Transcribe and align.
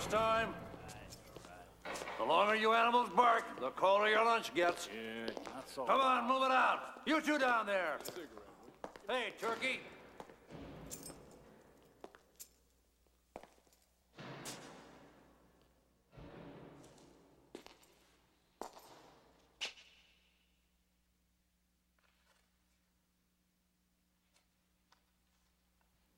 lunchtime. 0.00 0.48
The 2.18 2.24
longer 2.24 2.54
you 2.54 2.72
animals 2.72 3.10
bark, 3.14 3.44
the 3.60 3.70
colder 3.70 4.08
your 4.08 4.24
lunch 4.24 4.54
gets. 4.54 4.88
Yeah, 4.88 5.32
Come 5.76 6.00
on, 6.00 6.28
move 6.28 6.42
it 6.42 6.50
out. 6.50 7.00
You 7.06 7.20
two 7.20 7.38
down 7.38 7.66
there. 7.66 7.98
Hey, 9.08 9.32
Turkey. 9.38 9.80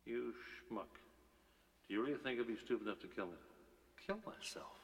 You 0.04 0.34
schmuck. 0.70 0.82
Do 1.88 1.94
you 1.94 2.02
really 2.02 2.18
think 2.22 2.38
I'd 2.38 2.46
be 2.46 2.56
stupid 2.64 2.86
enough 2.86 3.00
to 3.00 3.06
kill 3.06 3.26
me? 3.26 3.32
kill 4.06 4.18
myself. 4.26 4.78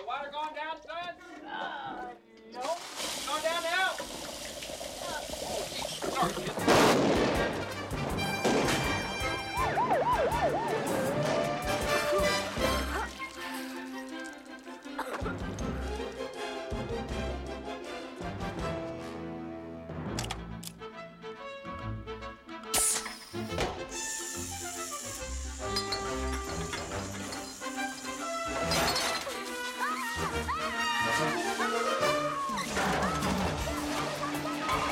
The 0.00 0.06
water 0.06 0.30
going 0.32 0.54
down, 0.54 0.80
son? 0.80 1.14
Uh, 1.46 2.08
no. 2.54 2.60
Going 3.28 3.42
down 3.42 3.62
now? 3.62 3.92
Uh, 5.02 5.20
oh, 5.44 5.60
geez. 5.74 5.88
Sorry, 6.14 6.32
kid. 6.32 7.09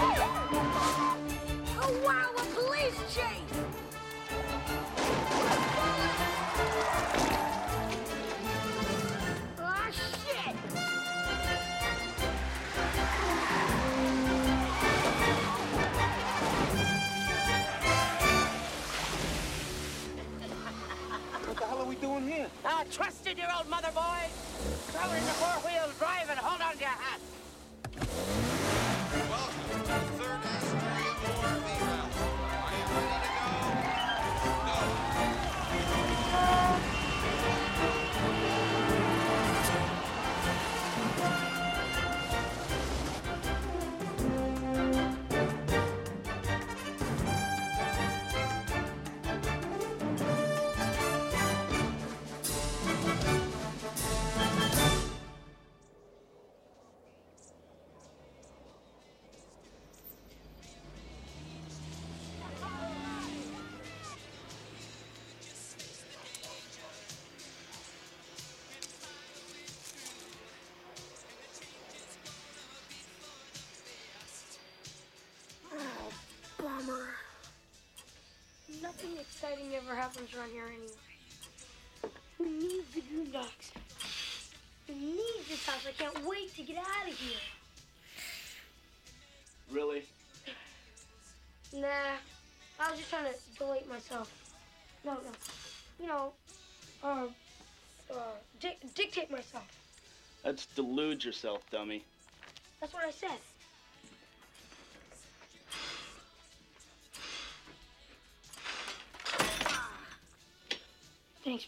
Oh 0.00 1.92
wow, 2.04 2.30
a 2.36 2.44
police 2.54 3.14
chase! 3.14 3.67
exciting 79.48 79.74
ever 79.74 79.94
happens 79.94 80.34
around 80.34 80.50
here 80.50 80.64
anyway. 80.66 82.12
We 82.38 82.46
need 82.46 82.84
the 82.94 83.00
Goondocks. 83.00 83.72
We 84.88 84.94
need 84.94 85.40
this 85.48 85.66
house. 85.66 85.86
I 85.88 85.92
can't 85.92 86.26
wait 86.26 86.54
to 86.56 86.62
get 86.62 86.76
out 86.76 87.08
of 87.08 87.14
here. 87.18 87.38
Really? 89.70 90.04
Nah. 91.74 91.86
I 92.80 92.90
was 92.90 92.98
just 92.98 93.10
trying 93.10 93.24
to 93.24 93.34
delete 93.58 93.88
myself. 93.88 94.32
No, 95.04 95.14
no. 95.14 95.30
You 96.00 96.06
know, 96.06 96.32
um, 97.02 97.30
uh, 98.10 98.14
di 98.60 98.76
dictate 98.94 99.30
myself. 99.30 99.66
That's 100.44 100.66
delude 100.66 101.24
yourself, 101.24 101.62
dummy. 101.70 102.04
That's 102.80 102.94
what 102.94 103.04
I 103.04 103.10
said. 103.10 103.38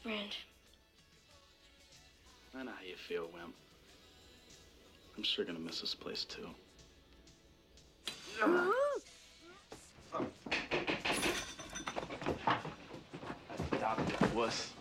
Thanks, 0.03 0.37
Brand. 2.53 2.63
I 2.63 2.63
know 2.65 2.73
how 2.73 2.85
you 2.87 2.97
feel, 2.97 3.29
Wimp. 3.33 3.55
I'm 5.17 5.23
sure 5.23 5.45
gonna 5.45 5.59
miss 5.59 5.81
this 5.81 5.95
place 5.95 6.25
too. 6.25 6.49
Adopted 13.73 14.35
wuss. 14.35 14.73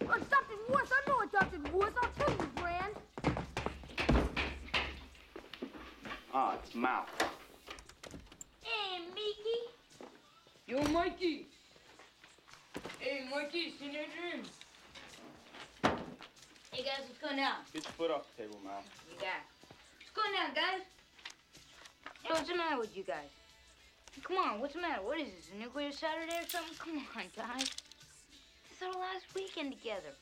Adopted 0.00 0.58
wuss. 0.68 0.90
I 0.92 1.08
know 1.08 1.20
adopted 1.20 1.72
wuss. 1.72 1.92
I'll 2.02 2.10
tell 2.26 2.30
you, 2.36 2.50
Brand. 2.54 2.94
Ah, 6.32 6.54
it's 6.62 6.74
Mal. 6.74 7.06
Hey, 8.62 9.00
Mickey. 9.08 9.60
Yo, 10.66 10.82
Mikey. 10.92 11.46
Hey, 13.00 13.24
Mikey, 13.30 13.74
seen 13.78 13.92
your 13.92 14.04
dreams? 14.04 14.48
Hey 16.80 16.86
guys, 16.86 17.04
what's 17.04 17.20
going 17.20 17.38
on? 17.44 17.60
Get 17.74 17.84
your 17.84 17.92
foot 17.92 18.10
off 18.10 18.24
the 18.32 18.44
table, 18.44 18.56
Mal. 18.64 18.80
Yeah. 19.20 19.44
What's 20.00 20.16
going 20.16 20.32
on, 20.40 20.54
guys? 20.56 20.80
Hey, 22.24 22.32
what's 22.32 22.48
the 22.48 22.56
matter 22.56 22.80
with 22.80 22.96
you 22.96 23.02
guys? 23.02 23.28
Come 24.24 24.38
on, 24.38 24.60
what's 24.60 24.72
the 24.72 24.80
matter? 24.80 25.02
What 25.02 25.20
is 25.20 25.28
this, 25.28 25.50
a 25.52 25.60
nuclear 25.60 25.92
Saturday 25.92 26.32
or 26.40 26.48
something? 26.48 26.72
Come 26.78 26.96
on, 27.20 27.24
guys. 27.36 27.68
It's 28.72 28.80
our 28.80 28.96
last 28.96 29.28
weekend 29.36 29.76
together. 29.76 30.16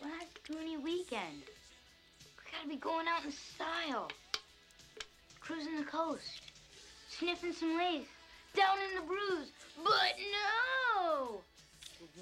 Last 0.00 0.38
toony 0.46 0.80
weekend. 0.80 1.42
We 2.38 2.46
gotta 2.54 2.68
be 2.68 2.76
going 2.76 3.08
out 3.08 3.24
in 3.24 3.32
style. 3.32 4.08
Cruising 5.40 5.78
the 5.78 5.84
coast. 5.84 6.42
Sniffing 7.08 7.54
some 7.54 7.76
lace. 7.76 8.06
Down 8.54 8.78
in 8.86 9.02
the 9.02 9.04
brews. 9.04 9.50
But 9.82 10.14
no! 10.30 11.40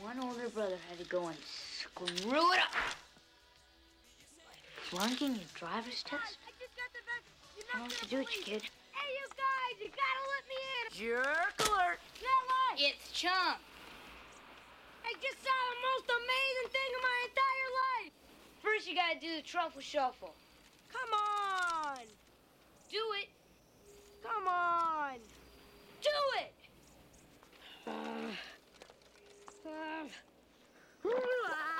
One 0.01 0.19
older 0.19 0.49
brother 0.49 0.79
had 0.89 0.99
to 0.99 1.05
go 1.11 1.27
and 1.27 1.37
screw 1.45 2.55
it 2.55 2.59
up. 2.59 2.73
Flunking 4.91 5.39
your 5.39 5.47
driver's 5.55 6.03
test? 6.03 6.43
I 6.43 6.51
just 6.59 6.75
got 6.75 6.91
the 6.91 7.07
best. 7.07 7.31
You're 7.55 7.71
I 7.71 7.79
don't 7.79 7.87
know 7.87 7.95
what 7.95 8.03
to 8.03 8.11
do 8.11 8.19
with 8.27 8.35
you, 8.35 8.43
kid. 8.43 8.63
Hey, 8.91 9.11
you 9.15 9.27
guys, 9.39 9.75
you 9.79 9.87
gotta 9.87 10.25
let 10.35 10.43
me 10.51 10.59
in. 10.67 10.85
Jerk 10.99 11.55
alert. 11.63 12.03
Not 12.19 12.43
lie. 12.51 12.91
It's 12.91 13.07
Chunk. 13.15 13.63
I 15.07 15.15
just 15.23 15.39
saw 15.47 15.55
the 15.55 15.79
most 15.95 16.11
amazing 16.11 16.69
thing 16.75 16.91
in 16.91 17.03
my 17.07 17.19
entire 17.31 17.71
life. 17.87 18.13
First, 18.67 18.91
you 18.91 18.99
gotta 18.99 19.23
do 19.23 19.31
the 19.39 19.47
truffle 19.47 19.79
shuffle. 19.79 20.35
Come 20.91 21.15
on. 21.15 22.03
Do 22.91 22.99
it. 23.23 23.31
Come 24.27 24.49
on. 24.51 25.23
Do 26.03 26.19
it. 26.43 26.51
Um, 29.67 29.71
um. 29.71 30.09
Cut 31.03 31.15
it 31.15 31.80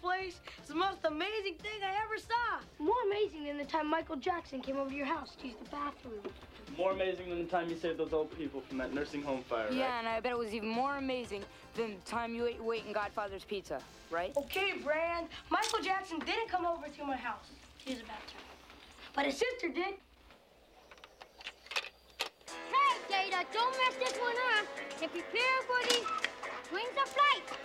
place. 0.00 0.40
It's 0.58 0.68
the 0.68 0.74
most 0.74 0.98
amazing 1.04 1.54
thing 1.62 1.80
I 1.82 1.94
ever 2.04 2.18
saw. 2.18 2.60
More 2.84 2.94
amazing 3.06 3.44
than 3.44 3.58
the 3.58 3.64
time 3.64 3.88
Michael 3.88 4.16
Jackson 4.16 4.60
came 4.60 4.76
over 4.76 4.90
to 4.90 4.96
your 4.96 5.06
house 5.06 5.36
to 5.40 5.46
use 5.46 5.56
the 5.62 5.70
bathroom. 5.70 6.20
More 6.76 6.92
amazing 6.92 7.28
than 7.30 7.38
the 7.38 7.44
time 7.50 7.68
you 7.70 7.76
saved 7.76 7.98
those 7.98 8.12
old 8.12 8.36
people 8.36 8.60
from 8.68 8.78
that 8.78 8.92
nursing 8.92 9.22
home 9.22 9.42
fire, 9.44 9.68
Yeah, 9.70 9.84
right? 9.84 9.98
and 10.00 10.08
I 10.08 10.20
bet 10.20 10.32
it 10.32 10.38
was 10.38 10.52
even 10.52 10.68
more 10.68 10.96
amazing 10.96 11.42
than 11.74 11.94
the 11.96 12.10
time 12.10 12.34
you 12.34 12.46
ate 12.46 12.56
your 12.56 12.64
weight 12.64 12.84
in 12.86 12.92
Godfather's 12.92 13.44
Pizza, 13.44 13.80
right? 14.10 14.32
Okay, 14.36 14.74
Brand. 14.82 15.28
Michael 15.50 15.80
Jackson 15.80 16.18
didn't 16.20 16.48
come 16.48 16.66
over 16.66 16.88
to 16.88 17.04
my 17.04 17.16
house 17.16 17.48
to 17.84 17.90
use 17.90 18.00
the 18.00 18.06
bathroom. 18.06 18.42
But 19.14 19.26
his 19.26 19.34
sister 19.38 19.68
did. 19.68 19.94
Hey, 22.46 22.98
Data, 23.08 23.46
don't 23.52 23.72
mess 23.72 23.94
this 23.98 24.18
one 24.18 24.34
up. 24.58 24.66
And 25.02 25.10
prepare 25.10 25.62
for 25.66 25.88
the 25.88 26.74
wings 26.74 26.96
of 27.02 27.08
flight. 27.08 27.58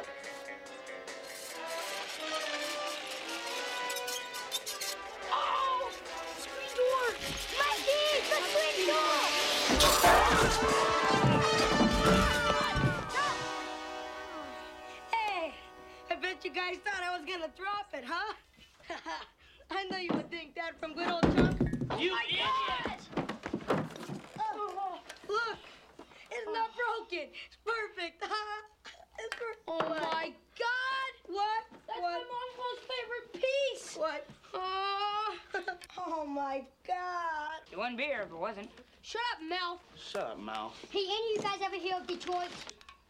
It's 26.31 26.49
not 26.53 26.69
broken. 26.75 27.27
It's 27.47 27.57
perfect, 27.63 28.23
huh? 28.23 28.80
It's 29.23 29.35
perfect. 29.35 29.61
Oh 29.67 29.89
my 29.89 30.33
God! 30.57 31.11
What? 31.27 31.63
That's 31.87 31.99
what? 32.01 32.11
my 32.11 32.17
mom's 32.17 32.57
most 32.57 32.81
favorite 32.89 33.45
piece. 33.45 33.95
What? 33.95 34.27
Oh, 34.53 35.35
oh 36.07 36.25
my 36.25 36.63
God! 36.87 37.61
It 37.71 37.77
wouldn't 37.77 37.97
be 37.97 38.05
here 38.05 38.21
if 38.23 38.31
it 38.31 38.37
wasn't. 38.37 38.69
Shut 39.03 39.21
up, 39.33 39.41
Mel. 39.47 39.79
Shut 39.95 40.23
up, 40.23 40.39
Mel. 40.39 40.73
Hey, 40.89 41.05
any 41.05 41.35
of 41.35 41.35
you 41.35 41.41
guys 41.41 41.59
ever 41.63 41.75
hear 41.75 41.97
of 41.97 42.07
Detroit? 42.07 42.49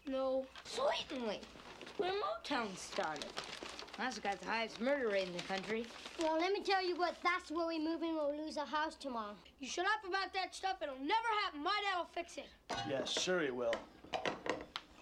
No. 0.08 0.46
Certainly. 0.66 1.40
Where 1.98 2.12
Motown 2.12 2.76
started. 2.76 3.26
That's 3.98 4.20
got 4.20 4.40
the 4.42 4.48
highest 4.48 4.82
murder 4.82 5.10
rate 5.10 5.28
in 5.28 5.34
the 5.34 5.44
country. 5.44 5.86
Well, 6.20 6.40
let 6.40 6.54
me 6.54 6.62
tell 6.62 6.86
you 6.86 6.96
what. 6.96 7.16
That's 7.24 7.52
where 7.52 7.68
we 7.68 7.78
move 7.78 8.02
in. 8.02 8.16
We'll 8.16 8.36
lose 8.36 8.58
our 8.58 8.66
house 8.66 8.96
tomorrow. 8.96 9.36
You 9.60 9.68
shut 9.68 9.86
up 9.86 10.10
about 10.10 10.34
that 10.34 10.56
stuff. 10.56 10.78
It'll 10.82 10.96
never 10.96 11.28
happen. 11.44 11.64
My 11.64 11.80
dad 11.90 12.00
will 12.00 12.10
fix 12.14 12.38
it. 12.38 12.48
Yeah, 12.90 13.06
sure 13.06 13.42
he 13.42 13.52
will. 13.52 13.76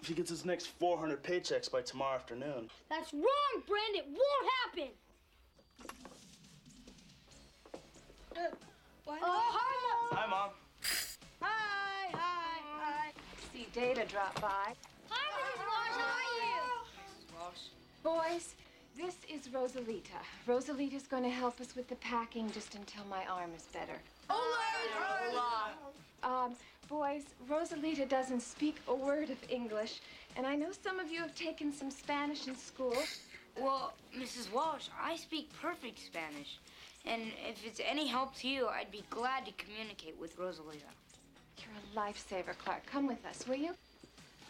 If 0.01 0.08
he 0.08 0.13
gets 0.13 0.29
his 0.29 0.46
next 0.46 0.68
400 0.68 1.22
paychecks 1.22 1.70
by 1.70 1.82
tomorrow 1.82 2.15
afternoon. 2.15 2.70
That's 2.89 3.13
wrong, 3.13 3.63
Brand. 3.68 3.96
It 3.96 4.06
won't 4.08 4.51
happen. 4.63 4.89
Uh, 8.36 8.56
what? 9.03 9.20
Oh, 9.22 9.50
hi, 9.51 9.75
Mom. 9.86 10.18
Hi, 10.18 10.29
Mom. 10.29 10.50
Hi, 11.41 12.10
hi, 12.13 12.62
hi. 12.79 13.12
See 13.53 13.68
Data 13.74 14.06
drop 14.08 14.39
by. 14.39 14.74
Hi, 15.10 15.25
Mrs. 15.36 15.65
Walsh. 15.68 15.98
How 15.98 16.15
are 16.15 16.32
you? 16.46 16.62
Walsh. 17.38 18.36
Boys, 18.38 18.56
this 18.96 19.18
is 19.29 19.50
Rosalita. 19.50 20.24
Rosalita's 20.48 21.08
going 21.08 21.24
to 21.24 21.29
help 21.29 21.60
us 21.60 21.75
with 21.75 21.89
the 21.89 21.96
packing 21.96 22.50
just 22.51 22.75
until 22.75 23.03
my 23.10 23.25
arm 23.25 23.51
is 23.56 23.68
better. 23.74 24.00
Um, 26.24 26.56
boys, 26.89 27.24
Rosalita 27.48 28.10
doesn't 28.10 28.41
speak 28.41 28.77
a 28.88 28.96
word 28.96 29.29
of 29.29 29.38
English, 29.48 30.01
and 30.36 30.46
I 30.46 30.55
know 30.55 30.69
some 30.84 31.00
of 31.00 31.12
you 31.12 31.19
have 31.19 31.36
taken 31.36 31.72
some 31.72 31.91
Spanish 31.91 32.48
in 32.48 32.55
school. 32.55 32.98
Well, 33.60 33.93
Mrs. 34.17 34.51
Walsh, 34.51 34.88
I 35.01 35.15
speak 35.15 35.51
perfect 35.62 36.00
Spanish. 36.00 36.60
And 37.05 37.22
if 37.48 37.65
it's 37.65 37.79
any 37.86 38.08
help 38.08 38.36
to 38.38 38.48
you, 38.48 38.67
I'd 38.67 38.91
be 38.91 39.03
glad 39.10 39.46
to 39.46 39.51
communicate 39.53 40.19
with 40.19 40.38
Rosalita. 40.38 40.89
You're 41.58 41.77
a 41.77 41.98
lifesaver, 41.98 42.58
Clark. 42.58 42.86
Come 42.88 43.08
with 43.08 43.24
us, 43.25 43.48
will 43.48 43.55
you? 43.55 43.74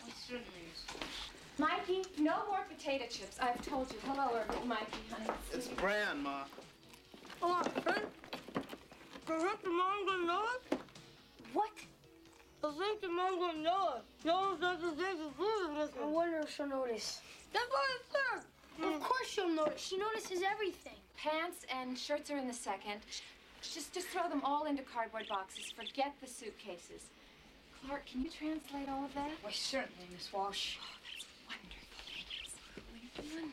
Well, 0.03 0.13
certainly, 0.27 0.45
Mrs. 0.71 0.95
Walsh. 0.95 1.69
Mikey, 1.87 2.05
no 2.17 2.35
more 2.47 2.61
potato 2.73 3.05
chips. 3.09 3.37
I've 3.41 3.61
told 3.65 3.91
you. 3.91 3.97
Hello, 4.05 4.41
Mikey, 4.65 4.85
honey. 5.11 5.29
It's 5.51 5.67
Bran, 5.67 6.23
Ma. 6.23 6.43
Hold 7.41 7.53
oh, 7.53 7.55
on, 7.55 7.81
friend. 7.81 8.05
I 9.27 9.39
think 9.39 9.63
your 9.63 9.77
mom 9.77 10.05
gonna. 10.05 10.41
What? 11.53 11.71
I 12.63 12.71
think 12.71 13.01
your 13.01 13.11
mom 13.11 13.39
gonna 13.39 13.59
know 13.61 13.93
it. 13.97 14.03
No 14.25 14.41
one 14.51 14.59
says 14.59 14.79
the 14.81 14.91
things 14.91 15.19
is 15.19 15.31
losing 15.39 15.75
this 15.75 15.91
I 15.97 16.01
one. 16.03 16.13
wonder 16.13 16.39
if 16.39 16.49
she'll 16.53 16.67
notice. 16.67 17.21
That's 17.53 17.65
what 17.69 17.79
I 17.79 17.97
said. 18.11 18.43
Of 18.95 19.01
course 19.01 19.27
she'll 19.27 19.49
notice. 19.49 19.81
She 19.81 19.97
notices 19.97 20.41
everything. 20.43 20.95
Pants 21.17 21.65
and 21.73 21.97
shirts 21.97 22.29
are 22.31 22.37
in 22.37 22.47
the 22.47 22.53
second. 22.53 23.01
Just, 23.61 23.93
just 23.93 24.07
throw 24.07 24.29
them 24.29 24.41
all 24.43 24.65
into 24.65 24.83
cardboard 24.83 25.27
boxes. 25.27 25.71
Forget 25.71 26.15
the 26.21 26.27
suitcases. 26.27 27.09
Clark, 27.85 28.05
can 28.05 28.23
you 28.23 28.29
translate 28.29 28.87
all 28.89 29.05
of 29.05 29.13
that? 29.15 29.31
Why, 29.41 29.51
certainly, 29.51 30.07
Miss 30.11 30.31
Walsh. 30.31 30.77
Oh, 30.79 30.83
wonderful. 31.47 31.77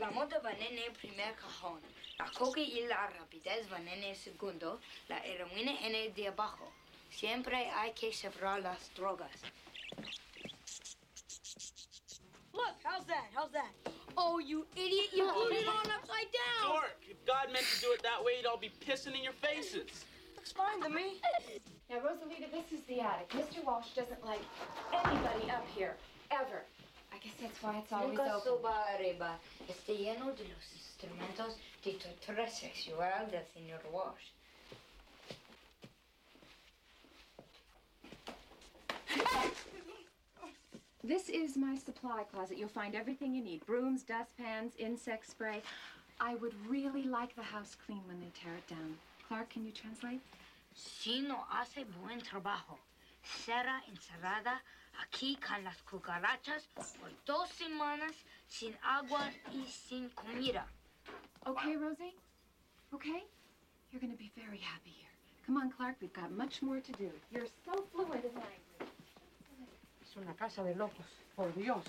La 0.00 0.10
moda 0.10 0.38
va 0.42 0.50
en 0.50 0.78
el 0.78 0.92
primer 0.94 1.34
cajón. 1.34 1.80
La 2.18 2.26
coca 2.26 2.60
y 2.60 2.86
la 2.88 3.08
rapidez 3.18 3.68
van 3.68 3.86
en 3.88 4.02
el 4.04 4.14
segundo. 4.16 4.80
La 5.08 5.18
heroína 5.25 5.72
en 5.84 5.94
el 5.94 6.12
de 6.14 6.28
abajo. 6.28 6.72
Siempre 7.10 7.70
hay 7.70 7.92
que 7.92 8.12
separar 8.12 8.62
las 8.62 8.90
drogas. 8.94 9.30
Look, 12.52 12.76
how's 12.82 13.06
that? 13.06 13.26
How's 13.34 13.52
that? 13.52 13.72
Oh, 14.16 14.38
you 14.38 14.66
idiot! 14.75 15.12
You 15.14 15.28
oh. 15.28 15.46
put 15.48 15.56
it 15.56 15.68
on 15.68 15.90
upside 15.92 16.30
down. 16.32 16.72
Dork, 16.72 16.96
if 17.08 17.25
God 17.26 17.52
meant 17.52 17.66
to 17.75 17.80
do 17.80 17.92
it 17.92 18.02
that 18.02 18.25
way, 18.25 18.32
you'd 18.38 18.46
all 18.46 18.56
be 18.56 18.72
pissing 18.80 19.14
in 19.14 19.22
your 19.22 19.34
faces. 19.34 20.04
Looks 20.36 20.52
fine 20.52 20.82
to 20.82 20.88
me. 20.88 21.20
Now, 21.90 21.96
Rosalita, 21.96 22.50
this 22.50 22.72
is 22.72 22.84
the 22.86 23.00
attic. 23.00 23.28
Mr. 23.30 23.64
Walsh 23.64 23.94
doesn't 23.94 24.25
like 24.25 24.40
anybody 24.92 25.50
up 25.50 25.66
here, 25.75 25.96
ever. 26.30 26.64
I 27.12 27.18
guess 27.18 27.34
that's 27.40 27.62
why 27.62 27.78
it's 27.78 27.92
always 27.92 28.16
Nunca 28.16 28.34
open. 28.34 28.52
suba 28.58 28.84
arriba. 28.96 29.38
Está 29.68 29.92
lleno 29.92 30.34
de 30.36 30.44
los 30.44 30.64
instrumentos 30.75 31.56
de 31.84 31.92
tortura 31.92 32.48
sexual 32.48 33.30
del 33.30 33.44
señor 33.54 33.80
Walsh. 33.92 34.36
This 41.07 41.29
is 41.29 41.57
my 41.57 41.76
supply 41.76 42.25
closet. 42.33 42.59
You'll 42.59 42.69
find 42.69 42.97
everything 42.97 43.33
you 43.33 43.43
need 43.43 43.65
brooms, 43.65 44.03
dustpans, 44.03 44.73
insect 44.76 45.31
spray. 45.31 45.62
I 46.21 46.35
would 46.35 46.55
really 46.69 47.05
like 47.05 47.37
the 47.37 47.43
house 47.43 47.76
clean 47.87 48.03
when 48.09 48.19
they 48.19 48.33
tear 48.35 48.55
it 48.55 48.67
down. 48.67 48.97
Clark, 49.29 49.50
can 49.50 49.65
you 49.65 49.71
translate? 49.71 50.21
Si 50.75 51.21
no 51.21 51.45
hace 51.49 51.85
buen 52.03 52.21
trabajo, 52.21 52.79
será 53.23 53.81
encerrada 53.88 54.61
aquí 55.00 55.37
con 55.41 55.62
las 55.62 55.81
cucarachas 55.83 56.67
por 56.75 57.11
dos 57.25 57.50
semanas 57.50 58.12
sin 58.49 58.75
agua 58.85 59.31
y 59.55 59.65
sin 59.65 60.11
comida. 60.11 60.67
Okay, 61.47 61.76
Rosie? 61.76 62.15
Okay? 62.93 63.23
You're 63.93 64.00
going 64.00 64.12
to 64.12 64.19
be 64.19 64.33
very 64.37 64.59
happy 64.59 64.91
here. 64.91 65.11
Come 65.47 65.57
on, 65.57 65.71
Clark, 65.71 65.97
we've 66.00 66.12
got 66.12 66.33
much 66.33 66.62
more 66.62 66.81
to 66.81 66.93
do. 66.93 67.11
You're 67.31 67.47
so 67.65 67.85
fluent 67.93 68.25
in 68.25 68.35
language. 68.35 68.65
Es 70.16 70.23
una 70.23 70.35
casa 70.35 70.62
de 70.64 70.75
locos, 70.75 71.04
por 71.35 71.52
Dios. 71.52 71.85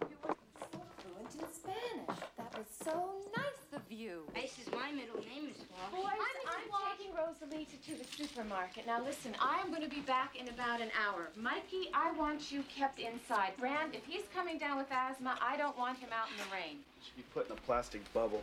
You 0.00 0.16
were 0.24 0.34
so 0.72 0.80
fluent 0.98 1.34
in 1.34 1.46
Spanish. 1.54 2.20
That 2.36 2.58
was 2.58 2.66
so 2.82 3.14
nice 3.36 3.72
of 3.72 3.82
you. 3.88 4.24
This 4.34 4.58
is 4.58 4.66
my 4.72 4.90
middle 4.90 5.20
name, 5.20 5.46
Miss 5.46 5.58
Walsh. 5.70 5.92
Boys, 5.92 6.10
I'm, 6.10 6.96
taking 6.98 7.14
Rosalita 7.14 7.80
to 7.86 7.94
the 7.94 8.04
supermarket. 8.16 8.84
Now 8.84 9.00
listen, 9.04 9.32
I'm 9.40 9.70
going 9.70 9.82
to 9.82 9.88
be 9.88 10.00
back 10.00 10.34
in 10.34 10.48
about 10.48 10.80
an 10.80 10.88
hour. 11.06 11.28
Mikey, 11.36 11.90
I 11.94 12.10
want 12.18 12.50
you 12.50 12.64
kept 12.64 12.98
inside. 12.98 13.52
Brand, 13.60 13.94
if 13.94 14.04
he's 14.04 14.24
coming 14.34 14.58
down 14.58 14.76
with 14.76 14.90
asthma, 14.90 15.38
I 15.40 15.56
don't 15.56 15.78
want 15.78 15.98
him 15.98 16.08
out 16.12 16.26
in 16.32 16.36
the 16.36 16.52
rain. 16.52 16.78
Should 17.04 17.16
be 17.16 17.24
put 17.32 17.46
in 17.46 17.52
a 17.52 17.60
plastic 17.60 18.12
bubble. 18.12 18.42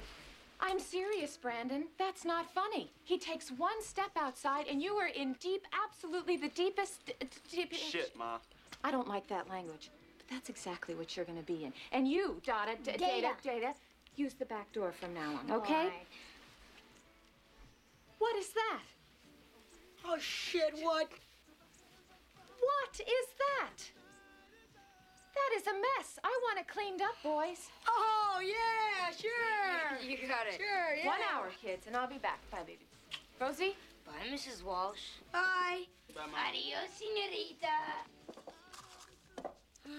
I'm 0.61 0.79
serious, 0.79 1.35
Brandon. 1.35 1.87
That's 1.99 2.23
not 2.23 2.49
funny. 2.53 2.89
He 3.03 3.17
takes 3.17 3.51
one 3.51 3.81
step 3.83 4.11
outside, 4.15 4.67
and 4.67 4.81
you 4.81 4.93
are 4.93 5.09
in 5.09 5.33
deep, 5.41 5.63
absolutely 5.83 6.37
the 6.37 6.47
deepest. 6.47 7.05
d- 7.05 7.75
Shit, 7.75 8.15
Ma. 8.17 8.37
I 8.85 8.91
don't 8.91 9.07
like 9.07 9.27
that 9.29 9.49
language, 9.49 9.89
but 10.19 10.27
that's 10.29 10.47
exactly 10.47 10.93
what 10.93 11.15
you're 11.17 11.25
going 11.25 11.39
to 11.39 11.43
be 11.43 11.65
in. 11.65 11.73
And 11.91 12.07
you, 12.07 12.39
Dada, 12.45 12.73
D- 12.83 12.91
Data, 12.91 13.31
Data, 13.43 13.73
use 14.15 14.35
the 14.35 14.45
back 14.45 14.71
door 14.73 14.91
from 14.91 15.11
now 15.15 15.39
on, 15.39 15.51
okay? 15.51 15.73
All 15.73 15.83
right. 15.85 16.07
What 18.19 18.35
is 18.35 18.49
that? 18.49 18.83
Oh 20.05 20.17
shit! 20.19 20.71
What? 20.81 21.09
What 22.59 22.93
is 22.99 23.27
that? 23.43 23.77
That 25.33 25.57
is 25.57 25.65
a 25.65 25.73
mess. 25.73 26.19
I 26.23 26.39
want 26.43 26.59
it 26.59 26.67
cleaned 26.67 27.01
up, 27.01 27.15
boys. 27.23 27.69
Oh 27.89 28.39
yeah, 28.39 29.11
sure. 29.17 29.97
You 30.07 30.27
got 30.27 30.45
it. 30.47 30.59
Sure, 30.59 30.95
yeah. 30.95 31.07
One 31.07 31.19
hour, 31.33 31.49
kids, 31.59 31.87
and 31.87 31.97
I'll 31.97 32.07
be 32.07 32.19
back. 32.19 32.39
Bye, 32.51 32.59
baby. 32.67 32.85
Rosie? 33.41 33.75
Bye, 34.05 34.31
Mrs. 34.31 34.63
Walsh. 34.63 35.17
Bye. 35.33 35.85
Bye, 36.13 36.21
Ma. 36.31 36.49
Adios, 36.49 36.91
señorita. 36.99 38.05
You 39.85 39.93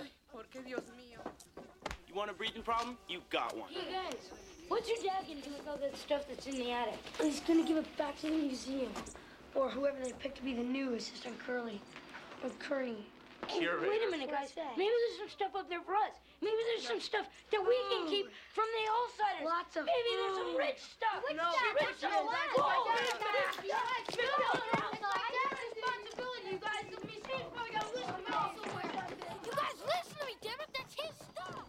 want 2.14 2.30
a 2.30 2.34
breathing 2.34 2.62
problem? 2.62 2.96
You 3.08 3.20
got 3.30 3.56
one. 3.56 3.68
Hey, 3.70 3.92
guys, 3.92 4.30
what's 4.68 4.88
your 4.88 4.98
dad 4.98 5.24
gonna 5.28 5.40
do 5.40 5.50
with 5.52 5.66
all 5.68 5.76
that 5.78 5.96
stuff 5.96 6.26
that's 6.28 6.46
in 6.46 6.54
the 6.58 6.70
attic? 6.72 6.98
He's 7.22 7.40
gonna 7.40 7.62
give 7.64 7.76
it 7.76 7.96
back 7.96 8.16
to 8.20 8.26
the 8.26 8.32
museum, 8.32 8.90
or 9.54 9.68
whoever 9.70 9.98
they 10.02 10.12
pick 10.12 10.34
to 10.36 10.42
be 10.42 10.54
the 10.54 10.62
new 10.64 10.94
assistant 10.94 11.38
Curly, 11.38 11.80
or 12.42 12.50
Curry. 12.58 12.96
Curator. 13.48 13.88
Wait 13.88 14.02
a 14.02 14.10
minute, 14.10 14.28
guys. 14.30 14.52
Maybe 14.76 14.90
there's 14.90 15.18
some 15.22 15.28
stuff 15.30 15.54
up 15.54 15.68
there 15.70 15.80
for 15.82 15.94
us. 15.94 16.10
Maybe 16.42 16.56
there's 16.74 16.86
some 16.88 17.00
stuff 17.00 17.26
that 17.52 17.60
we 17.62 17.76
can 17.94 18.08
keep 18.10 18.26
from 18.54 18.64
the 18.74 18.88
outsiders. 18.90 19.46
Lots 19.46 19.76
of 19.76 19.84
Maybe 19.86 20.10
there's 20.18 20.34
some 20.36 20.56
rich 20.56 20.80
stuff. 20.82 21.22
Which 21.22 21.36
No, 21.38 21.46
stuff? 21.54 21.74
Rich 21.78 21.86
which 21.86 21.96
stuff. 22.02 22.10
stuff? 22.10 22.26
Whoa, 22.26 22.34
That's 22.34 22.58
oh, 22.58 22.90
wait 22.90 23.06
a 23.06 23.14
my 23.14 23.22
minute. 23.22 23.38
dad's 23.38 23.56
Guys, 23.62 23.70
back. 23.70 24.02
no, 24.02 24.02
It's 24.02 24.18
no, 24.18 24.34
it's 24.90 24.98
like 25.04 25.30
dad's 25.30 25.62
responsibility. 25.62 26.50
You 26.50 26.58
guys, 26.58 26.84
the 26.90 26.98
museum's 27.06 27.46
probably 27.54 27.70
got 27.76 27.86
a 27.86 27.90
list 27.94 28.10
of 28.10 28.18
mail 28.26 28.34
somewhere. 28.34 28.65
You 28.65 28.65
damn 30.42 30.52
it. 30.60 30.68
That's 30.74 30.94
his 30.94 31.12
stuff. 31.30 31.66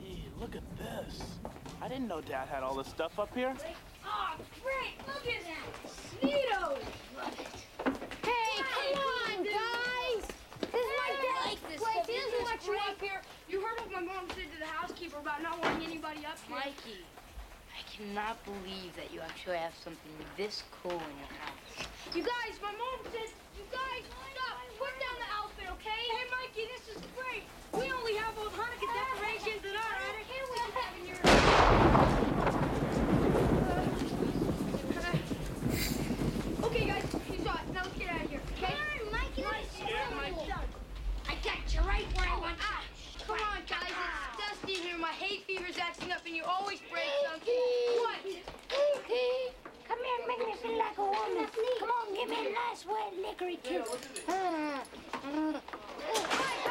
Hey, 0.00 0.22
look 0.40 0.54
at 0.56 0.62
this. 0.78 1.22
I 1.80 1.88
didn't 1.88 2.08
know 2.08 2.20
Dad 2.20 2.48
had 2.48 2.62
all 2.62 2.74
this 2.74 2.88
stuff 2.88 3.18
up 3.18 3.34
here. 3.34 3.54
Oh, 4.04 4.34
great! 4.62 4.98
Look 5.06 5.26
at 5.26 5.42
that! 5.44 5.66
Neato! 6.22 6.76
Hey, 8.24 8.62
come 8.62 9.00
on, 9.00 9.44
guys! 9.44 10.26
This 10.60 10.80
is 10.80 10.90
my 10.98 11.10
dad's 11.22 11.60
this 11.68 11.80
place. 11.80 11.92
stuff. 11.92 12.06
He 12.06 12.12
This 12.12 12.24
doesn't 12.24 12.40
is 12.40 12.44
want 12.44 12.66
you 12.66 12.74
up 12.90 13.00
here. 13.00 13.20
You 13.48 13.60
heard 13.60 13.78
what 13.80 13.90
my 13.92 14.00
mom 14.00 14.28
said 14.30 14.52
to 14.52 14.58
the 14.58 14.66
housekeeper 14.66 15.18
about 15.18 15.42
not 15.42 15.62
wanting 15.64 15.86
anybody 15.86 16.26
up 16.26 16.38
here. 16.46 16.56
Mikey, 16.56 17.04
I 17.78 17.82
cannot 17.94 18.42
believe 18.44 18.90
that 18.96 19.14
you 19.14 19.20
actually 19.20 19.56
have 19.58 19.74
something 19.84 20.10
this 20.36 20.64
cool 20.82 20.90
in 20.98 21.14
your 21.22 21.30
house. 21.38 21.86
You 22.10 22.22
guys, 22.26 22.58
my 22.58 22.72
mom 22.74 22.98
said, 23.06 23.30
you 23.54 23.62
guys, 23.70 24.02
stop! 24.34 24.58
Put 24.78 24.90
down 24.98 25.14
the 25.22 25.30
outfit, 25.38 25.70
okay? 25.78 26.02
Hey, 26.10 26.26
Mikey, 26.26 26.66
this 26.74 26.90
is 26.96 27.02
great. 27.14 27.46
We 27.70 27.86
only 27.94 28.14
have 28.18 28.34
those 28.34 28.50
Hanukkah 28.50 28.90
decorations 28.90 29.62
in 29.62 29.78
our 29.78 29.94
attic. 29.94 30.26
Can't 30.26 30.50
we 30.50 30.58
just 30.58 30.74
have 30.74 30.90
in 30.98 31.06
your... 31.06 31.18
Okay, 36.66 36.84
guys, 36.86 37.06
you 37.30 37.38
saw 37.46 37.54
it. 37.62 37.66
Now 37.74 37.86
let's 37.86 37.94
get 37.94 38.10
out 38.10 38.26
of 38.26 38.30
here. 38.30 38.42
Okay? 38.58 38.74
Come 38.74 39.06
on, 39.06 39.22
Mikey, 39.22 39.46
let's 39.46 39.78
Yeah, 39.78 40.18
Mikey. 40.18 40.50
I 41.30 41.34
got 41.46 41.62
you 41.70 41.80
right 41.86 42.06
where 42.18 42.26
I 42.26 42.34
want 42.42 42.58
you. 42.58 42.66
Ah, 42.66 42.82
come 43.22 43.38
on, 43.38 43.62
guys. 43.70 43.86
It's 43.86 44.34
dusty 44.42 44.74
in 44.82 44.82
here. 44.82 44.98
My 44.98 45.14
hay 45.14 45.38
fever's 45.46 45.78
acting 45.78 46.10
up, 46.10 46.26
and 46.26 46.34
you 46.34 46.42
always 46.42 46.80
break 46.90 47.06
something. 47.30 47.67
What? 50.58 50.66
Come 50.66 50.72
me 50.72 50.78
like 50.78 50.98
a 50.98 51.02
woman. 51.02 51.46
Come 51.78 51.90
on, 51.90 52.14
give 52.14 52.28
me 52.28 52.36
a 52.36 52.50
nice 52.50 52.84
wet 52.86 53.12
lickery 53.22 53.58
kiss. 53.62 53.88
All 54.28 54.34
right, 54.34 54.82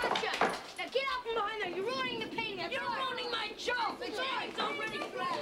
gotcha. 0.02 0.32
Now 0.78 0.86
get 0.92 1.04
out 1.14 1.24
from 1.24 1.34
behind 1.36 1.62
there. 1.64 1.72
You're 1.72 1.86
ruining 1.86 2.20
the 2.20 2.28
painting. 2.28 2.72
You're 2.72 2.82
ruining 2.82 3.32
my 3.32 3.50
joke. 3.58 4.02
It's 4.02 4.20
all 4.20 4.26
right. 4.26 4.50
It's 4.50 4.60
already 4.60 5.00
flat. 5.16 5.40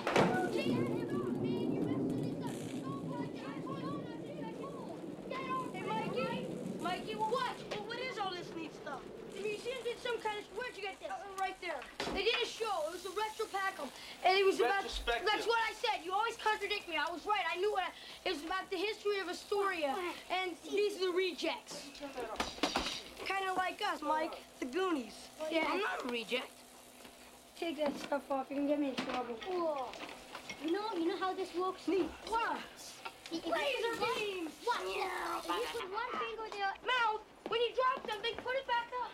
Hey, 5.73 5.81
Mikey. 5.81 6.47
Mikey, 6.81 7.13
what? 7.13 7.55
Well, 7.71 7.85
what 7.87 7.99
is 7.99 8.19
all 8.19 8.31
this 8.31 8.51
neat 8.55 8.75
stuff? 8.75 9.01
The 9.35 9.41
museum 9.41 9.77
did 9.83 9.94
some 10.05 10.21
kind 10.21 10.37
of. 10.37 10.45
Where'd 10.53 10.77
you 10.77 10.85
get 10.85 11.01
this? 11.01 11.09
Uh, 11.09 11.17
right 11.41 11.57
there. 11.61 11.81
They 12.13 12.21
did 12.21 12.37
a 12.37 12.45
show. 12.45 12.85
It 12.87 12.93
was 12.93 13.05
a 13.09 13.13
retropacum, 13.17 13.89
and 14.21 14.37
it 14.37 14.45
was 14.45 14.61
about. 14.61 14.85
That's 14.85 15.45
what 15.49 15.59
I 15.65 15.73
said. 15.73 16.05
You 16.05 16.13
always 16.13 16.37
contradict 16.37 16.87
me. 16.87 16.95
I 17.01 17.09
was 17.11 17.25
right. 17.25 17.41
I 17.49 17.57
knew 17.57 17.71
what. 17.73 17.89
I, 17.89 18.29
it 18.29 18.33
was 18.37 18.45
about 18.45 18.69
the 18.69 18.77
history 18.77 19.17
of 19.19 19.27
Astoria, 19.27 19.97
uh, 19.97 19.97
uh, 19.97 20.37
and 20.37 20.51
these 20.69 21.01
are 21.01 21.09
the 21.09 21.15
rejects. 21.17 21.89
Kind 23.25 23.49
of 23.49 23.57
like 23.57 23.81
us, 23.81 24.01
Mike. 24.05 24.37
The 24.59 24.69
Goonies. 24.69 25.17
Yeah. 25.49 25.65
I'm 25.67 25.81
not 25.81 26.05
a 26.05 26.07
reject. 26.07 26.53
Take 27.59 27.77
that 27.77 27.97
stuff 27.97 28.29
off. 28.29 28.45
You 28.49 28.57
can 28.57 28.67
get 28.67 28.79
me 28.79 28.89
in 28.89 28.95
trouble. 28.95 29.35
Whoa. 29.49 29.87
You 30.63 30.71
know, 30.71 30.85
you 30.93 31.07
know 31.07 31.17
how 31.17 31.33
this 31.33 31.49
works? 31.55 31.87
Neat. 31.87 32.09
What? 32.27 32.57
Laser 33.31 33.41
put 33.97 34.01
one- 34.01 34.19
beams. 34.19 34.51
What? 34.63 34.81
If 34.83 35.47
you 35.47 35.65
put 35.73 35.89
one 35.89 36.11
finger 36.21 36.47
there. 36.51 36.73
Mouth. 36.85 37.21
When 37.47 37.61
you 37.61 37.69
drop 37.73 38.05
something, 38.09 38.33
put 38.43 38.55
it 38.55 38.67
back 38.67 38.89
up. 39.03 39.11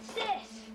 Sis. 0.00 0.69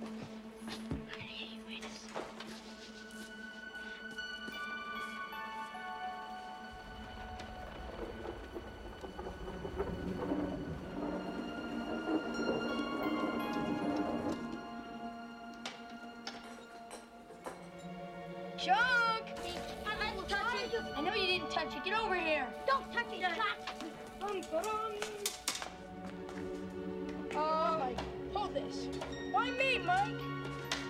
This. 28.56 28.88
Why 29.32 29.52
me, 29.52 29.80
Mike? 29.86 30.16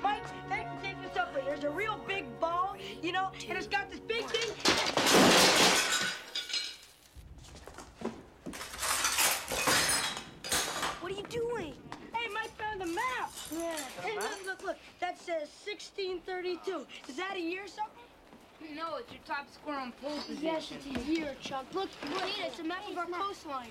Mike, 0.02 0.24
take, 0.50 0.68
take 0.84 1.02
this 1.02 1.18
up 1.18 1.34
here. 1.34 1.44
There's 1.46 1.64
a 1.64 1.70
real 1.70 2.00
big 2.08 2.26
ball, 2.40 2.78
you 3.02 3.12
know, 3.12 3.32
and 3.50 3.58
it's 3.58 3.68
got 3.68 3.90
this 3.90 4.00
big 4.00 4.24
thing. 4.26 4.50
What 11.02 11.12
are 11.12 11.16
you 11.16 11.24
doing? 11.24 11.74
Hey, 12.14 12.30
Mike 12.34 12.56
found 12.58 12.82
the 12.82 12.86
map. 12.86 13.32
Yeah. 13.52 13.76
Hey, 14.02 14.16
look, 14.16 14.46
look, 14.46 14.64
look. 14.64 14.78
That 15.00 15.20
says 15.20 15.50
1632. 15.66 16.86
Is 17.10 17.16
that 17.18 17.36
a 17.36 17.42
year 17.42 17.64
or 17.64 17.68
something? 17.68 18.76
No, 18.76 18.98
it's 18.98 19.12
your 19.12 19.22
top 19.26 19.48
score 19.52 19.76
on 19.76 19.92
pole 20.02 20.18
position. 20.22 20.44
Yes, 20.44 20.72
it's 20.72 20.86
a 20.86 21.12
year, 21.12 21.36
Chuck. 21.42 21.66
Look, 21.74 21.90
look, 22.14 22.24
it's 22.46 22.60
a 22.60 22.64
map 22.64 22.90
of 22.90 22.98
our 22.98 23.06
coastline. 23.06 23.70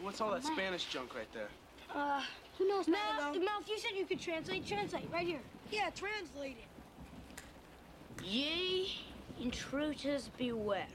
What's 0.00 0.20
all 0.20 0.30
that 0.32 0.44
Spanish 0.44 0.86
junk 0.86 1.14
right 1.14 1.32
there? 1.32 1.48
Uh, 1.94 2.22
who 2.60 2.68
knows? 2.68 2.86
Mouth, 2.86 3.36
Mouth, 3.36 3.68
you 3.68 3.78
said 3.78 3.92
you 3.96 4.04
could 4.04 4.20
translate. 4.20 4.66
Translate, 4.66 5.08
right 5.10 5.26
here. 5.26 5.40
Yeah, 5.70 5.88
translate 5.94 6.58
it. 6.58 8.22
Ye 8.24 8.92
intruders 9.40 10.28
beware, 10.36 10.86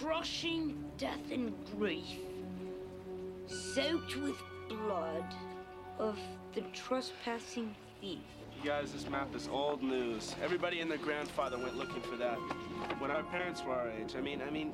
crushing 0.00 0.84
death 0.98 1.30
and 1.30 1.54
grief, 1.78 2.18
soaked 3.46 4.16
with 4.16 4.36
blood 4.68 5.24
of 6.00 6.18
the 6.54 6.62
trespassing 6.72 7.72
thief. 8.00 8.18
You 8.60 8.68
guys, 8.70 8.92
this 8.92 9.08
map 9.08 9.32
is 9.36 9.46
old 9.46 9.80
news. 9.80 10.34
Everybody 10.42 10.80
and 10.80 10.90
their 10.90 10.98
grandfather 10.98 11.56
went 11.56 11.76
looking 11.78 12.02
for 12.02 12.16
that 12.16 12.36
when 12.98 13.12
our 13.12 13.22
parents 13.22 13.62
were 13.62 13.74
our 13.74 13.90
age. 13.90 14.16
I 14.16 14.20
mean, 14.20 14.42
I 14.42 14.50
mean, 14.50 14.72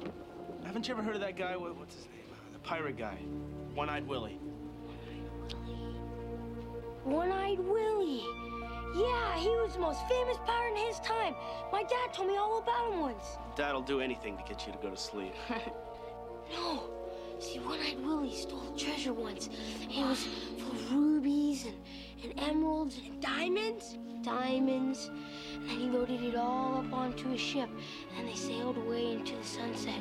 haven't 0.65 0.89
you 0.89 0.95
ever 0.95 1.03
heard 1.03 1.17
of 1.17 1.21
that 1.21 1.37
guy? 1.37 1.57
What- 1.59 1.77
What's 1.77 1.97
his 1.97 2.07
name? 2.07 2.25
Uh, 2.31 2.53
The 2.55 2.59
pirate 2.61 2.97
guy, 2.97 3.17
One-Eyed 3.75 4.07
Willie. 4.09 4.39
One-eyed 7.05 7.59
Willie. 7.59 8.25
Yeah, 8.95 9.37
he 9.37 9.49
was 9.49 9.73
the 9.75 9.81
most 9.81 10.07
famous 10.09 10.37
pirate 10.47 10.79
in 10.79 10.87
his 10.87 11.01
time. 11.01 11.35
My 11.73 11.83
dad 11.83 12.13
told 12.13 12.29
me 12.29 12.37
all 12.37 12.59
about 12.59 12.93
him 12.93 13.01
once. 13.01 13.39
Dad'll 13.57 13.83
do 13.83 14.01
anything 14.01 14.37
to 14.37 14.43
get 14.45 14.67
you 14.67 14.73
to 14.73 14.79
go 14.79 14.91
to 14.91 14.97
sleep. 14.97 15.35
No. 16.53 16.83
See, 17.39 17.59
One-Eyed 17.61 18.05
Willie 18.05 18.35
stole 18.35 18.75
treasure 18.77 19.15
once. 19.15 19.49
It 19.89 20.07
was 20.07 20.27
full 20.59 20.73
of 20.73 20.93
rubies 20.93 21.65
and, 21.65 21.77
and 22.23 22.51
emeralds 22.51 22.99
and 23.05 23.23
diamonds. 23.23 23.97
Diamonds. 24.23 25.11
And 25.55 25.69
then 25.69 25.79
he 25.79 25.89
loaded 25.89 26.23
it 26.23 26.37
all 26.37 26.79
up 26.79 26.93
onto 26.93 27.33
a 27.33 27.39
ship. 27.39 27.71
And 28.19 28.29
they 28.29 28.35
sailed 28.35 28.77
away 28.77 29.13
into 29.13 29.35
the 29.35 29.45
sunset 29.45 30.01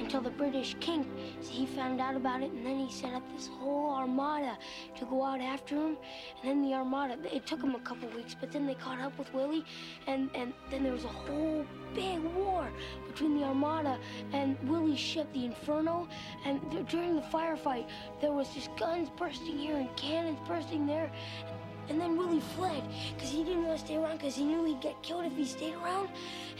until 0.00 0.20
the 0.20 0.30
British 0.30 0.74
king, 0.80 1.06
he 1.42 1.66
found 1.66 2.00
out 2.00 2.16
about 2.16 2.42
it. 2.42 2.50
And 2.50 2.64
then 2.64 2.78
he 2.78 2.92
set 2.92 3.14
up 3.14 3.22
this 3.36 3.46
whole 3.46 3.94
armada 3.94 4.58
to 4.98 5.04
go 5.04 5.24
out 5.24 5.40
after 5.40 5.76
him. 5.76 5.96
And 6.42 6.50
then 6.50 6.62
the 6.62 6.74
armada, 6.74 7.16
it 7.32 7.46
took 7.46 7.62
him 7.62 7.74
a 7.74 7.80
couple 7.80 8.08
weeks, 8.08 8.34
but 8.38 8.50
then 8.50 8.66
they 8.66 8.74
caught 8.74 9.00
up 9.00 9.16
with 9.18 9.32
Willie. 9.32 9.64
And, 10.06 10.30
and 10.34 10.52
then 10.70 10.82
there 10.82 10.92
was 10.92 11.04
a 11.04 11.08
whole 11.08 11.64
big 11.94 12.20
war 12.36 12.68
between 13.06 13.38
the 13.38 13.44
Armada 13.44 13.98
and 14.32 14.56
Willie's 14.68 14.98
ship, 14.98 15.32
the 15.32 15.44
Inferno. 15.44 16.08
And 16.44 16.60
th- 16.70 16.86
during 16.88 17.16
the 17.16 17.22
firefight, 17.22 17.86
there 18.20 18.32
was 18.32 18.48
just 18.54 18.74
guns 18.76 19.10
bursting 19.16 19.58
here 19.58 19.76
and 19.76 19.94
cannons 19.96 20.38
bursting 20.46 20.86
there. 20.86 21.10
And 21.46 21.59
then 21.98 22.18
Willie 22.18 22.40
fled 22.54 22.82
because 23.14 23.30
he 23.30 23.42
didn't 23.42 23.64
want 23.64 23.78
to 23.78 23.84
stay 23.86 23.96
around 23.96 24.18
because 24.18 24.36
he 24.36 24.44
knew 24.44 24.66
he'd 24.66 24.82
get 24.82 25.02
killed 25.02 25.24
if 25.24 25.34
he 25.34 25.46
stayed 25.46 25.74
around. 25.76 26.10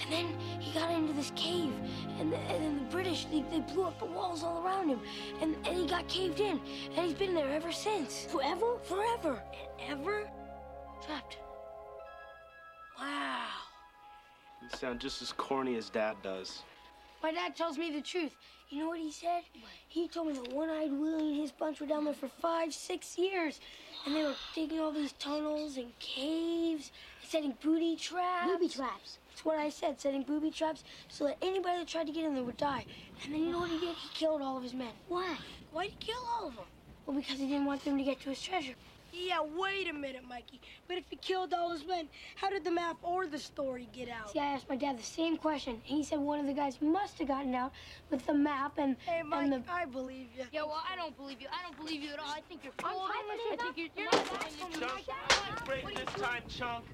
And 0.03 0.11
then 0.11 0.27
he 0.59 0.73
got 0.73 0.91
into 0.91 1.13
this 1.13 1.31
cave, 1.37 1.75
and, 2.19 2.33
the, 2.33 2.39
and 2.39 2.65
then 2.65 2.79
the 2.79 2.91
British 2.91 3.27
they, 3.27 3.43
they 3.51 3.61
blew 3.61 3.85
up 3.85 3.99
the 3.99 4.07
walls 4.07 4.43
all 4.43 4.65
around 4.65 4.89
him, 4.89 5.01
and, 5.43 5.55
and 5.67 5.77
he 5.77 5.87
got 5.87 6.09
caved 6.09 6.41
in, 6.41 6.59
and 6.97 7.07
he's 7.07 7.15
been 7.15 7.35
there 7.35 7.51
ever 7.51 7.71
since. 7.71 8.25
Forever, 8.25 8.79
forever, 8.83 9.43
and 9.53 10.01
ever 10.01 10.31
trapped. 11.05 11.37
Wow. 12.99 13.47
You 14.63 14.69
sound 14.79 15.01
just 15.01 15.21
as 15.21 15.33
corny 15.33 15.77
as 15.77 15.91
Dad 15.91 16.17
does. 16.23 16.63
My 17.23 17.33
dad 17.33 17.55
tells 17.55 17.77
me 17.77 17.91
the 17.91 18.01
truth. 18.01 18.35
You 18.71 18.79
know 18.79 18.89
what 18.89 19.01
he 19.01 19.13
said? 19.13 19.43
What? 19.61 19.71
He 19.89 20.09
told 20.09 20.29
me 20.29 20.33
that 20.35 20.53
One-Eyed 20.53 20.93
Willie 20.93 21.33
and 21.33 21.41
his 21.41 21.53
bunch 21.53 21.81
were 21.81 21.87
down 21.87 22.05
there 22.05 22.15
for 22.15 22.29
five, 22.29 22.73
six 22.73 23.19
years. 23.19 23.61
And 24.07 24.17
they 24.17 24.23
were 24.23 24.37
digging 24.55 24.81
all 24.81 24.93
these 24.93 25.13
tunnels 25.13 25.77
and 25.77 25.99
caves, 25.99 26.93
setting 27.23 27.55
booty 27.63 27.97
traps. 27.97 28.47
Booby 28.47 28.69
traps. 28.69 29.19
That's 29.29 29.45
what 29.45 29.59
I 29.59 29.69
said, 29.69 30.01
setting 30.01 30.23
booby 30.23 30.51
traps 30.51 30.85
so 31.09 31.27
that 31.27 31.37
anybody 31.43 31.79
that 31.79 31.89
tried 31.89 32.07
to 32.07 32.13
get 32.13 32.25
in 32.25 32.35
there 32.35 32.45
would 32.45 32.57
die. 32.57 32.87
And 33.25 33.35
then 33.35 33.41
you 33.43 33.53
know 33.53 33.61
what 33.61 33.71
he 33.71 33.79
did? 33.79 33.97
He 33.97 34.09
killed 34.15 34.41
all 34.41 34.57
of 34.57 34.63
his 34.63 34.75
men. 34.75 34.93
Why? 35.09 35.37
Why'd 35.73 35.91
he 35.91 35.97
kill 35.99 36.23
all 36.33 36.49
of 36.49 36.57
them? 36.57 36.65
Well, 37.07 37.17
because 37.17 37.39
he 37.39 37.49
didn't 37.49 37.67
want 37.67 37.85
them 37.85 37.99
to 37.99 38.05
get 38.05 38.21
to 38.23 38.31
his 38.31 38.41
treasure. 38.41 38.75
Yeah, 39.13 39.41
wait 39.57 39.89
a 39.89 39.93
minute, 39.93 40.23
Mikey. 40.29 40.61
But 40.87 40.99
if 40.99 41.05
he 41.11 41.17
killed 41.17 41.53
all 41.53 41.71
his 41.71 41.85
men, 41.87 42.09
how 42.37 42.49
did 42.51 42.65
the 42.65 42.71
map 42.71 42.97
or 43.03 43.27
the 43.27 43.39
story 43.39 43.89
get 43.93 44.09
out? 44.09 44.31
See, 44.33 44.39
I 44.39 44.47
asked 44.47 44.69
my 44.69 44.77
dad 44.77 44.99
the 44.99 45.03
same 45.03 45.37
question, 45.37 45.75
and 45.75 45.83
he 45.99 46.05
said 46.05 46.19
one 46.21 46.39
of 46.41 46.47
the 46.47 46.53
guys 46.53 46.81
must 46.81 47.19
have 47.19 47.29
gotten 47.29 47.55
out 47.55 47.73
with 48.11 48.25
the 48.27 48.35
map 48.35 48.79
and 48.79 48.97
Hey, 49.07 49.23
Mike, 49.23 49.45
and 49.45 49.65
the- 49.65 49.73
I 49.73 49.85
believe 49.87 50.29
you. 50.37 50.45
Yeah, 50.53 50.63
well, 50.63 50.83
I 50.91 50.97
don't 50.97 51.17
believe 51.17 51.41
you. 51.41 51.49
I 51.53 51.63
don't 51.63 51.77
believe 51.77 52.03
you 52.03 52.13
at 52.13 52.19
all. 52.21 52.29
I 52.29 52.41
think 52.49 52.63
you're 52.65 52.73
full 52.81 52.91
of 53.05 53.11
telling 53.11 53.27
it. 53.31 53.41
you 53.45 53.53
I 53.53 53.57
that- 53.57 53.75
think 53.75 53.77
you're, 53.77 53.89
you're 53.97 54.13
not 54.13 54.27
telling 54.27 54.81
Chunk, 54.81 55.07
truth. 55.07 55.65
break 55.65 55.97
this 55.97 56.15
time, 56.23 56.43
Chunk. 56.49 56.85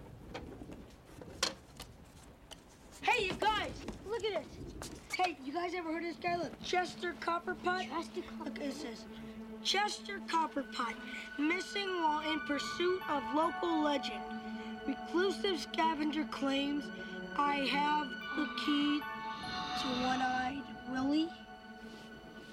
Hey, 3.03 3.25
you 3.27 3.33
guys, 3.35 3.71
look 4.09 4.25
at 4.25 4.43
this. 4.43 4.91
Hey, 5.17 5.37
you 5.45 5.53
guys 5.53 5.73
ever 5.75 5.93
heard 5.93 6.03
of 6.05 6.09
this 6.09 6.17
guy? 6.17 6.37
Look, 6.37 6.61
Chester 6.63 7.15
Copperpot. 7.21 7.89
Chester 7.89 8.21
Look, 8.45 8.59
it 8.59 8.73
says, 8.75 9.05
Chester 9.63 10.21
Copperpot, 10.29 10.95
missing 11.39 11.89
while 12.03 12.21
in 12.31 12.41
pursuit 12.41 13.01
of 13.11 13.23
local 13.35 13.83
legend. 13.83 14.23
Reclusive 14.87 15.59
scavenger 15.61 16.25
claims 16.25 16.85
I 17.37 17.57
have 17.57 18.09
the 18.37 18.49
key 18.65 19.01
to 19.81 19.87
one-eyed 20.07 20.63
Willie. 20.91 21.29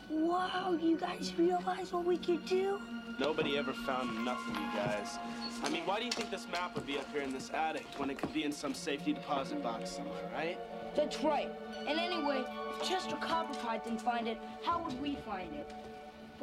Wow, 0.10 0.78
you 0.82 0.98
guys 0.98 1.34
realize 1.38 1.94
what 1.94 2.06
we 2.06 2.18
could 2.18 2.46
do? 2.46 2.82
Nobody 3.20 3.58
ever 3.58 3.74
found 3.74 4.26
nothing, 4.26 4.56
you 4.56 4.70
guys. 4.76 5.20
I 5.64 5.70
mean, 5.70 5.84
why 5.86 6.00
do 6.00 6.06
you 6.06 6.12
think 6.12 6.32
this 6.32 6.48
map 6.52 6.76
would 6.76 6.86
be 6.86 6.98
up 6.98 7.10
here 7.12 7.22
in 7.22 7.32
this 7.32 7.52
attic 7.54 7.86
when 7.98 8.10
it 8.10 8.18
could 8.18 8.34
be 8.34 8.44
in 8.44 8.52
some 8.52 8.74
safety 8.74 9.14
deposit 9.14 9.62
box 9.62 9.92
somewhere, 9.92 10.30
right? 10.34 10.58
That's 10.96 11.22
right. 11.22 11.50
And 11.88 12.00
anyway, 12.00 12.44
if 12.76 12.88
Chester 12.88 13.16
Copperpot 13.16 13.84
didn't 13.84 14.02
find 14.02 14.28
it, 14.28 14.38
how 14.66 14.84
would 14.84 15.00
we 15.02 15.16
find 15.26 15.54
it? 15.54 15.72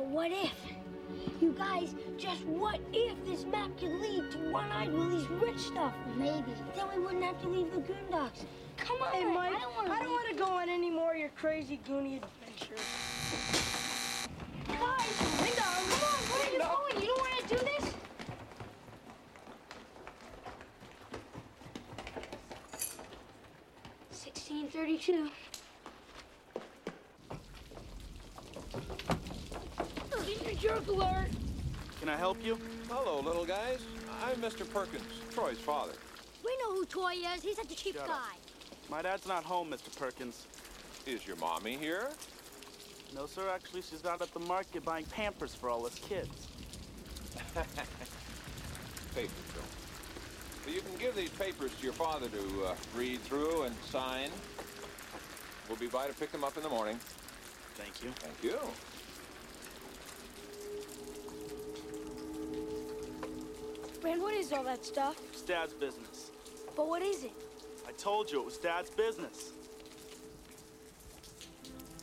But 0.00 0.08
what 0.08 0.30
if? 0.32 0.54
You 1.42 1.52
guys, 1.52 1.94
just 2.16 2.42
what 2.46 2.80
if 2.90 3.22
this 3.26 3.44
map 3.44 3.68
could 3.78 3.92
lead 4.00 4.30
to 4.30 4.38
One-Eyed 4.50 4.90
Willie's 4.94 5.28
rich 5.28 5.58
stuff? 5.58 5.92
Maybe. 6.16 6.54
Then 6.74 6.86
we 6.96 7.02
wouldn't 7.02 7.22
have 7.22 7.38
to 7.42 7.48
leave 7.48 7.70
the 7.70 7.80
Goondocks. 7.80 8.46
Come 8.78 8.96
on, 9.02 9.12
hey, 9.12 9.26
Mike. 9.26 9.54
I 9.54 9.60
don't 9.60 9.74
want 9.76 9.88
to. 9.88 9.92
I 9.92 10.02
don't 10.02 10.12
want 10.12 10.28
to 10.30 10.34
go 10.36 10.46
on 10.46 10.70
any 10.70 10.88
more 10.88 11.12
of 11.12 11.18
your 11.18 11.28
crazy 11.36 11.78
Goonie 11.86 12.16
adventures. 12.16 12.80
Guys, 14.68 15.20
Linda, 15.42 15.60
come 15.60 16.02
on. 16.08 16.22
Where 16.30 16.46
are 16.46 16.50
you 16.50 16.58
going? 16.60 17.02
You 17.02 17.08
don't 17.08 17.20
want 17.20 17.34
to 17.42 17.48
do 17.54 17.60
this? 17.62 17.94
Sixteen 24.12 24.66
thirty-two. 24.68 25.28
Senior 30.30 30.54
jerk 30.54 30.86
alert. 30.86 31.28
Can 31.98 32.08
I 32.08 32.16
help 32.16 32.44
you? 32.44 32.56
Hello, 32.88 33.20
little 33.20 33.44
guys. 33.44 33.80
I'm 34.22 34.36
Mr. 34.36 34.68
Perkins, 34.70 35.02
Troy's 35.34 35.58
father. 35.58 35.92
We 36.44 36.56
know 36.58 36.72
who 36.74 36.84
Troy 36.84 37.14
is. 37.34 37.42
He's 37.42 37.56
such 37.56 37.72
a 37.72 37.76
cheap 37.76 37.96
Shut 37.96 38.06
guy. 38.06 38.12
up. 38.12 38.38
My 38.88 39.02
dad's 39.02 39.26
not 39.26 39.42
home, 39.42 39.70
Mr. 39.70 39.94
Perkins. 39.98 40.46
Is 41.04 41.26
your 41.26 41.36
mommy 41.36 41.76
here? 41.76 42.10
No, 43.14 43.26
sir. 43.26 43.48
Actually, 43.52 43.82
she's 43.82 44.04
out 44.04 44.22
at 44.22 44.32
the 44.32 44.38
market 44.40 44.84
buying 44.84 45.04
Pampers 45.06 45.52
for 45.54 45.68
all 45.68 45.84
us 45.84 45.96
kids. 45.96 46.48
Papers, 49.14 49.32
Joe. 49.52 49.60
So 50.64 50.70
you 50.70 50.80
can 50.80 50.96
give 50.98 51.16
these 51.16 51.30
papers 51.30 51.72
to 51.74 51.82
your 51.82 51.92
father 51.92 52.28
to 52.28 52.64
uh, 52.66 52.74
read 52.96 53.20
through 53.22 53.62
and 53.62 53.74
sign. 53.90 54.30
We'll 55.68 55.78
be 55.78 55.88
by 55.88 56.06
to 56.06 56.14
pick 56.14 56.30
them 56.30 56.44
up 56.44 56.56
in 56.56 56.62
the 56.62 56.68
morning. 56.68 57.00
Thank 57.74 58.04
you. 58.04 58.10
Thank 58.20 58.44
you. 58.44 58.58
Brand, 64.00 64.22
what 64.22 64.34
is 64.34 64.52
all 64.52 64.64
that 64.64 64.84
stuff? 64.84 65.20
It's 65.32 65.42
Dad's 65.42 65.74
business. 65.74 66.30
But 66.74 66.88
what 66.88 67.02
is 67.02 67.24
it? 67.24 67.32
I 67.86 67.92
told 67.92 68.30
you 68.30 68.40
it 68.40 68.44
was 68.44 68.56
Dad's 68.56 68.90
business. 68.90 69.52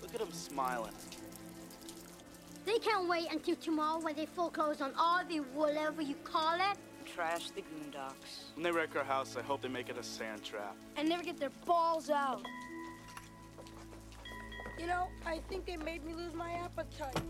Look 0.01 0.13
at 0.13 0.21
him 0.21 0.31
smiling. 0.31 0.93
They 2.65 2.77
can't 2.79 3.07
wait 3.09 3.31
until 3.31 3.55
tomorrow 3.55 3.99
when 3.99 4.15
they 4.15 4.25
foreclose 4.25 4.81
on 4.81 4.93
all 4.97 5.23
the 5.25 5.37
whatever 5.55 6.01
you 6.01 6.15
call 6.23 6.55
it. 6.55 6.77
trash 7.05 7.49
the 7.51 7.61
Goondocks. 7.61 8.53
When 8.53 8.63
they 8.63 8.71
wreck 8.71 8.95
our 8.95 9.03
house, 9.03 9.35
I 9.37 9.41
hope 9.41 9.61
they 9.61 9.69
make 9.69 9.89
it 9.89 9.97
a 9.97 10.03
sand 10.03 10.43
trap. 10.43 10.75
And 10.97 11.09
never 11.09 11.23
get 11.23 11.39
their 11.39 11.51
balls 11.65 12.09
out. 12.09 12.45
You 14.77 14.85
know, 14.85 15.07
I 15.25 15.39
think 15.49 15.65
they 15.65 15.77
made 15.77 16.05
me 16.05 16.13
lose 16.13 16.33
my 16.33 16.51
appetite. 16.51 17.23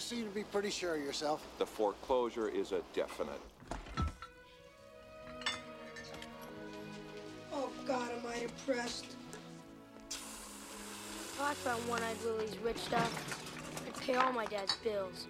Seem 0.00 0.24
to 0.24 0.30
be 0.30 0.42
pretty 0.42 0.70
sure 0.70 0.96
of 0.96 1.02
yourself. 1.02 1.46
The 1.58 1.66
foreclosure 1.66 2.48
is 2.48 2.72
a 2.72 2.80
definite. 2.94 3.40
Oh, 7.52 7.70
God, 7.86 8.10
am 8.10 8.26
I 8.28 8.38
impressed. 8.38 9.04
I 11.40 11.54
found 11.54 11.86
one-eyed 11.88 12.16
Willie's 12.24 12.58
rich 12.58 12.78
stuff. 12.78 13.52
I'd 13.86 13.94
pay 14.00 14.14
all 14.14 14.32
my 14.32 14.46
dad's 14.46 14.74
bills. 14.78 15.28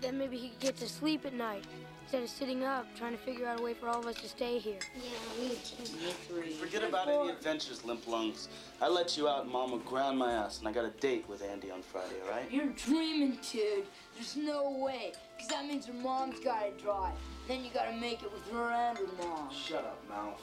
Then 0.00 0.18
maybe 0.18 0.36
he 0.38 0.48
could 0.48 0.60
get 0.60 0.76
to 0.78 0.88
sleep 0.88 1.24
at 1.24 1.32
night 1.32 1.64
instead 2.06 2.22
of 2.22 2.30
sitting 2.30 2.62
up 2.62 2.86
trying 2.96 3.10
to 3.10 3.18
figure 3.18 3.48
out 3.48 3.58
a 3.58 3.62
way 3.62 3.74
for 3.74 3.88
all 3.88 3.98
of 3.98 4.06
us 4.06 4.14
to 4.14 4.28
stay 4.28 4.58
here. 4.58 4.78
Yeah, 4.94 5.48
me 5.48 5.56
too. 5.64 6.52
Forget 6.52 6.84
about 6.84 7.08
any 7.08 7.30
adventures, 7.30 7.84
limp 7.84 8.06
lungs. 8.06 8.46
I 8.80 8.86
let 8.86 9.16
you 9.16 9.28
out 9.28 9.42
and 9.42 9.50
Mama 9.50 9.78
ground 9.78 10.16
my 10.16 10.32
ass, 10.32 10.60
and 10.60 10.68
I 10.68 10.72
got 10.72 10.84
a 10.84 10.90
date 11.00 11.28
with 11.28 11.42
Andy 11.42 11.72
on 11.72 11.82
Friday, 11.82 12.14
all 12.24 12.30
right? 12.30 12.48
You're 12.48 12.66
dreaming, 12.66 13.38
dude. 13.50 13.86
There's 14.14 14.36
no 14.36 14.70
way. 14.78 15.14
Because 15.36 15.50
that 15.50 15.66
means 15.66 15.88
your 15.88 15.96
mom's 15.96 16.38
gotta 16.38 16.70
drive. 16.80 17.14
Then 17.48 17.64
you 17.64 17.70
gotta 17.74 17.96
make 17.96 18.22
it 18.22 18.32
with 18.32 18.48
her 18.52 18.70
and 18.70 18.98
her 18.98 19.04
mom. 19.18 19.50
Shut 19.52 19.84
up, 19.84 20.08
mouth. 20.08 20.40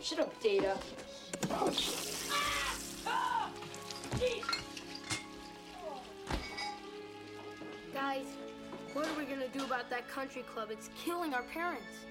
Shut 0.00 0.20
up, 0.20 0.40
Data. 0.40 0.76
Guys, 7.92 8.26
what 8.96 9.06
are 9.06 9.18
we 9.18 9.26
gonna 9.26 9.46
do 9.48 9.62
about 9.62 9.90
that 9.90 10.08
country 10.08 10.42
club? 10.54 10.70
It's 10.70 10.88
killing 11.04 11.34
our 11.34 11.42
parents. 11.42 12.06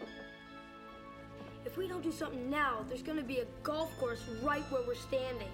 If 1.66 1.78
we 1.78 1.88
don't 1.88 2.04
do 2.04 2.12
something 2.12 2.48
now, 2.48 2.86
there's 2.88 3.02
gonna 3.02 3.24
be 3.24 3.40
a 3.40 3.46
golf 3.64 3.90
course 3.98 4.22
right 4.44 4.62
where 4.72 4.84
we're 4.86 4.94
standing. 4.94 5.50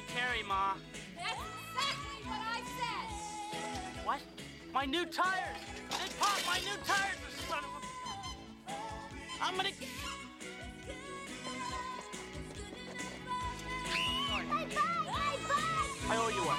That's 0.00 0.12
Carey, 0.14 0.42
Ma. 0.46 0.74
That's 1.16 1.32
exactly 1.32 2.24
what 2.24 2.40
I 2.40 2.62
said. 2.78 3.08
What? 4.06 4.20
My 4.72 4.84
new 4.84 5.04
tires! 5.04 5.58
They 5.90 6.08
popped 6.18 6.46
my 6.46 6.58
new 6.58 6.76
tires, 6.84 7.16
you 7.24 7.30
son 7.48 7.64
of 7.64 7.70
a... 7.70 8.72
I'm 9.42 9.56
gonna... 9.56 9.70
I 16.08 16.16
owe 16.16 16.28
you 16.28 16.42
one. 16.42 16.56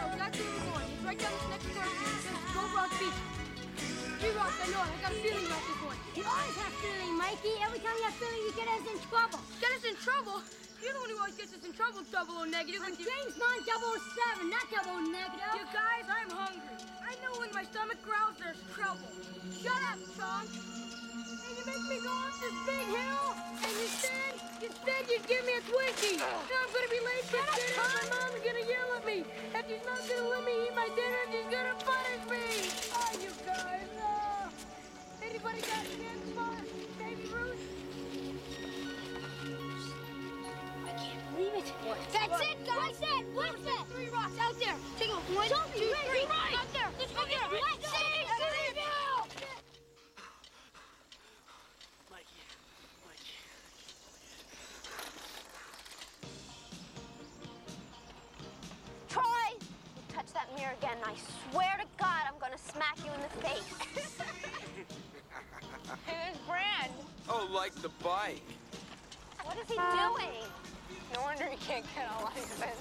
Oh, 0.00 0.14
that's 0.18 0.38
where 0.38 0.50
we're 0.50 0.66
going. 0.72 0.88
It's 0.94 1.04
right 1.04 1.18
down 1.18 1.32
this 1.32 1.48
next 1.50 1.66
corner. 1.74 1.90
Gold 2.54 2.72
Rock 2.74 2.90
Beach. 2.98 3.18
G-Rock, 4.20 4.52
I 4.62 4.66
know. 4.70 4.80
I 4.80 4.84
got 5.02 5.12
a 5.12 5.14
feeling 5.16 5.43
always 6.34 6.56
have 6.58 6.74
feeling, 6.82 7.14
Mikey. 7.14 7.54
Every 7.62 7.78
time 7.78 7.94
you 7.94 8.06
have 8.10 8.18
feeling, 8.18 8.42
you 8.42 8.52
get 8.58 8.66
us 8.66 8.84
in 8.90 8.98
trouble. 9.06 9.38
Get 9.62 9.70
us 9.70 9.84
in 9.86 9.94
trouble? 10.02 10.42
You're 10.82 10.92
the 10.92 11.00
one 11.00 11.10
who 11.14 11.18
always 11.22 11.38
gets 11.38 11.54
us 11.54 11.62
in 11.62 11.72
trouble, 11.72 12.02
double 12.10 12.42
O 12.42 12.44
negative. 12.44 12.82
I'm 12.82 12.98
James 12.98 13.34
Bond 13.38 13.62
007, 13.64 14.50
not 14.50 14.66
double 14.68 15.00
negative. 15.00 15.54
You 15.54 15.64
guys, 15.70 16.04
I'm 16.10 16.28
hungry. 16.28 16.76
I 17.00 17.14
know 17.22 17.38
when 17.38 17.54
my 17.54 17.64
stomach 17.64 18.02
growls, 18.02 18.36
there's 18.42 18.60
trouble. 18.74 19.08
Shut 19.54 19.78
up, 19.88 19.98
Chunk. 20.18 20.50
And 20.50 21.54
you 21.54 21.64
make 21.64 21.84
me 21.88 22.02
go 22.02 22.12
up 22.12 22.34
this 22.42 22.56
big 22.66 22.86
hill, 22.90 23.26
and 23.62 23.72
you 23.78 23.88
said, 23.88 24.34
you 24.60 24.68
said 24.84 25.02
you'd 25.08 25.24
give 25.30 25.46
me 25.46 25.54
a 25.56 25.62
Twinkie. 25.64 26.18
Now 26.18 26.34
I'm 26.34 26.68
gonna 26.74 26.90
be 26.90 27.00
late 27.00 27.26
for 27.30 27.40
dinner. 27.54 27.78
My 27.78 28.04
mom's 28.10 28.42
gonna 28.42 28.66
yell 28.66 28.90
at 28.98 29.06
me, 29.06 29.24
and 29.54 29.62
she's 29.70 29.84
not 29.86 30.02
gonna 30.04 30.28
let 30.28 30.42
me 30.44 30.54
eat 30.68 30.74
my 30.74 30.88
dinner, 30.98 31.20
and 31.24 31.30
she's 31.32 31.48
gonna 31.48 31.76
punish 31.80 32.22
me. 32.28 32.44
Oh, 32.92 33.12
you 33.22 33.32
guys. 33.46 34.13
Everybody 35.44 35.66
got 35.68 35.84
dance 36.00 37.32
Ruth. 37.34 37.60
I 40.84 40.92
can't 40.96 41.36
believe 41.36 41.52
it. 41.54 41.68
What? 41.84 41.98
That's 42.12 42.30
what? 42.30 42.42
it, 42.42 42.66
guys. 42.66 42.76
What's 42.76 43.00
that? 43.00 43.22
What's 43.34 43.64
that? 43.64 43.84
Three 43.92 44.08
rocks 44.08 44.38
out 44.40 44.58
there. 44.58 44.74
Take 44.98 45.10
a 45.10 45.20
one, 45.36 45.48
Sophie, 45.48 45.80
two, 45.80 45.92
three. 46.08 46.24
Right. 46.24 46.56
Out 46.56 46.72
there. 46.72 46.88
Let's 46.98 47.12
go 47.12 47.24
get 47.28 47.44
it. 47.44 47.60
What? 47.60 47.82
Six. 47.82 47.92
Mikey, 52.10 52.40
Mikey. 53.04 53.36
Troy, 59.10 59.24
you 59.60 60.02
touch 60.08 60.32
that 60.32 60.48
mirror 60.56 60.72
again, 60.80 60.96
and 60.96 61.04
I 61.04 61.14
swear 61.52 61.76
to 61.78 61.86
God, 61.98 62.22
I'm 62.32 62.38
gonna 62.40 62.56
smack 62.56 62.96
you 63.04 63.12
in 63.12 63.20
the 63.20 63.28
face. 63.46 64.20
Hey, 66.06 66.14
there's 66.26 66.38
Brand. 66.46 66.92
Oh, 67.28 67.48
like 67.52 67.74
the 67.76 67.90
bike. 68.02 68.42
What 69.44 69.56
is 69.58 69.68
he 69.68 69.74
doing? 69.74 70.32
No 71.14 71.22
wonder 71.22 71.44
he 71.44 71.56
can't 71.56 71.84
get 71.94 72.08
a 72.18 72.24
license. 72.24 72.76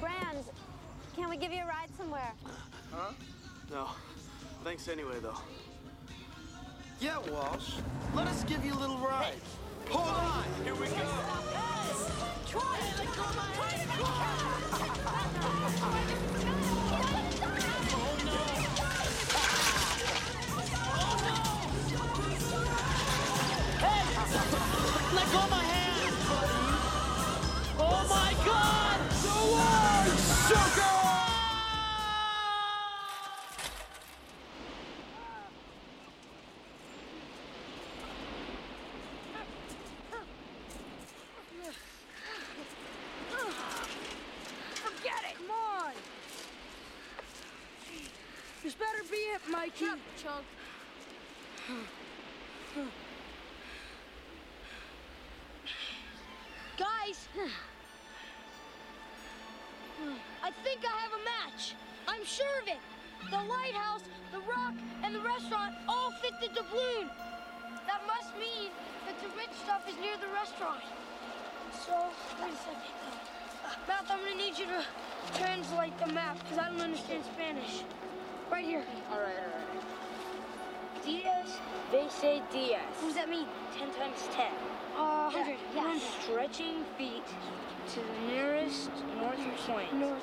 Brands, 0.00 0.48
can 1.16 1.30
we 1.30 1.36
give 1.36 1.52
you 1.52 1.62
a 1.62 1.66
ride 1.66 1.88
somewhere? 1.96 2.32
Huh? 2.92 3.12
No. 3.70 3.88
Thanks 4.62 4.88
anyway, 4.88 5.16
though. 5.22 5.38
Yeah, 7.00 7.18
Walsh. 7.30 7.74
Let 8.14 8.26
us 8.26 8.44
give 8.44 8.64
you 8.64 8.74
a 8.74 8.78
little 8.78 8.98
ride. 8.98 9.34
Hold 9.90 10.08
on. 10.08 10.44
Here 10.64 10.74
we 10.74 10.86
go. 10.88 10.94
Let 25.14 25.32
go 25.32 25.38
of 25.38 25.50
my 25.50 25.62
hand! 25.62 26.14
Oh 27.78 28.06
my 28.10 28.34
god! 28.44 28.76
Forget 44.74 45.22
it. 45.30 45.36
Come 45.36 45.50
on. 45.50 45.92
This 48.62 48.74
better 48.74 49.02
be 49.10 49.22
Chunk. 49.78 50.00
Guys, 56.78 57.28
I 60.42 60.50
think 60.64 60.80
I 60.82 60.96
have 60.96 61.12
a 61.12 61.24
match. 61.24 61.74
I'm 62.08 62.24
sure 62.24 62.46
of 62.62 62.68
it. 62.68 62.78
The 63.30 63.36
lighthouse, 63.36 64.00
the 64.32 64.40
rock, 64.40 64.72
and 65.02 65.14
the 65.14 65.20
restaurant 65.20 65.74
all 65.86 66.10
fit 66.22 66.32
the 66.40 66.48
doubloon. 66.48 67.10
That 67.86 68.00
must 68.06 68.34
mean 68.38 68.70
that 69.04 69.20
the 69.20 69.28
rich 69.36 69.52
stuff 69.62 69.86
is 69.90 69.96
near 70.00 70.16
the 70.16 70.32
restaurant. 70.32 70.84
So, 71.84 71.92
wait 72.40 72.54
a 72.54 72.56
second. 72.56 72.94
Mouth, 73.86 74.06
I'm 74.08 74.20
gonna 74.20 74.36
need 74.36 74.56
you 74.56 74.64
to 74.66 74.82
translate 75.38 75.98
the 75.98 76.06
map 76.14 76.38
because 76.38 76.58
I 76.58 76.70
don't 76.70 76.80
understand 76.80 77.24
Spanish. 77.24 77.82
Right 78.50 78.64
here. 78.64 78.84
All 79.10 79.18
right, 79.18 79.28
all 79.28 79.58
right. 79.58 81.04
Diez, 81.04 81.58
they 81.92 82.08
say 82.08 82.42
Diez. 82.52 82.80
What 83.00 83.08
does 83.08 83.14
that 83.14 83.28
mean? 83.28 83.46
Ten 83.78 83.88
times 83.94 84.28
ten. 84.32 84.52
Uh, 84.96 85.30
100. 85.30 85.56
Yeah. 85.74 85.98
Stretching 86.22 86.84
feet 86.96 87.26
to 87.92 88.00
the 88.00 88.32
nearest 88.32 88.90
north 89.20 89.38
point. 89.66 89.94
North. 89.94 90.22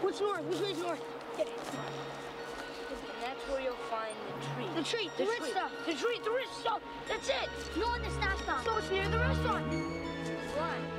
What's 0.00 0.20
north? 0.20 0.42
Which 0.44 0.60
way's 0.60 0.78
north? 0.78 1.02
Yeah. 1.38 1.44
And 1.44 3.22
that's 3.22 3.42
where 3.48 3.60
you'll 3.60 3.74
find 3.90 4.14
the 4.26 4.46
tree. 4.54 4.68
The 4.74 4.82
tree, 4.82 5.10
the, 5.18 5.30
rich 5.30 5.38
tree. 5.38 5.50
stuff. 5.50 5.72
The 5.86 5.94
tree, 5.94 6.20
the 6.24 6.30
rich 6.30 6.50
stuff. 6.60 6.80
That's 7.08 7.28
it. 7.28 7.48
No, 7.76 7.98
the 7.98 8.10
stop 8.10 8.38
stop. 8.42 8.64
So 8.64 8.76
it's 8.78 8.90
near 8.90 9.08
the 9.08 9.18
restaurant. 9.18 9.66
Right. 9.70 10.97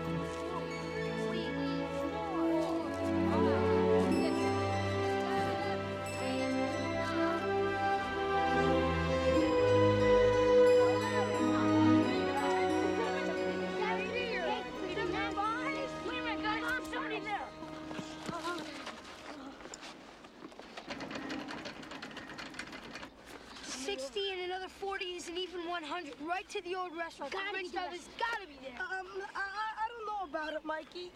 To 26.49 26.61
the 26.63 26.75
old 26.75 26.91
restaurant. 26.97 27.31
Gotta 27.31 27.45
the 27.51 27.57
be 27.57 27.63
rich 27.63 27.71
the 27.71 27.79
stuff 27.79 27.91
has 27.91 28.09
gotta 28.17 28.47
be 28.47 28.57
there. 28.63 28.79
Um, 28.81 29.07
I, 29.35 29.39
I, 29.39 29.67
I 29.77 29.87
don't 29.87 30.05
know 30.07 30.37
about 30.37 30.53
it, 30.53 30.65
Mikey. 30.65 31.11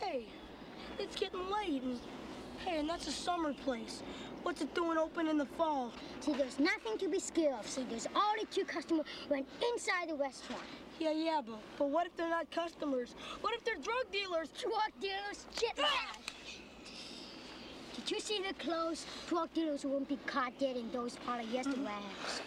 Hey, 0.00 0.26
it's 0.98 1.16
getting 1.16 1.48
late, 1.50 1.82
and 1.82 2.00
hey, 2.64 2.80
and 2.80 2.88
that's 2.88 3.06
a 3.06 3.12
summer 3.12 3.52
place. 3.52 4.02
What's 4.42 4.60
it 4.60 4.74
doing 4.74 4.98
open 4.98 5.28
in 5.28 5.38
the 5.38 5.46
fall? 5.46 5.92
See, 6.20 6.32
there's 6.32 6.58
nothing 6.58 6.98
to 6.98 7.08
be 7.08 7.20
scared 7.20 7.54
of. 7.54 7.68
See, 7.68 7.84
there's 7.88 8.08
only 8.14 8.44
two 8.50 8.64
customers 8.64 9.06
went 9.28 9.46
inside 9.72 10.08
the 10.08 10.14
restaurant. 10.14 10.62
Yeah, 10.98 11.12
yeah, 11.12 11.40
but 11.44 11.60
but 11.78 11.90
what 11.90 12.06
if 12.06 12.16
they're 12.16 12.28
not 12.28 12.50
customers? 12.50 13.14
What 13.40 13.54
if 13.54 13.64
they're 13.64 13.76
drug 13.76 14.10
dealers? 14.10 14.48
Drug 14.60 14.92
dealers, 15.00 15.46
shit 15.56 15.76
Did 17.94 18.10
you 18.10 18.20
see 18.20 18.40
the 18.46 18.54
clothes? 18.54 19.06
Drug 19.28 19.52
dealers 19.54 19.84
won't 19.84 20.08
be 20.08 20.18
caught 20.26 20.58
dead 20.58 20.76
in 20.76 20.90
those 20.90 21.14
part 21.24 21.44
of 21.44 21.50
yesterday 21.50 21.82
warehouse. 21.82 22.40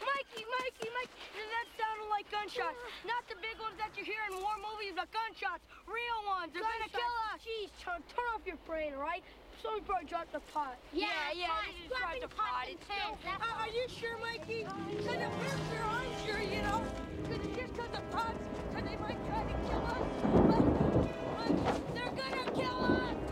Mikey, 0.00 0.44
Mikey, 0.44 0.88
Mikey, 0.92 1.12
that 1.52 1.66
sounded 1.78 2.08
like 2.10 2.25
gunshots. 2.36 2.76
Not 3.08 3.24
the 3.32 3.38
big 3.40 3.56
ones 3.56 3.76
that 3.80 3.96
you 3.96 4.04
hear 4.04 4.20
in 4.28 4.36
war 4.44 4.56
movies, 4.60 4.92
but 4.92 5.08
gunshots. 5.08 5.64
Real 5.88 6.20
ones. 6.28 6.52
They're 6.52 6.60
gonna 6.62 6.92
kill 6.92 7.14
us. 7.32 7.40
Jeez, 7.40 7.72
turn, 7.80 8.00
turn 8.12 8.26
off 8.36 8.44
your 8.44 8.60
brain, 8.68 8.92
right? 9.00 9.24
Someone 9.64 9.82
probably 9.88 10.04
dropped 10.06 10.32
the 10.36 10.44
pot. 10.52 10.76
Yeah, 10.92 11.08
yeah, 11.32 11.48
they 11.64 11.72
just 11.88 11.96
dropped 11.96 12.20
the 12.20 12.28
pot. 12.36 12.68
It's 12.68 12.84
still- 12.84 13.16
that's 13.24 13.40
uh, 13.40 13.60
Are, 13.64 13.72
you 13.72 13.84
sure, 13.88 14.16
Mikey? 14.20 14.68
If 14.68 15.00
we're 15.08 15.16
sure, 15.72 15.86
I'm 15.88 16.12
sure, 16.28 16.42
you 16.44 16.60
know. 16.62 16.84
Because 17.24 17.46
just 17.56 17.72
because 17.72 17.94
of 17.96 18.04
pots, 18.12 18.36
because 18.68 18.84
they 18.84 18.96
might 19.00 19.20
try 19.32 19.42
to 19.48 19.56
kill 19.64 19.84
us. 19.96 20.04
But, 20.44 20.64
but 21.40 21.94
they're 21.96 22.14
gonna 22.20 22.46
kill 22.52 22.78
us. 22.84 23.25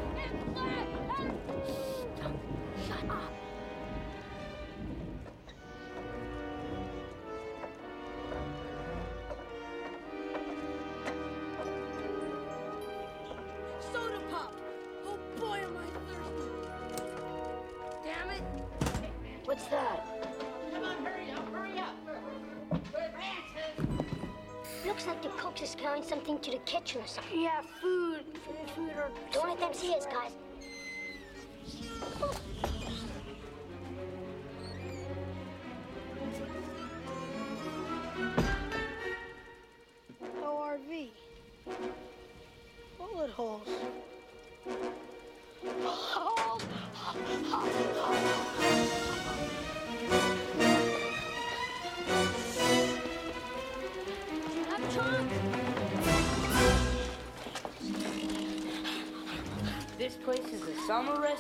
See 29.85 29.95
us, 29.95 30.07
guys. 30.07 30.54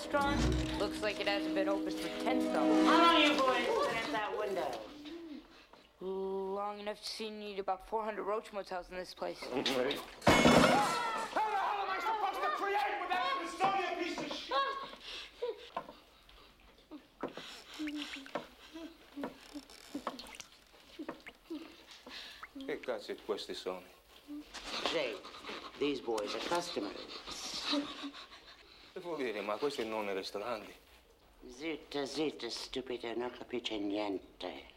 Restaurant. 0.05 0.41
Looks 0.79 1.03
like 1.03 1.21
it 1.21 1.29
hasn't 1.29 1.55
been 1.55 1.69
open 1.69 1.91
for 1.91 2.09
ten 2.25 2.41
summers. 2.41 2.87
How 2.87 3.13
long 3.13 3.23
you 3.23 3.35
boys 3.35 3.67
been 3.87 3.97
at 3.97 4.13
that 4.13 4.39
window? 4.39 4.71
Long 6.01 6.81
enough 6.81 7.01
to 7.03 7.09
see 7.09 7.27
you 7.27 7.31
need 7.31 7.59
about 7.59 7.89
400 7.89 8.23
roach 8.23 8.53
motels 8.53 8.87
in 8.91 8.97
this 8.97 9.15
place. 9.15 9.39
How 9.45 9.63
the 9.63 9.71
hell 9.71 9.97
am 11.81 11.91
I 11.91 11.99
supposed 12.01 12.41
to 12.43 12.49
create 12.57 13.01
without 13.01 13.41
this 13.41 13.53
stony 13.55 13.87
piece 14.03 14.19
of 14.19 14.33
shit? 14.37 14.55
Che 22.67 22.81
cazzo 22.81 23.15
questi 23.27 23.55
sono? 23.55 23.83
Jay, 24.93 25.15
these 25.79 26.01
boys 26.01 26.35
are 26.35 26.49
customers. 26.49 27.19
Vuol 29.01 29.17
dire? 29.17 29.41
Ma 29.41 29.57
questo 29.57 29.83
non 29.83 30.09
è 30.09 30.15
ristorante. 30.15 30.73
Zitta, 31.49 32.07
zitta, 32.07 32.49
stupida, 32.49 33.13
non 33.15 33.29
capisce 33.33 33.77
niente. 33.77 34.73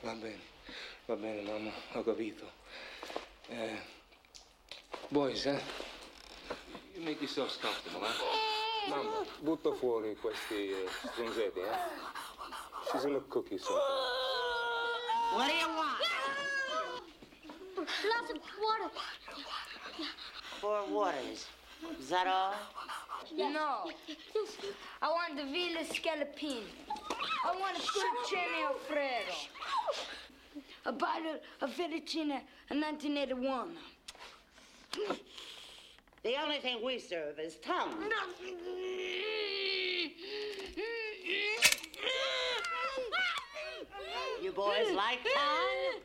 Va 0.00 0.12
bene, 0.14 0.40
va 1.06 1.14
bene, 1.14 1.42
mamma, 1.42 1.70
ho 1.92 2.02
capito. 2.02 2.50
Eh, 3.46 3.80
boys, 5.08 5.46
eh? 5.46 5.62
You 6.94 7.04
make 7.04 7.20
yourselves 7.20 7.56
comfortable, 7.58 8.04
eh? 8.08 8.88
Mamma, 8.88 9.24
butta 9.38 9.72
fuori 9.74 10.16
questi 10.16 10.72
eh, 10.72 10.88
stronzetti, 11.12 11.60
eh? 11.60 11.78
She's 12.90 13.04
gonna 13.04 13.20
cook 13.28 13.50
you 13.50 13.58
something. 13.58 13.84
What 15.36 15.46
do 15.46 15.54
you 15.54 15.68
want? 15.76 16.00
Lots 17.76 18.30
of 18.32 18.38
water. 18.60 18.90
Four 20.58 20.88
waters. 20.88 21.46
Is 21.98 22.08
that 22.10 22.26
all? 22.26 22.54
No. 23.36 23.90
I 25.02 25.08
want 25.08 25.36
the 25.36 25.44
veal 25.44 25.76
scaloppini. 25.84 26.64
I 27.44 27.56
want 27.58 27.76
a 27.76 27.80
fettuccine 27.80 28.66
Alfredo. 28.66 29.34
A 30.86 30.92
bottle 30.92 31.38
of 31.60 31.70
fettuccine 31.70 32.40
in 32.70 32.80
1981. 32.80 33.76
The 36.22 36.34
only 36.42 36.58
thing 36.58 36.84
we 36.84 36.98
serve 36.98 37.38
is 37.38 37.56
tongue. 37.56 37.94
You 44.42 44.52
boys 44.52 44.90
like 44.94 45.20
tongue? 45.22 46.00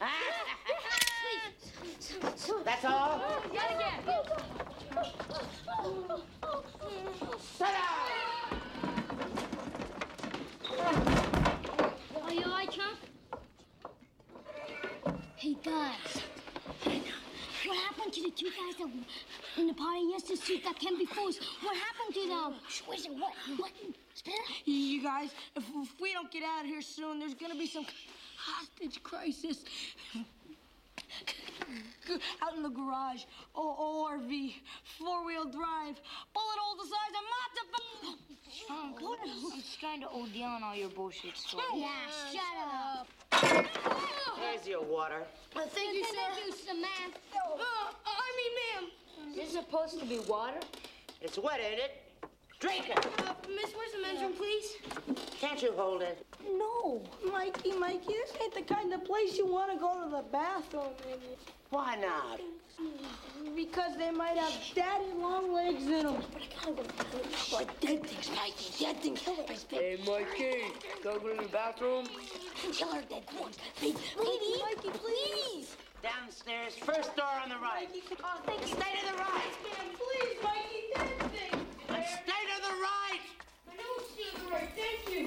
That's 2.64 2.84
all? 2.84 3.11
Yet 5.82 5.90
again. 5.90 7.72
Are 12.22 12.32
you 12.32 12.44
alright, 12.44 12.70
Chunk? 12.70 12.98
Hey, 15.36 15.56
guys. 15.64 16.22
What 17.66 17.78
happened 17.78 18.12
to 18.12 18.22
the 18.22 18.30
two 18.30 18.46
guys 18.46 18.76
that 18.78 18.86
were 18.86 19.60
in 19.60 19.66
the 19.66 19.74
party 19.74 20.02
yesterday 20.10 20.60
that 20.64 20.78
can't 20.78 20.98
be 20.98 21.06
fools? 21.06 21.38
What 21.62 21.76
happened 21.76 22.14
to 22.14 22.28
them? 22.28 22.54
Shh, 22.68 22.82
Where's 22.86 23.06
it? 23.06 23.12
What? 23.12 23.32
What? 23.56 23.72
Spare? 24.14 24.34
You 24.64 25.02
guys, 25.02 25.30
if, 25.56 25.64
if 25.64 26.00
we 26.00 26.12
don't 26.12 26.30
get 26.30 26.42
out 26.44 26.60
of 26.60 26.66
here 26.66 26.82
soon, 26.82 27.18
there's 27.18 27.34
gonna 27.34 27.56
be 27.56 27.66
some 27.66 27.86
hostage 28.36 29.02
crisis. 29.02 29.64
Out 32.42 32.56
in 32.56 32.62
the 32.62 32.68
garage, 32.68 33.24
o- 33.54 34.08
ORV, 34.08 34.54
four-wheel 34.98 35.44
drive, 35.44 36.00
bullet 36.34 36.58
hole 36.58 36.76
the 36.76 36.88
size 36.88 37.14
of 37.18 37.24
Mazda. 37.32 37.62
Chunk, 38.68 38.96
I'm 39.02 39.62
trying 39.80 40.00
to 40.00 40.08
OD 40.08 40.42
on 40.44 40.62
all 40.62 40.74
your 40.74 40.90
bullshit 40.90 41.36
stories. 41.36 41.66
Yeah, 41.74 41.88
shut 42.32 42.56
up. 42.74 43.08
Here's 44.38 44.66
your 44.66 44.82
water. 44.82 45.24
Uh, 45.56 45.60
thank 45.68 45.94
you, 45.94 46.04
sir. 46.04 46.10
Thank 46.34 46.46
you, 46.46 46.52
sir, 46.52 46.74
ma'am. 46.74 47.12
Uh, 47.34 47.64
I 48.06 48.32
mean, 48.36 48.84
ma'am. 48.84 49.32
Is 49.32 49.52
this 49.52 49.64
supposed 49.64 49.98
to 50.00 50.04
be 50.04 50.18
water? 50.28 50.60
It's 51.20 51.38
wet, 51.38 51.60
ain't 51.60 51.78
it? 51.78 52.01
Drink. 52.62 52.84
Uh, 52.94 53.34
miss, 53.48 53.72
where's 53.74 53.90
the 53.90 54.00
men's 54.00 54.20
room, 54.22 54.34
please? 54.34 54.76
Can't 55.40 55.60
you 55.60 55.72
hold 55.72 56.00
it? 56.00 56.24
No, 56.48 57.02
Mikey, 57.32 57.72
Mikey, 57.72 58.06
this 58.06 58.32
ain't 58.40 58.54
the 58.54 58.62
kind 58.62 58.92
of 58.92 59.04
place 59.04 59.36
you 59.36 59.48
want 59.48 59.72
to 59.72 59.78
go 59.78 60.04
to 60.04 60.08
the 60.08 60.22
bathroom 60.30 60.94
in. 61.10 61.18
Why 61.70 61.96
not? 61.96 62.40
Because 63.56 63.96
they 63.98 64.12
might 64.12 64.38
have 64.38 64.52
daddy 64.76 65.12
long 65.18 65.52
legs 65.52 65.82
in 65.82 66.04
them. 66.04 66.22
But 66.32 66.42
I 66.42 66.70
gotta 66.70 66.72
go. 66.76 66.82
to 66.84 67.54
Like 67.56 67.80
dead 67.80 68.06
things, 68.06 68.30
Mikey, 68.36 68.84
dead 68.84 68.96
things. 69.02 69.24
Hey, 69.68 69.98
Mikey, 70.06 70.62
go 71.02 71.18
to 71.18 71.42
the 71.42 71.48
bathroom. 71.48 72.06
Tell 72.78 72.92
her 72.92 73.02
dead 73.10 73.24
things. 73.26 73.58
Lady, 73.82 73.98
Lady, 74.16 74.62
Mikey, 74.62 74.98
please. 75.00 75.76
Downstairs, 76.02 76.74
first 76.74 77.14
door 77.14 77.26
on 77.42 77.48
the 77.48 77.56
right. 77.56 77.88
Oh, 78.24 78.40
thank 78.44 78.60
you. 78.62 78.66
Stay 78.66 78.74
to 78.74 79.06
the 79.12 79.18
right. 79.18 79.52
Man, 79.62 79.86
please, 79.94 80.36
Mikey, 80.42 80.82
dead 80.96 81.30
things. 81.30 81.62
And 81.88 82.04
stay 82.04 82.42
to 82.50 82.56
the 82.60 82.74
right. 82.82 83.22
I 83.70 83.72
know 83.76 83.92
it's 83.98 84.10
to 84.16 84.22
the 84.44 84.48
right. 84.50 84.70
Thank 84.74 85.02
you. 85.14 85.24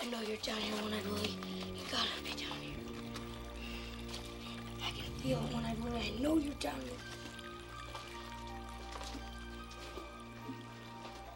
I 0.00 0.04
know 0.06 0.20
you're 0.26 0.38
down 0.38 0.58
here 0.58 0.74
when 0.82 0.92
I 0.92 1.00
Willie. 1.06 1.36
You 1.72 1.84
gotta 1.92 2.22
be 2.24 2.30
down 2.30 2.58
here. 2.60 2.80
I 4.84 4.90
can 4.90 5.06
feel 5.22 5.38
it 5.38 5.54
when 5.54 5.64
I 5.64 5.74
Willie. 5.84 6.14
I 6.18 6.20
know 6.20 6.36
you're 6.36 6.54
down 6.54 6.80
here. 6.82 6.98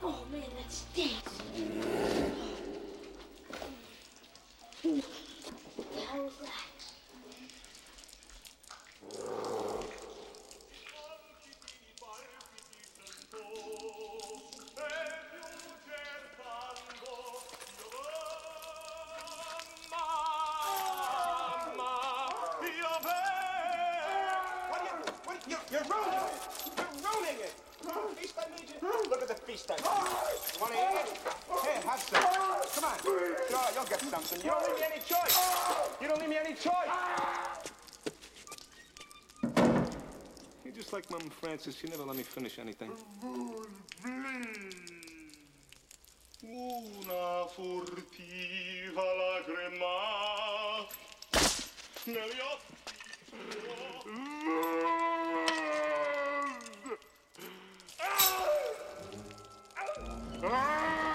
Oh 0.02 0.24
man, 0.32 0.50
that 0.58 0.72
stinks. 0.72 1.42
What 4.86 5.02
you. 29.48 29.54
Look 29.54 29.62
at 29.62 29.64
the 29.64 29.64
feast 29.64 29.70
I. 29.70 29.76
You 29.76 30.60
want 30.60 30.72
to 30.72 30.78
eat 30.78 30.94
it? 31.00 31.08
Here, 31.62 31.80
have 31.88 32.00
some. 32.00 32.22
Come 32.74 32.84
on. 32.84 32.98
Sure, 33.02 33.68
you'll 33.74 33.84
get 33.84 34.00
something. 34.00 34.40
You 34.42 34.50
don't 34.50 34.62
leave 34.62 34.78
me 34.78 34.86
any 34.92 35.00
choice. 35.00 35.36
You 36.00 36.08
don't 36.08 36.20
leave 36.20 36.30
me 36.30 36.36
any 36.36 36.54
choice. 36.54 36.90
You're 40.64 40.74
just 40.74 40.92
like 40.92 41.10
Mom 41.10 41.30
Francis. 41.40 41.76
She 41.76 41.88
never 41.88 42.04
let 42.04 42.16
me 42.16 42.22
finish 42.22 42.58
anything. 42.58 42.90
Una 46.42 47.46
furtiva 47.48 49.04
lacrima 49.14 50.86
negli 52.04 52.40
Mikey, 60.42 61.05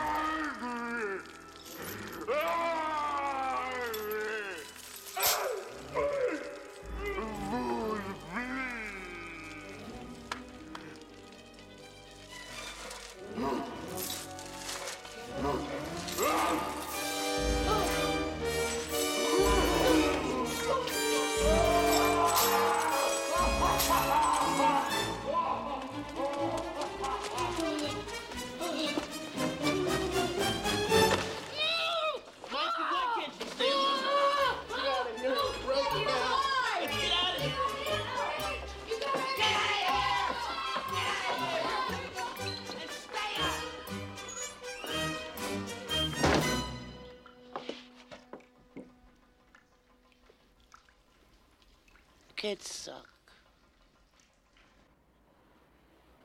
Kids 52.42 52.74
suck. 52.74 53.06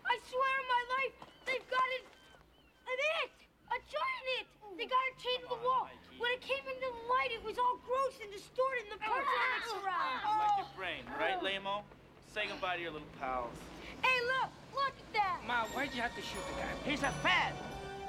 I 0.00 0.16
swear 0.24 0.52
on 0.56 0.66
my 0.72 0.84
life, 0.96 1.12
they've 1.44 1.68
got 1.68 1.88
it. 2.00 2.08
An 2.88 3.00
it! 3.20 3.36
A 3.68 3.76
giant 3.84 4.26
it! 4.40 4.46
They 4.80 4.88
got 4.88 5.04
it 5.12 5.20
chained 5.20 5.44
to 5.44 5.52
the 5.52 5.60
wall. 5.60 5.92
When 6.16 6.32
it 6.32 6.40
came 6.40 6.64
into 6.72 6.88
the 6.88 7.04
light, 7.12 7.36
it 7.36 7.44
was 7.44 7.60
all 7.60 7.76
gross 7.84 8.16
and 8.24 8.32
distorted, 8.32 8.88
and 8.88 8.96
the 8.96 9.04
parts 9.04 9.28
on 9.28 9.44
it 9.60 9.84
around. 9.84 10.40
Like 10.40 10.56
your 10.56 10.72
oh. 10.72 10.80
brain, 10.80 11.04
right, 11.20 11.36
Lamo? 11.36 11.84
Say 12.32 12.48
goodbye 12.48 12.80
to 12.80 12.82
your 12.88 12.96
little 12.96 13.12
pals. 13.20 13.52
Hey, 14.00 14.16
look! 14.24 14.48
Look 14.72 14.96
at 14.96 15.12
that! 15.20 15.44
Ma, 15.44 15.68
why'd 15.76 15.92
you 15.92 16.00
have 16.00 16.16
to 16.16 16.24
shoot 16.24 16.40
the 16.48 16.64
guy? 16.64 16.72
He's 16.88 17.04
a 17.04 17.12
fed. 17.20 17.52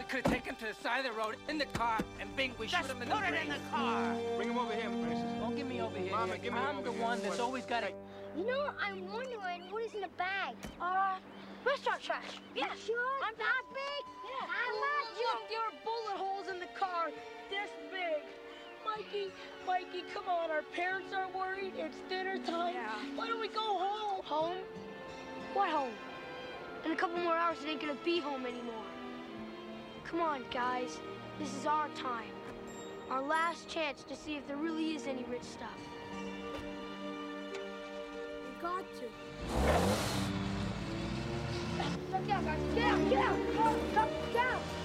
We 0.07 0.11
could 0.21 0.25
have 0.25 0.33
taken 0.35 0.55
him 0.55 0.59
to 0.63 0.73
the 0.73 0.81
side 0.81 1.03
of 1.05 1.11
the 1.11 1.19
road 1.19 1.35
in 1.49 1.57
the 1.57 1.65
car, 1.75 1.99
and 2.21 2.33
bing, 2.37 2.55
we 2.57 2.67
Just 2.67 2.87
shoot 2.87 2.95
him 2.95 3.01
in 3.01 3.09
put 3.09 3.19
the 3.19 3.27
it 3.27 3.43
in 3.43 3.49
the 3.49 3.59
car. 3.69 4.15
Bring 4.37 4.49
him 4.51 4.57
over 4.57 4.71
here, 4.71 4.87
Francis. 5.03 5.27
Don't 5.37 5.53
give 5.57 5.67
me 5.67 5.81
over 5.81 5.99
here. 5.99 6.11
Mama, 6.11 6.31
Nick. 6.31 6.43
give 6.43 6.53
me 6.53 6.59
I'm 6.59 6.77
over 6.77 6.87
the 6.87 6.93
here. 6.95 7.01
one 7.03 7.21
that's 7.21 7.41
always 7.41 7.65
got 7.65 7.81
to 7.81 7.91
You 8.37 8.47
know, 8.47 8.71
I'm 8.79 9.11
wondering 9.11 9.67
what 9.69 9.83
is 9.83 9.93
in 9.93 9.99
the 9.99 10.13
bag. 10.17 10.55
Uh, 10.79 11.19
restaurant 11.65 12.01
trash. 12.01 12.39
Yeah, 12.55 12.71
sure. 12.85 12.95
I'm 13.19 13.35
that 13.35 13.63
big. 13.75 14.03
Yeah. 14.23 14.47
I'm 14.47 14.75
not 14.79 15.03
Look, 15.19 15.49
there 15.51 15.59
are 15.59 15.75
bullet 15.83 16.15
holes 16.15 16.47
in 16.47 16.61
the 16.61 16.71
car 16.79 17.11
this 17.51 17.69
big. 17.91 18.23
Mikey, 18.87 19.27
Mikey, 19.67 20.05
come 20.13 20.29
on. 20.29 20.51
Our 20.51 20.63
parents 20.73 21.11
are 21.11 21.27
worried. 21.37 21.73
It's 21.75 21.97
dinner 22.07 22.39
time. 22.45 22.75
Yeah. 22.75 22.95
Why 23.17 23.27
don't 23.27 23.41
we 23.41 23.49
go 23.49 23.59
home? 23.59 24.23
Home? 24.23 24.57
What 25.53 25.69
home? 25.69 25.91
In 26.85 26.93
a 26.93 26.95
couple 26.95 27.17
more 27.19 27.35
hours, 27.35 27.57
it 27.61 27.67
ain't 27.67 27.81
gonna 27.81 27.97
be 28.05 28.21
home 28.21 28.45
anymore. 28.45 28.85
Come 30.09 30.21
on, 30.21 30.45
guys. 30.53 30.99
This 31.37 31.53
is 31.53 31.65
our 31.65 31.89
time. 31.89 32.31
Our 33.09 33.21
last 33.21 33.67
chance 33.67 34.03
to 34.03 34.15
see 34.15 34.37
if 34.37 34.47
there 34.47 34.55
really 34.55 34.95
is 34.95 35.05
any 35.05 35.25
rich 35.29 35.43
stuff. 35.43 35.69
We 38.45 38.61
got 38.61 38.85
to. 38.99 39.05
Get 42.25 42.35
out, 42.35 42.45
guys. 42.45 42.59
Get 42.73 42.83
out, 42.85 43.09
get 43.09 43.19
out. 43.19 43.37
Go, 43.53 43.75
go, 43.95 44.07
get 44.33 44.45
out. 44.45 44.76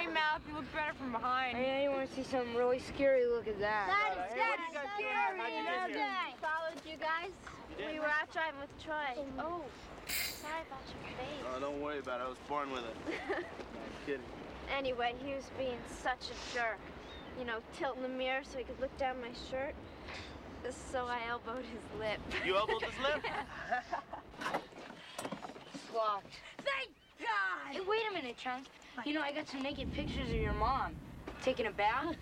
Attack. 0.00 0.08
Hey, 0.08 0.14
Mal, 0.14 0.40
you 0.48 0.54
look 0.54 0.72
better 0.72 0.94
from 0.94 1.12
behind. 1.12 1.56
Hey, 1.56 1.84
you 1.84 1.90
want 1.90 2.08
to 2.08 2.14
see 2.14 2.22
something 2.22 2.54
really 2.54 2.78
scary? 2.78 3.26
Look 3.26 3.48
at 3.48 3.58
that. 3.60 3.88
That 3.88 4.26
is 4.26 4.34
Hey, 4.34 4.40
what 4.40 4.88
do 4.96 5.04
you? 5.04 5.10
How'd 5.10 5.88
you 5.90 5.94
get 5.96 6.40
followed 6.40 6.80
you 6.86 6.96
guys. 6.96 7.30
did? 7.76 7.92
We 7.92 8.00
were 8.00 8.06
out 8.06 8.32
driving 8.32 8.60
with 8.60 8.84
Troy. 8.84 9.24
Oh. 9.38 9.62
oh, 9.62 9.64
sorry 10.08 10.62
about 10.66 10.84
your 10.88 11.02
face. 11.16 11.44
Oh, 11.54 11.60
don't 11.60 11.80
worry 11.80 11.98
about 11.98 12.20
it. 12.20 12.24
I 12.24 12.28
was 12.28 12.38
born 12.48 12.70
with 12.70 12.84
it. 12.84 12.96
I'm 13.36 14.06
kidding. 14.06 14.22
Anyway, 14.76 15.14
he 15.24 15.34
was 15.34 15.50
being 15.58 15.78
such 16.02 16.30
a 16.30 16.54
jerk. 16.54 16.78
You 17.38 17.46
know, 17.46 17.58
tilting 17.78 18.02
the 18.02 18.08
mirror 18.08 18.42
so 18.44 18.58
he 18.58 18.64
could 18.64 18.80
look 18.80 18.96
down 18.98 19.16
my 19.20 19.32
shirt. 19.50 19.74
So 20.92 21.06
I 21.06 21.20
elbowed 21.28 21.64
his 21.64 21.98
lip. 21.98 22.20
You 22.44 22.56
elbowed 22.56 22.82
his 22.82 22.94
lip? 23.02 23.24
It's 25.90 25.94
locked. 25.94 26.34
Thank 26.58 26.90
God. 27.20 27.72
Hey, 27.74 27.80
wait 27.86 28.00
a 28.10 28.14
minute, 28.14 28.36
Chunk. 28.36 28.66
You 29.04 29.14
know, 29.14 29.20
I 29.20 29.32
got 29.32 29.48
some 29.48 29.62
naked 29.62 29.92
pictures 29.92 30.28
of 30.28 30.34
your 30.34 30.54
mom 30.54 30.94
taking 31.42 31.66
a 31.66 31.70
bath. 31.70 32.16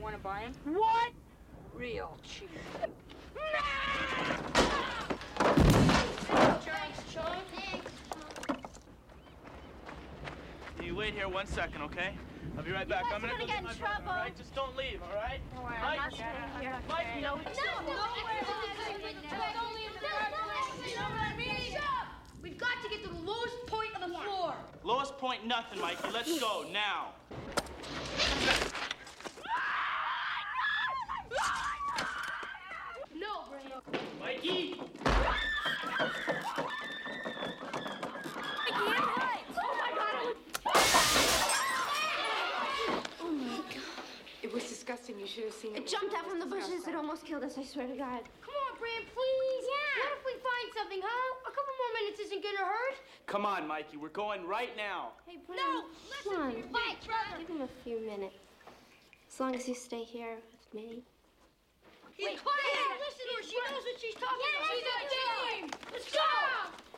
Want 0.00 0.14
to 0.14 0.20
buy 0.20 0.42
them? 0.42 0.74
What? 0.74 1.12
Real 1.74 2.16
cheap. 2.22 2.50
Thanks, 6.64 7.16
You 10.82 10.94
wait 10.94 11.14
here 11.14 11.28
one 11.28 11.46
second, 11.46 11.80
okay? 11.82 12.14
I'll 12.58 12.64
be 12.64 12.72
right 12.72 12.88
back. 12.88 13.04
I'm 13.12 13.20
gonna 13.22 13.32
are 13.32 13.38
gonna 13.38 13.46
get 13.46 13.54
get 13.56 13.64
my 13.64 13.72
in 13.72 13.78
brother, 13.78 14.04
all 14.06 14.16
right? 14.16 14.36
Just 14.36 14.54
don't 14.54 14.76
leave, 14.76 15.00
all 15.02 15.16
right? 15.16 15.40
I'm 15.56 15.82
Mike, 15.82 15.98
not 15.98 16.12
staying 16.12 16.30
here. 16.60 16.76
Mike, 16.88 17.06
No, 17.22 17.36
no, 17.36 17.42
no, 17.86 18.04
We've 22.44 22.58
got 22.58 22.82
to 22.82 22.90
get 22.90 23.02
to 23.04 23.08
the 23.08 23.20
lowest 23.20 23.66
point 23.66 23.94
of 23.94 24.02
the 24.02 24.18
floor. 24.18 24.54
Lowest 24.82 25.16
point, 25.16 25.46
nothing, 25.46 25.80
Mikey. 25.80 26.10
Let's 26.12 26.38
go 26.38 26.66
now. 26.70 27.14
No, 33.18 33.44
Brando. 33.48 33.80
Mikey! 34.20 34.78
It 44.42 44.52
was 44.52 44.62
disgusting. 44.96 45.18
You 45.20 45.26
should 45.26 45.44
have 45.44 45.54
seen 45.54 45.74
it. 45.74 45.78
It 45.82 45.86
jumped 45.88 46.14
out 46.14 46.28
from 46.28 46.38
the 46.38 46.46
bushes. 46.46 46.86
It 46.86 46.94
almost 46.94 47.24
killed 47.24 47.42
us, 47.44 47.58
I 47.58 47.64
swear 47.64 47.86
to 47.86 47.96
God. 47.96 48.22
Come 48.42 48.54
on, 48.54 48.78
Bran, 48.78 49.02
please. 49.10 49.64
Yeah. 49.66 50.06
What 50.06 50.18
if 50.18 50.24
we 50.26 50.34
find 50.38 50.66
something, 50.76 51.00
huh? 51.02 51.34
A 51.46 51.50
couple 51.50 51.74
more 51.82 51.92
minutes 52.02 52.20
isn't 52.20 52.42
gonna 52.42 52.64
hurt. 52.66 52.96
Come 53.26 53.46
on, 53.46 53.66
Mikey. 53.66 53.96
We're 53.96 54.08
going 54.14 54.46
right 54.46 54.76
now. 54.76 55.12
Hey, 55.26 55.38
Brian. 55.46 55.62
No, 55.62 55.84
Come 56.22 56.42
on. 56.42 56.48
listen, 56.54 56.70
fight, 56.70 56.98
brother. 57.06 57.42
Give 57.42 57.48
him 57.48 57.62
a 57.62 57.72
few 57.82 57.98
minutes. 58.00 58.36
As 59.32 59.40
long 59.40 59.54
as 59.54 59.66
you 59.68 59.74
stay 59.74 60.04
here 60.04 60.36
with 60.38 60.74
me. 60.74 61.02
He's 62.14 62.38
quiet. 62.38 62.86
listen 63.02 63.26
to 63.26 63.34
her. 63.34 63.42
She 63.42 63.56
knows 63.58 63.82
what 63.82 63.98
she's 63.98 64.14
talking 64.14 64.38
Yeah, 64.38 64.62
about. 64.62 64.70
She's 64.70 64.86
that's 64.86 65.02
a 65.02 65.18
it. 65.18 65.50
game. 65.50 65.66
Let's 65.90 66.12
go. 66.14 66.93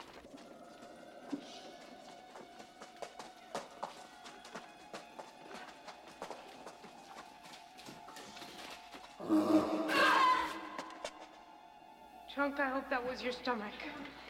Chunk, 12.32 12.60
I 12.60 12.68
hope 12.68 12.88
that 12.90 13.04
was 13.08 13.22
your 13.22 13.32
stomach. 13.32 13.72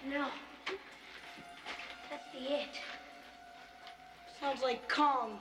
No. 0.09 0.29
That's 2.11 2.25
the 2.33 2.55
it. 2.55 2.81
Sounds 4.41 4.63
like 4.63 4.89
Kong. 4.89 5.39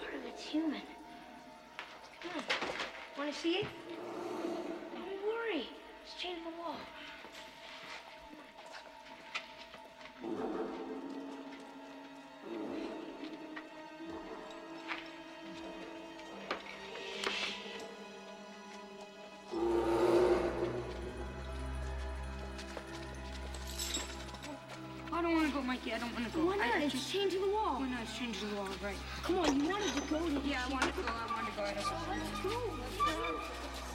Part 0.00 0.14
of 0.14 0.24
it's 0.26 0.42
human. 0.42 0.80
Come 2.22 2.32
on. 2.36 2.44
Want 3.18 3.34
to 3.34 3.38
see 3.38 3.56
it? 3.56 3.66
Don't 4.94 5.22
worry. 5.26 5.68
It's 6.04 6.14
chained 6.20 6.38
I 25.94 25.98
don't 25.98 26.12
want 26.14 26.24
to 26.24 26.38
go. 26.38 26.46
Why 26.46 26.56
not? 26.56 26.74
I, 26.74 26.78
I 26.78 26.82
It's 26.84 26.92
just- 26.94 27.10
to 27.30 27.38
the 27.38 27.48
wall. 27.52 27.80
Why 27.80 27.88
not? 27.88 28.02
It's 28.02 28.16
to 28.32 28.46
the 28.46 28.56
wall, 28.56 28.68
right? 28.82 28.96
Come 29.24 29.38
on, 29.40 29.60
you 29.60 29.68
wanted 29.68 29.92
to 29.94 30.00
go 30.08 30.18
to 30.18 30.48
Yeah, 30.48 30.64
I 30.66 30.72
want 30.72 30.84
to 30.84 30.92
go. 30.92 31.02
I 31.06 31.26
want 31.28 31.48
to 31.48 31.56
go. 31.56 31.62
I 31.64 31.74
don't 31.74 31.84
to 31.84 31.92
Let's 32.08 32.40
go. 32.40 32.56
Let's 32.80 32.96
go. 32.96 33.91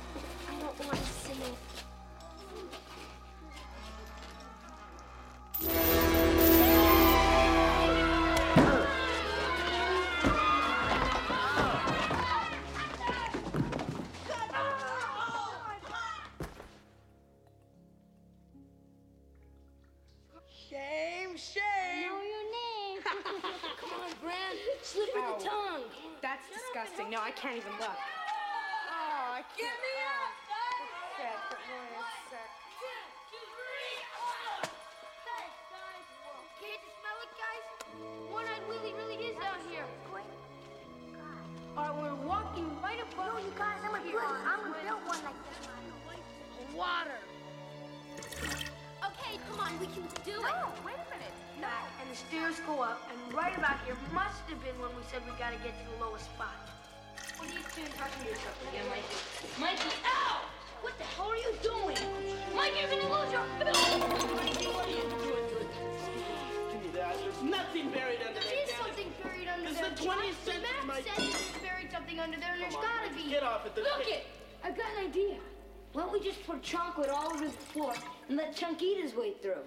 Floor 77.77 77.93
and 78.27 78.37
let 78.37 78.55
Chunk 78.55 78.81
eat 78.81 79.01
his 79.01 79.15
way 79.15 79.33
through? 79.41 79.63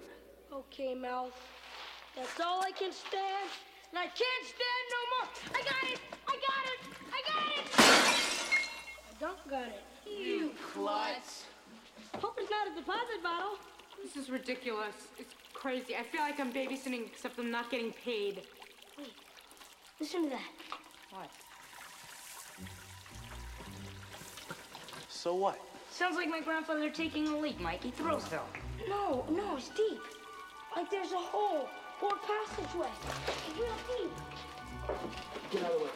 Okay, 0.51 0.93
Mel. 0.93 1.31
That's 2.15 2.39
all 2.41 2.61
I 2.61 2.71
can 2.71 2.91
stand, 2.91 3.49
and 3.89 3.99
I 3.99 4.03
can't 4.05 4.45
stand 4.45 4.85
no 4.95 5.01
more. 5.13 5.27
I 5.55 5.61
got 5.63 5.91
it! 5.91 5.99
I 6.27 6.35
got 6.47 6.63
it! 6.73 6.79
I 7.07 7.21
got 7.31 7.45
it! 7.57 7.65
I 9.09 9.19
don't 9.19 9.49
got 9.49 9.67
it. 9.67 9.83
You 10.05 10.51
klutz. 10.73 11.45
Hope 12.15 12.37
it's 12.37 12.51
not 12.51 12.67
a 12.67 12.75
deposit 12.75 13.23
bottle. 13.23 13.57
This 14.03 14.17
is 14.17 14.29
ridiculous. 14.29 14.95
It's 15.17 15.33
crazy. 15.53 15.95
I 15.95 16.03
feel 16.03 16.21
like 16.21 16.39
I'm 16.39 16.51
babysitting, 16.51 17.05
except 17.05 17.39
I'm 17.39 17.49
not 17.49 17.71
getting 17.71 17.93
paid. 17.93 18.41
Wait, 18.97 19.13
listen 19.99 20.23
to 20.23 20.29
that. 20.31 20.41
What? 21.11 21.29
So 25.07 25.35
what? 25.35 25.70
Sounds 25.91 26.15
like 26.15 26.29
my 26.29 26.39
grandfather 26.39 26.89
taking 26.89 27.27
a 27.27 27.37
leak, 27.37 27.59
Mikey. 27.59 27.91
Thrillsville. 27.91 28.47
No, 28.87 29.25
no, 29.29 29.57
it's 29.57 29.67
deep. 29.69 29.99
Like 30.75 30.89
there's 30.89 31.11
a 31.11 31.17
hole 31.17 31.67
or 32.01 32.09
a 32.09 32.55
passageway. 32.55 32.87
It's 33.27 33.59
real 33.59 33.75
deep. 33.99 34.11
Get 35.51 35.63
out 35.63 35.71
of 35.71 35.79
the 35.79 35.83
way. 35.83 35.91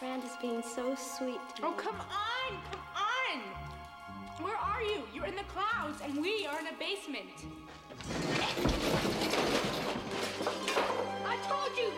Brand 0.00 0.24
is 0.24 0.32
being 0.42 0.60
so 0.60 0.96
sweet. 0.96 1.38
Oh, 1.62 1.72
come 1.72 1.94
on! 1.94 2.58
Come 2.72 2.80
on! 2.96 4.44
Where 4.44 4.56
are 4.56 4.82
you? 4.82 5.02
You're 5.14 5.26
in 5.26 5.36
the 5.36 5.44
clouds, 5.44 6.00
and 6.02 6.20
we 6.20 6.46
are 6.46 6.58
in 6.58 6.66
a 6.66 6.76
basement. 6.78 7.30
I 11.24 11.36
told 11.48 11.78
you! 11.78 11.92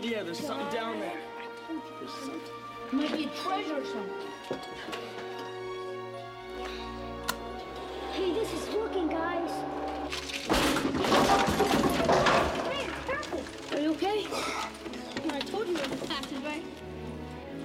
Feel 0.00 0.10
the 0.10 0.16
air. 0.16 0.24
There's 0.24 0.40
something 0.40 0.68
down 0.72 0.98
there. 0.98 1.18
I 1.38 1.68
think 1.68 1.82
there's 2.00 2.10
something. 2.10 2.40
It 2.86 2.92
Might 2.92 3.12
be 3.12 3.24
a 3.24 3.28
treasure 3.28 3.76
or 3.76 3.84
something. 3.84 4.28
Hey, 8.12 8.32
this 8.34 8.52
is 8.52 8.74
working, 8.74 9.08
guys. 9.08 9.50
Hey, 12.64 12.86
careful. 13.06 13.42
Are 13.72 13.80
you 13.80 13.90
okay? 13.92 14.26
I 15.30 15.40
told 15.40 15.68
you 15.68 15.76
it 15.76 15.90
was 15.90 16.02
a 16.02 16.06
passageway. 16.06 16.62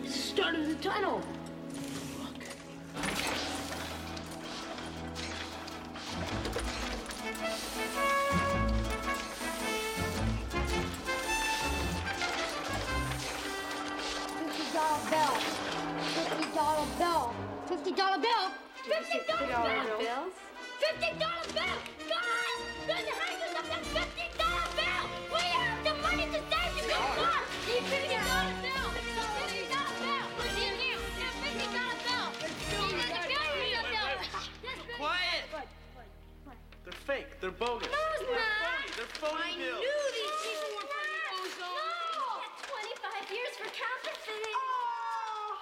It's 0.03 0.13
the 0.13 0.21
start 0.21 0.55
of 0.55 0.67
the 0.67 0.75
tunnel. 0.75 1.21
Fifty 7.23 8.28
bill. 15.07 15.35
Fifty 16.15 16.45
dollar 16.55 16.87
bill. 16.97 17.33
Fifty 17.67 17.91
dollar 17.91 18.17
bill. 18.19 18.45
Fifty 18.83 19.19
dollar 19.27 19.47
bill. 19.47 20.23
Fifty 20.79 21.11
dollar 21.19 21.47
bill. 21.53 21.77
Guys, 22.09 22.59
there's 22.87 23.07
a 23.07 23.15
hundred 23.15 23.53
of 23.59 23.65
the 23.69 23.79
fifty 23.95 24.27
dollar 24.39 24.67
bill. 24.75 25.03
We 25.31 25.43
have 25.55 25.79
the 25.87 25.93
money 26.03 26.25
to 26.33 26.39
save 26.51 26.71
you 26.77 26.83
from 26.89 27.03
car. 27.19 27.39
You 27.67 27.77
fifty 27.87 28.17
dollar 28.19 28.55
bill. 28.63 28.87
Fifty 29.39 29.63
dollar 29.71 29.95
bill. 30.03 30.25
What's 30.37 30.57
in 30.57 30.73
here? 30.83 30.99
Now 31.19 31.31
fifty 31.43 31.67
dollar 31.71 31.97
bill. 32.03 32.27
Here's 32.39 33.07
the 33.07 33.23
bill. 33.29 33.47
Here's 33.55 33.83
the 33.83 33.93
bill. 33.93 34.97
Quiet. 34.97 35.43
They're 36.83 37.01
fake. 37.05 37.29
They're 37.39 37.51
bogus. 37.53 37.87
No, 37.87 38.01
it's 38.17 38.25
They're 38.25 38.33
not. 38.35 38.49
phony. 38.65 38.89
They're 38.97 39.13
phony 39.21 39.53
bills. 39.61 39.79
knew 39.83 40.01
these 40.17 40.35
people 40.41 40.69
were 40.73 40.87
putting 40.89 41.21
those 41.29 41.55
on. 41.61 41.69
No! 41.69 42.41
25 42.65 43.29
years 43.29 43.53
for 43.61 43.69
counterfeiting. 43.69 44.57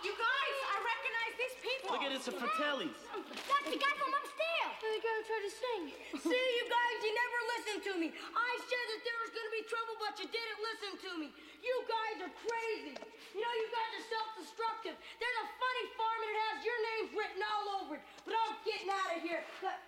You 0.08 0.14
guys, 0.16 0.56
I 0.72 0.76
recognize 0.88 1.34
these 1.36 1.58
people. 1.60 1.87
Look 1.98 2.06
at 2.06 2.14
it, 2.14 2.22
it's 2.22 2.30
a 2.30 2.38
Fratelli's. 2.38 2.94
That's 3.10 3.70
the 3.74 3.82
guy 3.82 3.94
from 3.98 4.14
upstairs. 4.14 4.74
The 4.86 5.02
guy 5.02 5.14
who 5.18 5.24
tried 5.26 5.46
to 5.50 5.54
sing. 5.58 5.84
See, 6.30 6.46
you 6.62 6.66
guys, 6.70 6.98
you 7.02 7.10
never 7.10 7.40
listened 7.58 7.82
to 7.90 7.94
me. 7.98 8.08
I 8.38 8.52
said 8.70 8.86
that 8.94 9.02
there 9.02 9.18
was 9.26 9.34
going 9.34 9.48
to 9.50 9.56
be 9.58 9.66
trouble, 9.66 9.98
but 9.98 10.14
you 10.22 10.30
didn't 10.30 10.62
listen 10.62 10.94
to 10.94 11.12
me. 11.18 11.34
You 11.58 11.74
guys 11.90 12.30
are 12.30 12.34
crazy. 12.46 13.02
You 13.34 13.42
know, 13.42 13.50
you 13.50 13.70
guys 13.74 13.92
are 13.98 14.06
self-destructive. 14.14 14.94
There's 14.94 15.40
a 15.42 15.50
funny 15.58 15.86
farm 15.98 16.20
and 16.22 16.30
it 16.30 16.40
has 16.54 16.58
your 16.62 16.80
names 16.86 17.10
written 17.18 17.42
all 17.42 17.66
over 17.82 17.98
it. 17.98 18.06
But 18.30 18.38
I'm 18.46 18.54
getting 18.62 18.94
out 18.94 19.18
of 19.18 19.20
here. 19.26 19.42
But 19.58 19.82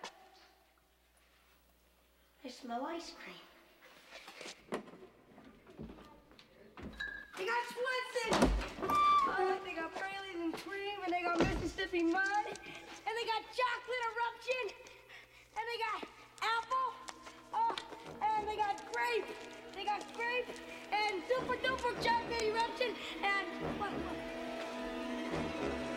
I 2.42 2.50
smell 2.50 2.90
ice 2.90 3.14
cream. 3.14 3.38
They 7.38 7.46
got 7.46 7.62
Swenson. 7.70 8.50
Oh, 8.82 9.62
they 9.62 9.78
got 9.78 9.94
Baileys 9.94 10.19
and 10.19 10.19
cream, 10.64 10.98
and 11.04 11.12
they 11.12 11.22
got 11.22 11.38
Mississippi 11.38 12.02
mud, 12.02 12.46
and 12.46 13.16
they 13.16 13.26
got 13.26 13.42
chocolate 13.52 14.02
eruption, 14.10 14.74
and 15.56 15.64
they 15.64 15.78
got 15.80 16.08
apple, 16.42 16.92
oh, 17.54 17.74
and 18.22 18.48
they 18.48 18.56
got 18.56 18.76
grape. 18.92 19.26
They 19.76 19.84
got 19.84 20.02
grape 20.14 20.48
and 20.92 21.22
super 21.28 21.56
duper 21.56 21.94
chocolate 22.02 22.42
eruption, 22.42 22.94
and 23.22 23.46
what? 23.78 23.90
Somebody's 23.90 25.89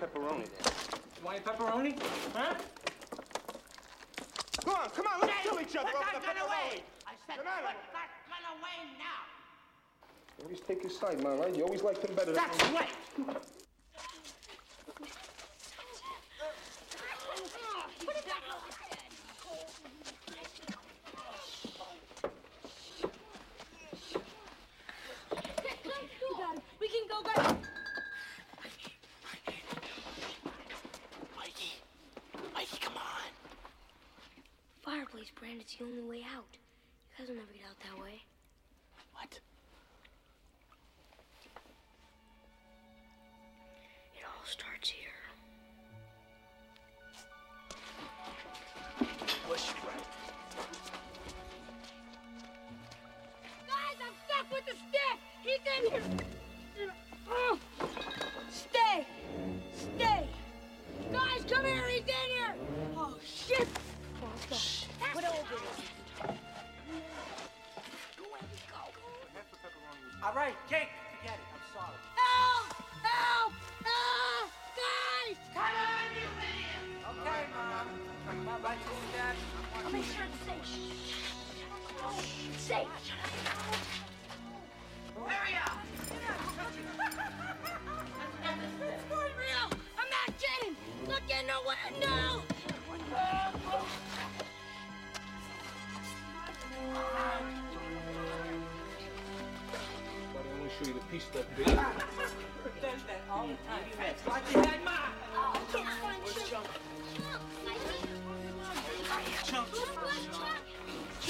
pepperoni 0.00 0.44
then. 0.48 0.72
You 1.20 1.24
want 1.24 1.36
your 1.44 1.54
pepperoni? 1.54 1.92
Huh? 2.34 2.54
Come 4.64 4.74
on, 4.74 4.88
come 4.90 5.06
on, 5.06 5.20
let's 5.20 5.32
kill 5.42 5.60
each 5.60 5.76
other 5.76 5.88
Put 5.88 5.96
over 5.96 6.04
that 6.12 6.20
the 6.20 6.26
gun 6.26 6.36
away. 6.48 6.80
pepperoni. 6.80 7.06
I 7.06 7.14
said 7.26 7.36
Come 7.36 7.46
on. 7.46 7.60
put 7.60 7.92
that 7.92 8.10
gun 8.28 8.44
away 8.56 8.76
now. 8.98 9.20
Always 10.42 10.60
take 10.60 10.82
his 10.82 10.96
side, 10.98 11.22
man, 11.22 11.38
right? 11.38 11.54
You 11.54 11.64
always 11.64 11.82
liked 11.82 12.04
him 12.04 12.14
better 12.14 12.32
than 12.32 12.36
That's 12.42 12.62
right. 12.72 12.88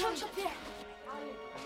Watch 0.01 0.23
up 0.23 0.35
there. 0.35 0.51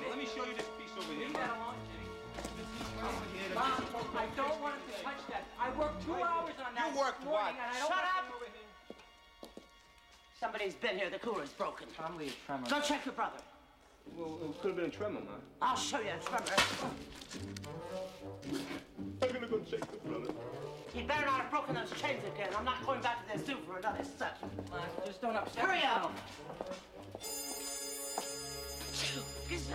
Let 0.09 0.17
me 0.17 0.25
show 0.25 0.43
you 0.45 0.53
this 0.55 0.67
piece 0.77 0.91
over 0.97 1.13
here. 1.13 1.27
Leave 1.27 1.33
that 1.33 1.55
alone, 1.55 1.75
Jenny. 1.87 3.55
Mom, 3.55 3.73
I 4.17 4.25
don't 4.35 4.61
want 4.61 4.75
him 4.75 4.81
to 4.91 5.03
touch 5.03 5.21
that. 5.29 5.45
I 5.59 5.69
worked 5.79 6.05
two 6.05 6.15
hours 6.15 6.53
on 6.59 6.75
that 6.75 6.91
You 6.93 6.99
worked 6.99 7.25
what? 7.25 7.51
and 7.51 7.59
I 7.61 7.79
don't 7.79 7.87
Shut 7.87 8.03
up! 8.03 8.25
him 8.27 8.33
over 8.35 8.45
here. 8.45 9.49
Somebody's 10.39 10.73
been 10.75 10.97
here. 10.97 11.09
The 11.09 11.19
cooler's 11.19 11.51
broken. 11.51 11.87
Probably 11.95 12.27
a 12.27 12.31
tremor. 12.45 12.67
Go 12.69 12.81
check 12.81 13.05
your 13.05 13.13
brother. 13.13 13.39
Well, 14.17 14.37
it 14.43 14.61
could 14.61 14.67
have 14.71 14.75
been 14.75 14.85
a 14.85 14.89
tremor, 14.89 15.21
Ma. 15.21 15.31
I'll 15.61 15.77
show 15.77 15.99
you 15.99 16.09
a 16.09 16.23
tremor. 16.23 16.45
I'm 19.21 19.31
gonna 19.31 19.47
go 19.47 19.59
check 19.59 19.79
the 19.89 20.09
brother. 20.09 20.33
You 20.93 21.03
better 21.05 21.25
not 21.25 21.41
have 21.41 21.51
broken 21.51 21.75
those 21.75 21.91
chains 22.01 22.21
again. 22.35 22.49
I'm 22.57 22.65
not 22.65 22.85
going 22.85 23.01
back 23.01 23.25
to 23.31 23.37
the 23.37 23.45
zoo 23.45 23.57
for 23.65 23.77
another 23.77 24.03
set. 24.17 24.37
Just 25.05 25.21
don't 25.21 25.35
upset 25.35 25.65
Hurry 25.65 25.83
up! 25.83 26.13
What 29.47 29.65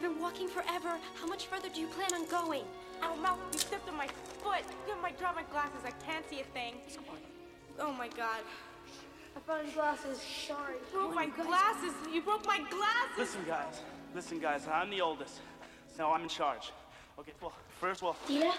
We've 0.00 0.10
been 0.10 0.22
walking 0.22 0.48
forever. 0.48 0.98
How 1.20 1.26
much 1.26 1.46
further 1.46 1.68
do 1.68 1.78
you 1.78 1.86
plan 1.88 2.14
on 2.14 2.26
going? 2.26 2.64
Ow, 3.02 3.16
Mouth, 3.16 3.38
you 3.52 3.58
stepped 3.58 3.86
on 3.86 3.96
my 3.96 4.06
foot. 4.42 4.62
Look 4.86 4.96
at 4.96 5.02
my 5.02 5.10
drop 5.12 5.34
my 5.34 5.42
glasses. 5.42 5.80
I 5.84 5.90
can't 6.10 6.26
see 6.30 6.40
a 6.40 6.44
thing. 6.44 6.76
Oh 7.78 7.92
my 7.92 8.08
god. 8.08 8.40
I 9.36 9.40
found 9.40 9.66
his 9.66 9.74
glasses. 9.74 10.18
Sorry. 10.46 10.76
Broke 10.90 11.14
my 11.14 11.26
glasses. 11.26 11.92
You 12.10 12.22
broke 12.22 12.46
my 12.46 12.58
glasses. 12.70 13.18
Listen, 13.18 13.40
guys. 13.46 13.82
Listen, 14.14 14.38
guys. 14.38 14.66
I'm 14.72 14.88
the 14.88 15.02
oldest, 15.02 15.40
so 15.94 16.10
I'm 16.10 16.22
in 16.22 16.28
charge. 16.28 16.72
Okay, 17.18 17.32
well, 17.42 17.52
first, 17.78 18.00
well, 18.00 18.16
Data, 18.26 18.52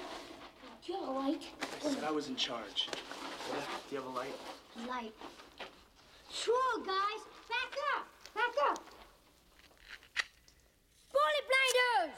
do 0.86 0.94
you 0.94 1.00
have 1.00 1.08
a 1.08 1.12
light? 1.12 1.42
I 1.64 1.90
said 1.90 2.04
I 2.04 2.12
was 2.12 2.28
in 2.28 2.36
charge. 2.36 2.88
Yeah, 3.50 3.56
do 3.90 3.96
you 3.96 4.02
have 4.02 4.12
a 4.12 4.16
light? 4.16 4.36
Light. 4.88 5.14
Sure, 6.32 6.78
guys. 6.86 7.24
Back 7.50 7.74
up. 7.98 8.06
Back 8.36 8.56
up. 8.70 9.01
Bullet 11.14 11.46
blinders. 11.50 12.18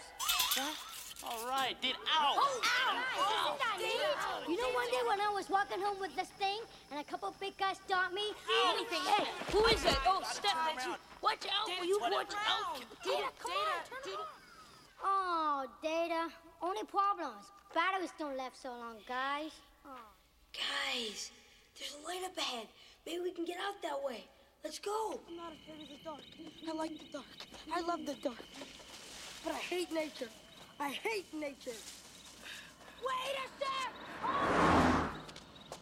All 1.26 1.48
right, 1.48 1.76
did 1.82 1.96
ow. 2.14 2.36
Oh, 2.36 2.62
ow! 2.64 4.44
You 4.48 4.58
know, 4.58 4.70
one 4.76 4.90
day 4.92 5.04
when 5.08 5.22
I 5.22 5.30
was 5.34 5.50
walking 5.50 5.80
home 5.80 6.00
with 6.00 6.14
this 6.16 6.28
thing, 6.38 6.60
and 6.92 7.00
a 7.00 7.04
couple 7.04 7.34
big 7.40 7.58
guys 7.58 7.78
stopped 7.86 8.14
me. 8.14 8.34
Anything. 8.76 9.00
Hey, 9.08 9.26
who 9.52 9.66
is 9.68 9.82
that? 9.84 10.00
Oh, 10.06 10.22
Stef, 10.24 10.52
that's 10.52 10.86
you. 10.86 10.96
Watch 11.22 11.48
out! 11.48 11.70
Will 11.80 11.88
you 11.88 11.98
watch 12.02 12.36
out? 12.36 12.80
Data, 13.04 13.32
come 13.40 13.52
on, 13.52 13.84
turn 13.88 14.14
around. 14.14 14.28
Oh, 15.04 15.66
Data. 15.82 16.30
Only 16.62 16.84
problem 16.84 17.32
is 17.40 17.48
batteries 17.74 18.12
don't 18.20 18.38
last 18.38 18.62
so 18.62 18.70
long, 18.70 18.98
guys. 19.08 19.52
Oh. 19.86 19.90
Guys, 20.54 21.32
there's 21.80 21.96
a 21.96 22.08
light 22.08 22.24
up 22.26 22.38
ahead. 22.38 22.68
Maybe 23.06 23.22
we 23.22 23.32
can 23.32 23.46
get 23.46 23.58
out 23.58 23.82
that 23.82 24.04
way. 24.06 24.28
Let's 24.64 24.80
go. 24.80 25.20
I'm 25.28 25.36
not 25.36 25.54
afraid 25.54 25.82
of 25.84 25.90
the 25.90 26.00
dark. 26.04 26.22
I 26.70 26.74
like 26.74 26.92
the 26.92 27.06
dark. 27.12 27.26
I 27.74 27.82
love 27.82 28.06
the 28.06 28.16
dark. 28.24 28.44
But 29.44 29.54
I 29.54 29.58
hate 29.58 29.92
nature. 29.92 30.30
I 30.80 30.90
hate 30.90 31.34
nature. 31.34 31.78
Wait 33.02 33.36
a 33.36 33.48
sec! 33.60 33.92
Oh! 34.24 35.10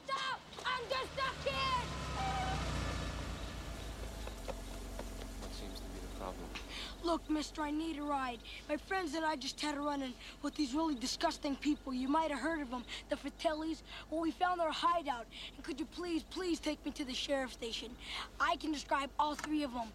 Stop! 0.06 0.40
I'm 0.66 0.84
just 0.90 1.14
a 1.18 1.48
kid! 1.48 1.86
What 5.40 5.54
seems 5.54 5.80
to 5.80 5.86
be 5.86 6.00
the 6.02 6.20
problem? 6.20 6.48
Look, 7.04 7.30
mister, 7.30 7.62
I 7.62 7.70
need 7.70 8.00
a 8.00 8.04
ride. 8.04 8.40
My 8.68 8.78
friends 8.78 9.14
and 9.14 9.24
I 9.24 9.36
just 9.36 9.62
had 9.62 9.76
a 9.76 9.80
run-in 9.80 10.14
with 10.42 10.56
these 10.56 10.74
really 10.74 10.96
disgusting 10.96 11.56
people. 11.56 11.94
You 11.94 12.08
might 12.08 12.32
have 12.32 12.40
heard 12.40 12.62
of 12.62 12.72
them, 12.72 12.84
the 13.10 13.16
Fratellis. 13.16 13.84
Well, 14.10 14.22
we 14.22 14.32
found 14.32 14.60
their 14.60 14.72
hideout. 14.72 15.28
And 15.56 15.64
could 15.64 15.80
you 15.80 15.86
please, 15.86 16.24
please 16.24 16.60
take 16.60 16.84
me 16.84 16.92
to 16.94 17.06
the 17.06 17.14
sheriff's 17.14 17.54
station? 17.54 17.90
I 18.40 18.56
can 18.56 18.72
describe 18.72 19.12
all 19.20 19.36
three 19.36 19.62
of 19.64 19.74
them. 19.74 19.90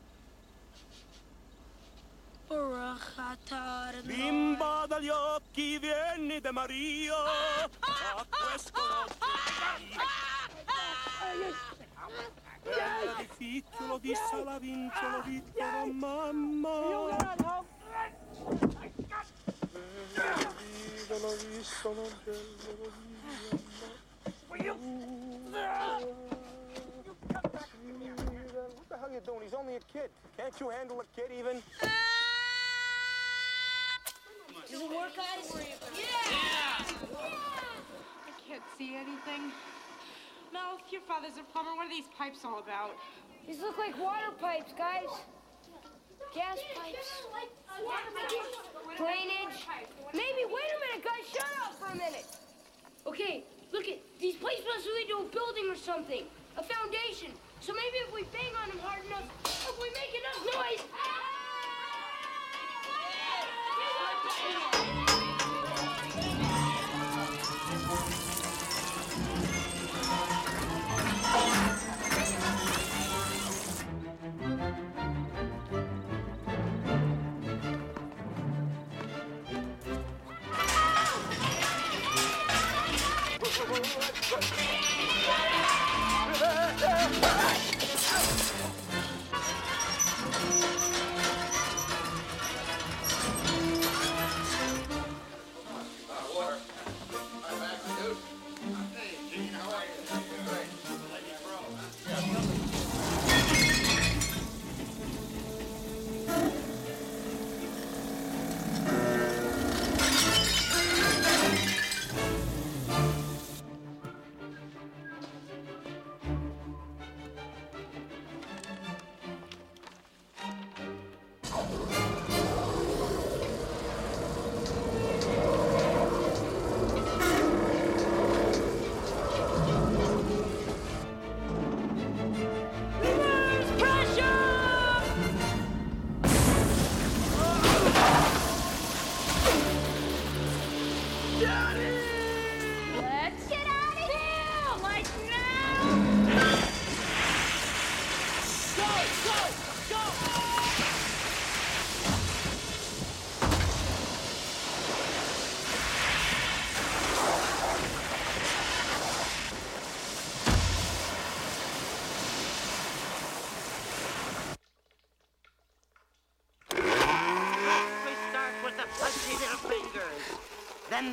Bimba 4.04 4.86
dagli 4.86 5.08
occhi 5.08 5.78
vieni 5.78 6.40
da 6.40 6.52
Maria 6.52 7.14
a 7.80 8.26
questo 8.28 8.80
Era 12.62 13.14
difficile 13.18 14.00
di 14.00 14.14
sala 14.30 14.58
vincolo 14.58 15.22
piccolo 15.22 15.86
mamma 15.86 17.34
L'ho 21.08 21.34
visto, 21.50 21.94
non 21.94 22.08
bello, 22.24 22.92
What 28.74 28.88
the 28.88 28.96
hell 28.96 29.08
are 29.08 29.12
you 29.12 29.20
doing? 29.20 29.42
He's 29.42 29.54
only 29.54 29.76
a 29.76 29.80
kid. 29.92 30.10
Can't 30.36 30.60
you 30.60 30.68
handle 30.68 31.00
a 31.00 31.04
kid 31.14 31.30
even? 31.32 31.62
Does 34.70 34.82
it 34.82 34.90
work, 34.90 35.14
guys? 35.14 35.46
Yeah! 35.94 36.02
yeah! 36.26 36.84
I 38.26 38.32
can't 38.48 38.62
see 38.76 38.96
anything. 38.96 39.52
Mouth, 40.52 40.82
your 40.90 41.02
father's 41.02 41.38
a 41.38 41.44
plumber. 41.52 41.70
What 41.76 41.86
are 41.86 41.90
these 41.90 42.10
pipes 42.18 42.40
all 42.44 42.58
about? 42.58 42.96
These 43.46 43.60
look 43.60 43.78
like 43.78 43.96
water 44.02 44.34
pipes, 44.40 44.72
guys. 44.76 45.06
Gas 46.34 46.58
pipes. 46.74 47.22
Drainage. 48.96 49.58
Maybe, 50.12 50.42
wait 50.50 50.70
a 50.74 50.78
minute, 50.82 51.04
guys. 51.04 51.24
Shut 51.30 51.46
up 51.62 51.78
for 51.78 51.86
a 51.86 51.96
minute. 51.96 52.26
Okay, 53.06 53.44
look 53.72 53.86
at 53.86 53.98
these 54.18 54.34
pipes 54.34 54.62
must 54.66 54.86
lead 54.86 55.06
to 55.10 55.18
a 55.22 55.28
building 55.30 55.70
or 55.70 55.76
something. 55.76 56.24
A 56.58 56.62
foundation. 56.62 57.30
So 57.60 57.72
maybe 57.72 58.02
if 58.02 58.12
we 58.12 58.24
bang 58.34 58.50
on 58.62 58.68
them 58.68 58.78
hard 58.82 59.06
enough, 59.06 59.30
if 59.44 59.78
we 59.78 59.90
make 59.94 60.10
enough 60.10 60.42
noise. 60.58 60.82
then 60.82 61.35
yeah. 64.38 64.95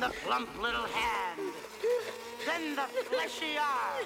The 0.04 0.12
plump 0.20 0.50
little 0.60 0.84
hand, 0.84 1.40
then 2.44 2.76
the 2.76 2.84
fleshy 3.08 3.56
arm. 3.56 4.04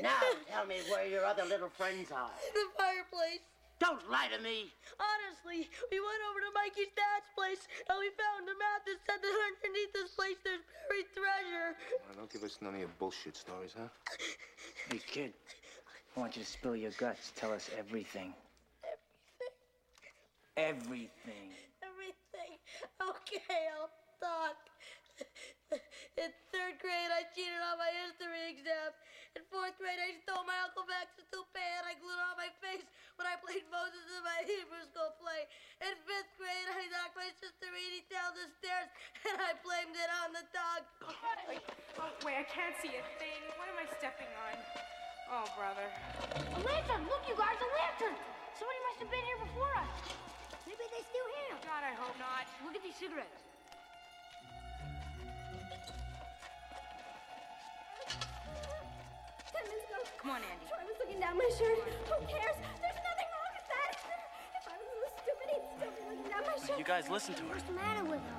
Now 0.00 0.16
tell 0.48 0.64
me 0.64 0.76
where 0.88 1.06
your 1.06 1.26
other 1.26 1.44
little 1.44 1.68
friends 1.68 2.08
are. 2.10 2.30
The 2.54 2.64
fireplace. 2.78 3.44
Don't 3.80 4.00
lie 4.10 4.28
to 4.34 4.42
me. 4.42 4.72
Honestly, 4.96 5.68
we 5.92 6.00
went 6.00 6.22
over 6.30 6.40
to 6.40 6.50
Mikey's 6.56 6.88
dad's 6.96 7.28
place 7.36 7.68
and 7.90 7.98
we 8.00 8.08
found 8.16 8.48
a 8.48 8.56
map 8.56 8.88
that 8.88 8.96
said 9.04 9.20
that 9.20 9.34
underneath 9.44 9.92
this 9.92 10.10
place 10.16 10.40
there's 10.42 10.64
buried 10.88 11.12
treasure. 11.12 11.76
Well, 12.08 12.16
don't 12.24 12.32
give 12.32 12.44
us 12.44 12.56
none 12.62 12.74
of 12.74 12.80
your 12.80 12.94
bullshit 12.98 13.36
stories, 13.36 13.76
huh? 13.76 13.92
Hey, 14.90 15.00
kid. 15.06 15.34
I 16.16 16.20
want 16.20 16.34
you 16.34 16.42
to 16.44 16.48
spill 16.48 16.76
your 16.76 16.92
guts. 16.96 17.32
Tell 17.36 17.52
us 17.52 17.68
everything. 17.76 18.32
Everything. 20.56 21.12
Everything. 21.28 21.67
Okay, 22.98 23.70
I'll 23.74 23.92
talk. 24.22 24.58
In 26.22 26.30
third 26.50 26.74
grade, 26.80 27.10
I 27.10 27.26
cheated 27.34 27.60
on 27.60 27.76
my 27.78 27.90
history 28.06 28.54
exam. 28.54 28.94
In 29.36 29.42
fourth 29.50 29.76
grade, 29.78 29.98
I 29.98 30.16
stole 30.24 30.46
my 30.46 30.56
Uncle 30.66 30.86
Max's 30.88 31.26
toupee 31.30 31.72
and 31.78 31.86
I 31.86 31.94
glued 31.98 32.16
it 32.16 32.26
on 32.26 32.38
my 32.38 32.50
face 32.62 32.86
when 33.18 33.26
I 33.26 33.36
played 33.42 33.66
Moses 33.68 34.02
in 34.14 34.22
my 34.24 34.40
Hebrew 34.46 34.82
school 34.88 35.12
play. 35.20 35.46
In 35.82 35.94
fifth 36.06 36.32
grade, 36.38 36.68
I 36.70 36.86
knocked 36.90 37.18
my 37.18 37.30
sister 37.38 37.68
Edie 37.68 38.06
down 38.08 38.32
the 38.34 38.46
stairs 38.62 38.90
and 39.28 39.36
I 39.38 39.54
blamed 39.60 39.94
it 39.94 40.10
on 40.24 40.28
the 40.34 40.44
dog. 40.54 40.80
Oh, 41.98 42.10
wait, 42.24 42.38
I 42.38 42.46
can't 42.46 42.74
see 42.78 42.94
a 42.94 43.04
thing. 43.18 43.42
What 43.58 43.68
am 43.68 43.78
I 43.78 43.86
stepping 43.98 44.30
on? 44.48 44.54
Oh, 45.28 45.46
brother. 45.58 45.86
A 46.56 46.60
lantern! 46.64 47.04
Look, 47.10 47.26
you 47.28 47.36
guys, 47.36 47.58
a 47.60 47.68
lantern! 47.68 48.16
Somebody 48.56 48.80
must 48.88 48.98
have 49.04 49.10
been 49.12 49.26
here 49.26 49.40
before 49.44 49.74
us. 49.76 50.27
Maybe 50.98 51.06
they 51.06 51.14
still 51.14 51.30
here. 51.46 51.54
God, 51.62 51.84
I 51.86 51.94
hope 51.94 52.18
not. 52.18 52.42
Look 52.64 52.74
at 52.74 52.82
these 52.82 52.96
cigarettes. 52.98 53.42
Ten 59.46 59.62
minutes 59.62 59.86
ago. 59.86 60.02
Come 60.18 60.30
on, 60.30 60.42
Andy. 60.42 60.66
Troy 60.66 60.82
was 60.82 60.98
looking 60.98 61.20
down 61.20 61.38
my 61.38 61.46
shirt. 61.54 61.78
Who 61.78 62.18
cares? 62.26 62.58
There's 62.82 62.98
nothing 62.98 63.28
wrong 63.30 63.52
with 63.54 63.68
that. 63.70 63.94
If 64.58 64.66
I 64.66 64.74
was 64.74 64.90
a 64.90 64.94
little 64.98 65.14
stupid, 65.22 65.46
he'd 65.54 65.70
still 65.78 65.92
be 65.94 66.02
looking 66.10 66.30
down 66.34 66.42
my 66.42 66.58
shirt. 66.66 66.78
You 66.78 66.84
guys 66.84 67.06
listen 67.08 67.34
to 67.34 67.42
her. 67.46 67.54
What's 67.54 67.62
the 67.62 67.78
matter 67.78 68.02
with 68.02 68.18
her? 68.18 68.38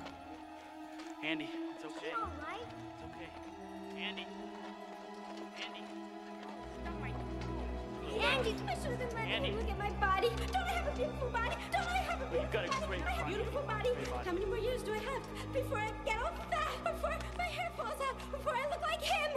Andy, 1.24 1.48
it's 1.48 1.84
okay. 1.84 2.12
All 2.12 2.28
right. 2.44 2.60
It's 2.60 3.04
okay. 3.08 3.30
Andy. 3.96 4.28
Andy. 4.28 4.49
Andy, 8.40 8.56
I 8.66 8.74
should 8.74 8.92
have 8.92 8.98
been 8.98 9.10
letting 9.14 9.44
you 9.44 9.52
look 9.52 9.68
at 9.70 9.78
my 9.78 9.90
body. 10.00 10.30
Don't 10.50 10.56
I 10.56 10.72
have 10.72 10.88
a 10.88 10.92
beautiful 10.96 11.28
body? 11.28 11.54
Don't 11.72 11.86
I 11.86 11.98
have 12.08 12.22
a 12.22 12.24
beautiful 12.24 12.52
got 12.52 12.64
a 12.64 12.68
body? 12.70 12.86
great 12.86 13.02
I 13.02 13.04
have 13.10 13.18
a 13.18 13.22
body. 13.24 13.34
beautiful 13.34 13.62
body. 13.62 13.90
How 14.24 14.32
many 14.32 14.46
more 14.46 14.56
years 14.58 14.82
do 14.82 14.94
I 14.94 14.98
have 14.98 15.22
before 15.52 15.76
I 15.78 15.90
get 16.06 16.16
all 16.22 16.32
fat? 16.50 16.70
Before 16.94 17.12
my 17.36 17.44
hair 17.44 17.70
falls 17.76 18.00
out? 18.00 18.16
Before 18.32 18.54
I 18.56 18.66
look 18.70 18.80
like 18.80 19.02
him? 19.02 19.30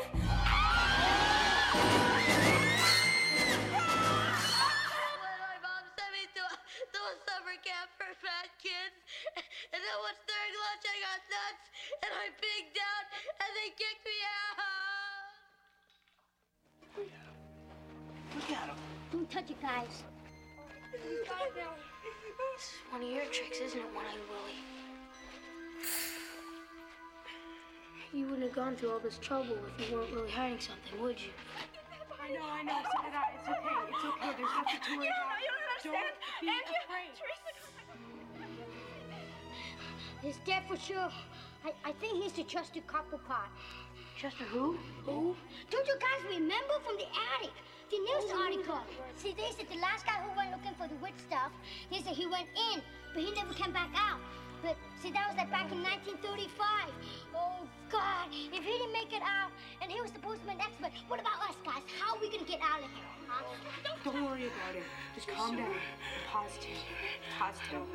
This 22.63 22.71
is 22.71 22.79
one 22.95 23.03
of 23.03 23.09
your 23.11 23.25
tricks, 23.25 23.59
isn't 23.59 23.77
it, 23.77 23.93
One 23.93 24.05
Eyed 24.05 24.15
Willie? 24.31 24.63
You 28.13 28.23
wouldn't 28.27 28.43
have 28.43 28.53
gone 28.55 28.77
through 28.77 28.91
all 28.91 28.99
this 28.99 29.17
trouble 29.17 29.57
if 29.77 29.89
you 29.89 29.97
weren't 29.97 30.13
really 30.13 30.31
hiding 30.31 30.61
something, 30.61 31.01
would 31.01 31.19
you? 31.19 31.31
I 32.23 32.29
know, 32.31 32.39
I 32.39 32.63
know. 32.63 32.79
So 32.87 33.01
did 33.03 33.11
I. 33.11 33.35
It's 33.35 33.49
okay. 33.49 33.75
It's 33.89 34.05
okay. 34.05 34.31
There's 34.37 34.55
nothing 34.55 34.79
to 34.79 34.91
worry 34.95 35.03
You 35.03 35.11
don't 35.11 35.27
about. 35.27 35.43
you 35.43 35.51
don't 35.91 36.07
understand. 36.07 36.15
be 36.39 36.47
Andy, 36.47 36.71
afraid. 36.87 37.11
He's 40.21 40.37
dead 40.45 40.63
for 40.69 40.77
sure. 40.77 41.11
I, 41.65 41.73
I 41.83 41.91
think 41.99 42.23
he's 42.23 42.31
the 42.31 42.43
Chester 42.43 42.79
Copperpot. 42.87 43.49
Chester 44.15 44.45
who? 44.45 44.77
Who? 45.05 45.35
Don't 45.69 45.85
you 45.87 45.95
guys 45.99 46.23
remember 46.29 46.79
from 46.85 46.95
the 46.95 47.07
attic? 47.35 47.51
The 47.93 48.01
news 48.01 48.25
article. 48.33 48.81
See, 49.21 49.37
they 49.37 49.53
said 49.53 49.69
the 49.69 49.77
last 49.77 50.01
guy 50.09 50.17
who 50.25 50.33
went 50.33 50.49
looking 50.49 50.73
for 50.81 50.89
the 50.89 50.97
witch 50.97 51.13
stuff, 51.29 51.53
they 51.93 52.01
said 52.01 52.17
he 52.17 52.25
went 52.25 52.49
in, 52.73 52.81
but 53.13 53.21
he 53.21 53.29
never 53.37 53.53
came 53.53 53.69
back 53.69 53.93
out. 53.93 54.17
But 54.65 54.81
see, 54.97 55.13
that 55.13 55.29
was 55.29 55.37
like 55.37 55.53
back 55.53 55.69
in 55.69 55.85
1935. 55.85 56.89
Oh, 57.37 57.69
God. 57.93 58.33
If 58.33 58.65
he 58.65 58.73
didn't 58.81 58.97
make 58.97 59.13
it 59.13 59.21
out, 59.21 59.53
and 59.77 59.93
he 59.93 60.01
was 60.01 60.09
supposed 60.09 60.41
to 60.41 60.47
be 60.49 60.57
an 60.57 60.65
expert, 60.65 60.89
what 61.05 61.21
about 61.21 61.37
us, 61.45 61.53
guys? 61.61 61.85
How 62.01 62.17
are 62.17 62.21
we 62.21 62.33
going 62.33 62.41
to 62.41 62.49
get 62.49 62.65
out 62.65 62.81
of 62.81 62.89
here? 62.89 63.13
Huh? 63.29 63.45
Don't 64.01 64.25
worry 64.25 64.49
about 64.49 64.73
it. 64.73 64.89
Just 65.13 65.29
calm 65.29 65.53
down. 65.53 65.77
Positive. 66.33 66.81
Positive. 67.37 67.85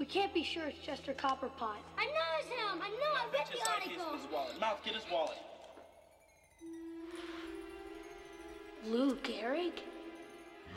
We 0.00 0.06
can't 0.08 0.32
be 0.32 0.44
sure 0.44 0.64
it's 0.64 0.80
Chester 0.80 1.12
Copperpot. 1.12 1.76
I 2.00 2.08
know 2.08 2.28
it's 2.40 2.48
him. 2.48 2.80
I 2.80 2.88
know. 2.88 3.12
I 3.20 3.28
read 3.36 3.52
the 3.52 3.60
article. 3.68 4.16
His 4.16 4.32
wallet. 4.32 4.56
Mouth, 4.56 4.80
get 4.80 4.94
his 4.94 5.04
wallet. 5.12 5.36
Lou 8.86 9.16
Gehrig? 9.16 9.72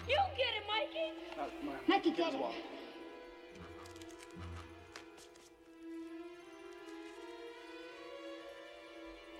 You 0.08 0.18
get 0.36 0.56
it, 0.58 0.66
Mikey. 0.68 1.14
Mikey, 1.88 2.12
get 2.12 2.34
it. 2.34 2.42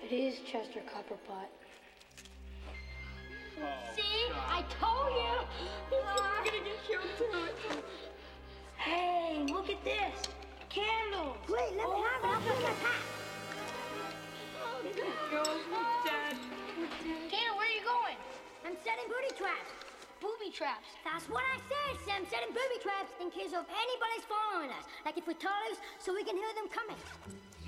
It 0.04 0.12
is 0.14 0.38
Chester 0.46 0.80
Copperpot. 0.86 1.48
See? 3.96 4.02
I 4.32 4.64
told 4.78 5.14
you. 5.16 5.34
You're 5.90 6.04
gonna 6.04 6.64
get 6.64 6.78
killed 6.86 7.10
too. 7.18 7.80
Hey, 8.76 9.44
look 9.48 9.68
at 9.68 9.82
this. 9.84 10.28
Candles. 10.68 11.36
Wait, 11.48 11.58
let 11.58 11.74
me 11.76 11.82
oh. 11.84 12.06
have 12.08 12.22
it. 12.22 12.28
I'll 12.28 12.40
put 12.40 12.62
my 12.62 12.68
pack. 12.82 13.02
Dad. 16.04 16.36
Tina, 17.28 17.52
where 17.56 17.66
are 17.66 17.72
you 17.72 17.84
going? 17.84 18.29
I'm 18.70 18.78
setting 18.86 19.10
booty 19.10 19.34
traps. 19.34 19.66
Booby 20.22 20.54
traps. 20.54 20.86
That's 21.02 21.26
what 21.26 21.42
I 21.42 21.58
said, 21.66 21.98
Sam. 22.06 22.22
Setting 22.30 22.54
booby 22.54 22.78
traps 22.78 23.10
in 23.18 23.26
case 23.34 23.50
of 23.50 23.66
anybody's 23.66 24.22
following 24.30 24.70
us. 24.70 24.86
Like 25.04 25.18
if 25.18 25.26
we 25.26 25.34
tell 25.34 25.58
us 25.74 25.82
so 25.98 26.14
we 26.14 26.22
can 26.22 26.36
hear 26.36 26.46
them 26.54 26.70
coming. 26.70 26.94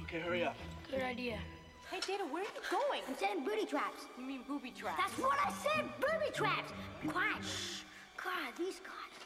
Okay, 0.07 0.21
hurry 0.21 0.45
up. 0.45 0.55
Good 0.89 1.03
idea. 1.03 1.43
Hey, 1.91 1.99
Data, 2.07 2.23
where 2.31 2.47
are 2.47 2.55
you 2.55 2.63
going? 2.71 3.03
I'm 3.09 3.19
setting 3.19 3.43
booty 3.43 3.67
traps. 3.67 4.07
You 4.17 4.23
mean 4.25 4.47
booby 4.47 4.71
traps? 4.71 5.03
That's 5.03 5.19
what 5.19 5.35
I 5.43 5.51
said. 5.51 5.91
Booby 5.99 6.31
traps. 6.33 6.71
Quiet. 7.03 7.43
Shh. 7.43 7.83
God, 8.23 8.55
these 8.57 8.79
guys. 8.79 9.19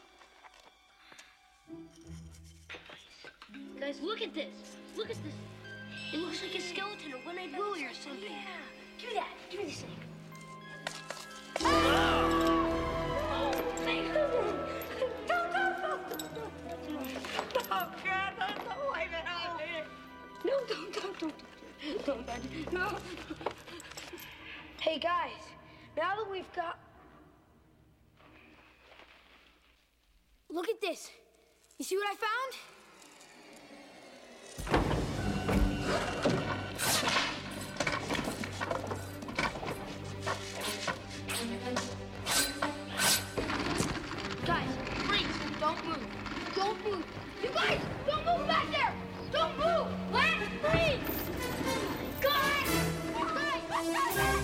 Guys, 3.79 4.01
look 4.01 4.23
at 4.23 4.33
this. 4.33 4.81
Look 4.97 5.11
at 5.11 5.17
this. 5.21 5.35
It 6.15 6.21
looks 6.21 6.41
like 6.41 6.55
a 6.57 6.61
skeleton 6.63 7.13
of 7.13 7.27
One 7.27 7.37
Eyed 7.37 7.53
Willie 7.53 7.85
or 7.85 7.93
something. 7.93 8.33
Give 8.97 9.11
me 9.11 9.17
that. 9.17 9.29
Give 9.51 9.61
me 9.61 9.67
this 9.67 9.83
thing. 9.83 10.06
Hey, 24.81 24.99
guys, 24.99 25.31
now 25.97 26.17
that 26.17 26.31
we've 26.31 26.53
got... 26.55 26.79
Look 30.51 30.69
at 30.69 30.81
this. 30.81 31.11
You 31.79 31.85
see 31.85 31.97
what 31.97 32.07
I 32.07 32.15
found? 32.17 32.53
Guys! 44.45 44.69
Don't 45.59 45.87
move! 45.87 46.07
Don't 46.55 46.85
move! 46.85 47.05
You 47.43 47.49
guys, 47.49 47.81
don't 48.07 48.27
move 48.27 48.47
back 48.47 48.71
there! 48.71 48.93
Don't 49.33 49.57
move! 49.57 49.87
What? 50.11 50.35
Freeze! 50.61 51.01
Guys! 52.21 52.71
Guys! 53.15 54.17
Guys! 54.17 54.36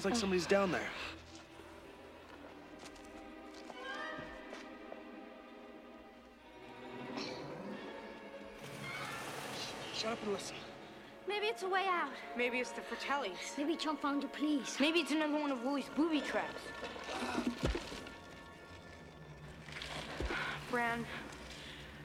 Sounds 0.00 0.14
like 0.14 0.18
somebody's 0.18 0.46
down 0.46 0.72
there. 0.72 0.80
Shut 9.92 10.12
up 10.12 10.22
and 10.22 10.32
listen. 10.32 10.56
Maybe 11.28 11.48
it's 11.48 11.64
a 11.64 11.68
way 11.68 11.84
out. 11.86 12.08
Maybe 12.34 12.60
it's 12.60 12.70
the 12.70 12.80
Fratellis. 12.80 13.58
Maybe 13.58 13.76
Chunk 13.76 14.00
found 14.00 14.22
your 14.22 14.30
police. 14.30 14.78
Maybe 14.80 15.00
it's 15.00 15.12
another 15.12 15.38
one 15.38 15.52
of 15.52 15.62
Willie's 15.64 15.90
booby 15.94 16.22
traps. 16.22 16.62
Fran, 20.70 21.04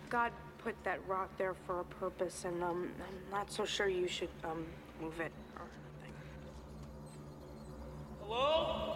God 0.10 0.34
put 0.58 0.76
that 0.84 1.00
rock 1.08 1.30
there 1.38 1.54
for 1.66 1.80
a 1.80 1.86
purpose, 1.86 2.44
and 2.44 2.62
um, 2.62 2.92
I'm 3.00 3.32
not 3.32 3.50
so 3.50 3.64
sure 3.64 3.88
you 3.88 4.10
should 4.10 4.28
um 4.44 4.66
move 5.00 5.22
it 5.22 5.22
or 5.22 5.22
anything. 5.22 5.45
Hello? 8.28 8.96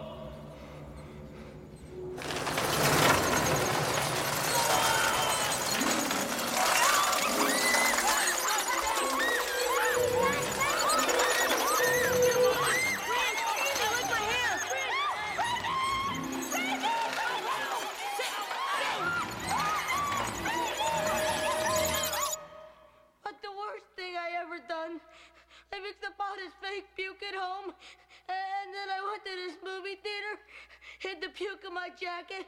My 31.80 31.88
jacket, 31.96 32.44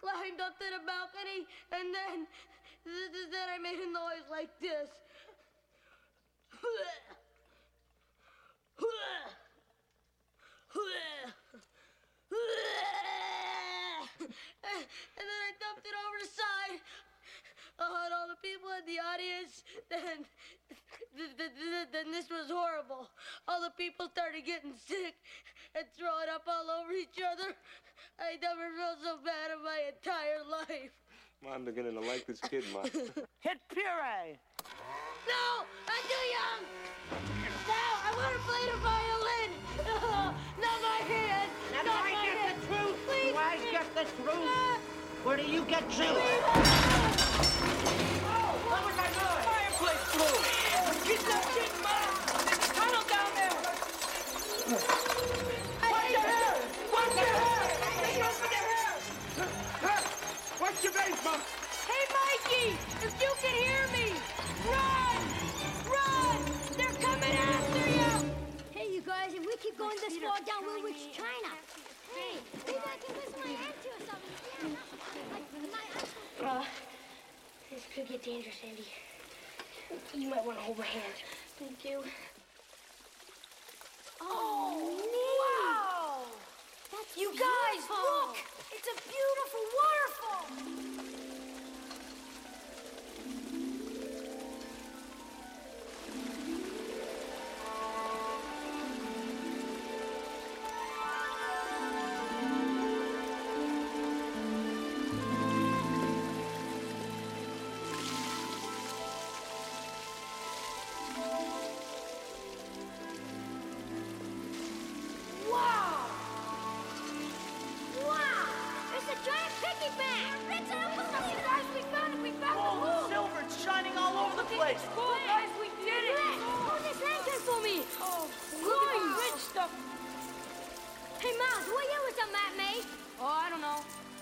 climbed 0.00 0.40
up 0.40 0.56
to 0.56 0.64
the 0.64 0.80
balcony, 0.88 1.44
and 1.76 1.92
then, 1.92 2.24
th- 2.88 3.12
th- 3.12 3.28
then 3.28 3.46
I 3.52 3.60
made 3.60 3.76
a 3.76 3.90
noise 3.92 4.24
like 4.32 4.48
this. 4.64 4.88
And 15.12 15.28
then 15.28 15.40
I 15.44 15.52
dumped 15.60 15.84
it 15.84 15.92
over 15.92 16.16
the 16.16 16.30
side. 16.32 16.80
Oh, 17.82 18.08
all 18.14 18.28
the 18.30 18.38
people 18.46 18.70
in 18.78 18.86
the 18.86 19.00
audience, 19.02 19.64
then, 19.90 20.22
th- 21.18 21.34
th- 21.34 21.50
th- 21.58 21.90
then 21.90 22.12
this 22.14 22.30
was 22.30 22.46
horrible. 22.46 23.10
All 23.48 23.60
the 23.60 23.74
people 23.76 24.06
started 24.08 24.46
getting 24.46 24.74
sick 24.78 25.18
and 25.74 25.84
throwing 25.98 26.30
up 26.30 26.46
all 26.46 26.70
over 26.70 26.92
each 26.94 27.18
other. 27.18 27.50
I 28.22 28.38
never 28.38 28.70
felt 28.78 28.98
so 29.02 29.18
bad 29.24 29.50
in 29.50 29.60
my 29.66 29.90
entire 29.90 30.42
life. 30.46 30.94
I'm 31.42 31.64
beginning 31.64 31.94
to 31.94 32.04
like 32.06 32.24
this 32.26 32.38
kid, 32.40 32.62
Ma. 32.72 32.82
Hit 33.42 33.58
puree. 33.66 34.38
No, 35.26 35.42
I'm 35.90 36.04
too 36.06 36.26
young. 36.38 36.62
No, 37.66 37.82
I 38.06 38.10
want 38.14 38.32
to 38.38 38.42
play 38.46 38.62
the 38.70 38.78
violin. 38.78 39.50
No, 39.82 39.98
not 40.62 40.78
my 40.86 41.00
hand. 41.10 41.50
Now, 41.72 41.82
not 41.82 41.84
do 41.84 41.90
I 41.90 42.12
my 42.14 42.24
get 42.30 42.38
hand. 42.38 42.62
the 42.62 42.66
truth? 42.70 42.96
Please. 43.08 43.32
Do 43.32 43.38
I 43.38 43.56
get 43.74 43.86
the 43.98 44.06
truth? 44.22 44.46
Uh, 44.46 44.78
Where 45.24 45.36
do 45.36 45.42
you 45.42 45.64
get 45.64 45.82
truth? 45.90 47.71
Could 77.94 78.08
get 78.08 78.22
dangerous, 78.22 78.56
Andy. 78.66 78.86
You 80.14 80.28
might 80.30 80.44
want 80.44 80.58
to 80.58 80.64
hold 80.64 80.78
my 80.78 80.84
hand. 80.84 81.14
Thank 81.58 81.84
you. 81.84 82.02
Oh, 84.20 85.00
oh 85.02 85.36
wow! 85.42 86.24
That's 86.90 87.16
you 87.16 87.30
guys, 87.30 87.88
look! 87.88 88.36
It's 88.72 88.88
a 88.88 88.96
beautiful 89.08 89.64
waterfall! 89.78 91.21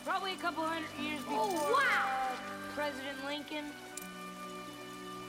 Probably 0.04 0.32
a 0.32 0.36
couple 0.36 0.64
hundred 0.64 0.88
years 1.02 1.20
before. 1.20 1.46
Oh, 1.50 1.72
wow. 1.72 2.32
uh, 2.32 2.74
President 2.74 3.18
Lincoln, 3.26 3.66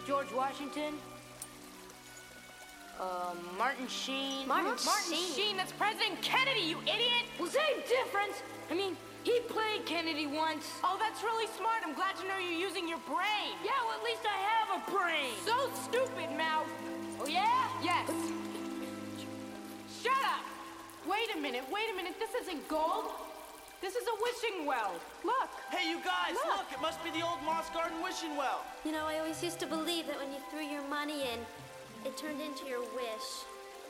George 0.08 0.32
Washington, 0.34 0.96
uh, 3.00 3.34
Martin 3.58 3.88
Sheen. 3.88 4.48
Martin 4.48 4.78
Martin 4.86 5.14
Sheen. 5.14 5.34
Sheen, 5.36 5.58
that's 5.58 5.72
President 5.74 6.22
Kennedy, 6.22 6.62
you 6.62 6.78
idiot! 6.82 7.26
Well, 7.40 7.50
same 7.50 7.82
difference. 7.88 8.42
I 8.70 8.76
mean, 8.76 8.96
he 9.24 9.40
played 9.50 9.86
Kennedy 9.86 10.26
once. 10.28 10.66
Oh, 10.84 10.98
that's 11.00 11.22
really 11.22 11.48
smart. 11.58 11.84
I'm 11.86 11.94
glad 11.94 12.16
to 12.18 12.28
know 12.28 12.38
you're 12.38 12.60
using 12.60 12.88
your 12.88 13.00
brain. 13.06 13.54
Yeah, 13.64 13.72
well, 13.86 13.98
at 13.98 14.04
least 14.04 14.24
I 14.26 14.38
have 14.56 14.70
a 14.80 14.92
brain. 14.92 15.34
So 15.46 15.70
stupid, 15.84 16.36
Mouth. 16.38 16.68
Oh, 17.20 17.28
yeah? 17.28 17.68
Yes. 17.84 18.10
Shut 20.02 20.24
up. 20.26 20.46
Wait 21.10 21.36
a 21.36 21.40
minute, 21.40 21.64
wait 21.72 21.90
a 21.92 21.96
minute. 21.96 22.16
This 22.20 22.34
isn't 22.42 22.68
gold. 22.68 23.12
This 23.82 23.96
is 23.96 24.06
a 24.08 24.16
wishing 24.22 24.66
well. 24.66 24.94
Look. 25.24 25.50
Hey, 25.72 25.90
you 25.90 25.98
guys, 26.06 26.34
Look. 26.34 26.58
look. 26.58 26.66
It 26.72 26.82
must 26.82 27.04
be 27.04 27.10
the 27.10 27.26
old 27.26 27.42
Moss 27.44 27.70
Garden 27.72 28.02
wishing 28.04 28.38
well. 28.38 28.62
You 28.86 28.92
know, 28.92 29.08
I 29.08 29.18
always 29.20 29.42
used 29.44 29.60
to 29.60 29.66
believe 29.68 30.06
that 30.08 30.20
when 30.20 30.32
you 30.32 30.38
threw 30.52 30.62
your 30.62 30.84
money 30.88 31.24
in, 31.34 31.40
it 32.06 32.16
turned 32.16 32.42
into 32.42 32.66
your 32.70 32.82
wish. 32.94 33.28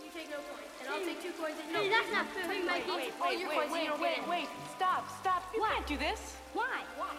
You 0.04 0.10
take 0.16 0.30
no 0.30 0.38
coins, 0.38 0.72
and 0.80 0.88
I'll 0.90 1.04
take 1.04 1.22
two 1.22 1.32
coins. 1.36 1.56
And 1.60 1.76
Hey, 1.76 1.90
that's 1.90 2.12
not 2.12 2.26
fair, 2.32 2.48
Wait, 2.48 2.66
Mikey. 2.66 2.90
wait, 2.90 3.14
Wait, 3.22 3.40
your 3.40 3.50
wait, 3.50 3.58
coins, 3.68 3.72
wait, 3.72 4.00
wait, 4.00 4.30
wait. 4.30 4.48
Stop, 4.76 5.08
stop. 5.20 5.44
You 5.54 5.62
can't 5.62 5.88
do 5.88 5.98
this. 5.98 6.36
Why? 6.54 6.82
Why? 6.98 7.12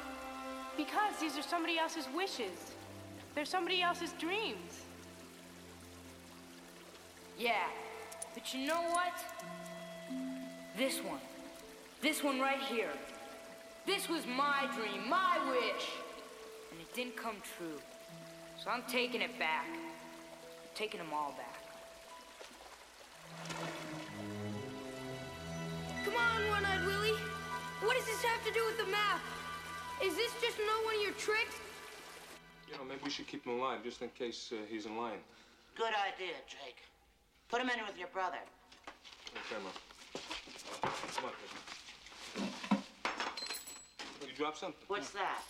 Because 0.77 1.13
these 1.21 1.37
are 1.37 1.43
somebody 1.43 1.79
else's 1.79 2.07
wishes. 2.17 2.73
They're 3.35 3.45
somebody 3.45 3.83
else's 3.83 4.13
dreams. 4.19 4.81
Yeah. 7.39 7.65
But 8.35 8.53
you 8.55 8.67
know 8.67 8.81
what? 8.93 9.13
This 10.77 10.99
one. 11.01 11.21
This 12.03 12.21
one 12.25 12.41
right 12.41 12.61
here. 12.61 12.91
This 13.87 14.09
was 14.09 14.27
my 14.27 14.69
dream, 14.75 15.09
my 15.09 15.39
wish. 15.49 15.87
And 16.73 16.81
it 16.81 16.93
didn't 16.95 17.17
come 17.17 17.37
true. 17.57 17.79
So 18.63 18.71
I'm 18.71 18.83
taking 18.89 19.23
it 19.23 19.39
back. 19.39 19.67
I'm 19.69 20.75
taking 20.75 20.99
them 20.99 21.11
all 21.15 21.33
back. 21.39 21.63
Come 26.05 26.15
on, 26.17 26.51
One-Eyed 26.51 26.85
Willie. 26.87 27.17
What 27.83 27.97
does 27.97 28.07
this 28.07 28.21
have 28.25 28.45
to 28.47 28.53
do 28.53 28.65
with 28.67 28.79
the 28.79 28.91
map? 28.91 29.21
Is 30.03 30.17
this 30.17 30.33
just 30.43 30.59
another 30.59 30.85
one 30.85 30.97
of 30.97 31.03
your 31.03 31.13
tricks? 31.13 31.55
You 32.69 32.79
know, 32.79 32.85
maybe 32.85 33.03
we 33.05 33.11
should 33.11 33.29
keep 33.29 33.47
him 33.47 33.61
alive 33.61 33.85
just 33.85 34.03
in 34.03 34.09
case 34.09 34.51
uh, 34.53 34.57
he's 34.69 34.87
in 34.87 34.97
line. 34.97 35.21
Good 35.77 35.95
idea, 35.95 36.35
Jake. 36.49 36.83
Put 37.49 37.61
him 37.61 37.71
in 37.71 37.79
with 37.87 37.97
your 37.97 38.09
brother. 38.09 38.39
Okay, 39.31 39.63
Ma. 39.63 39.71
Uh, 40.83 40.91
come 41.15 41.27
on, 41.27 41.31
kid. 41.31 41.72
You 42.37 44.33
dropped 44.37 44.59
something. 44.59 44.81
What's 44.89 45.11
that? 45.11 45.43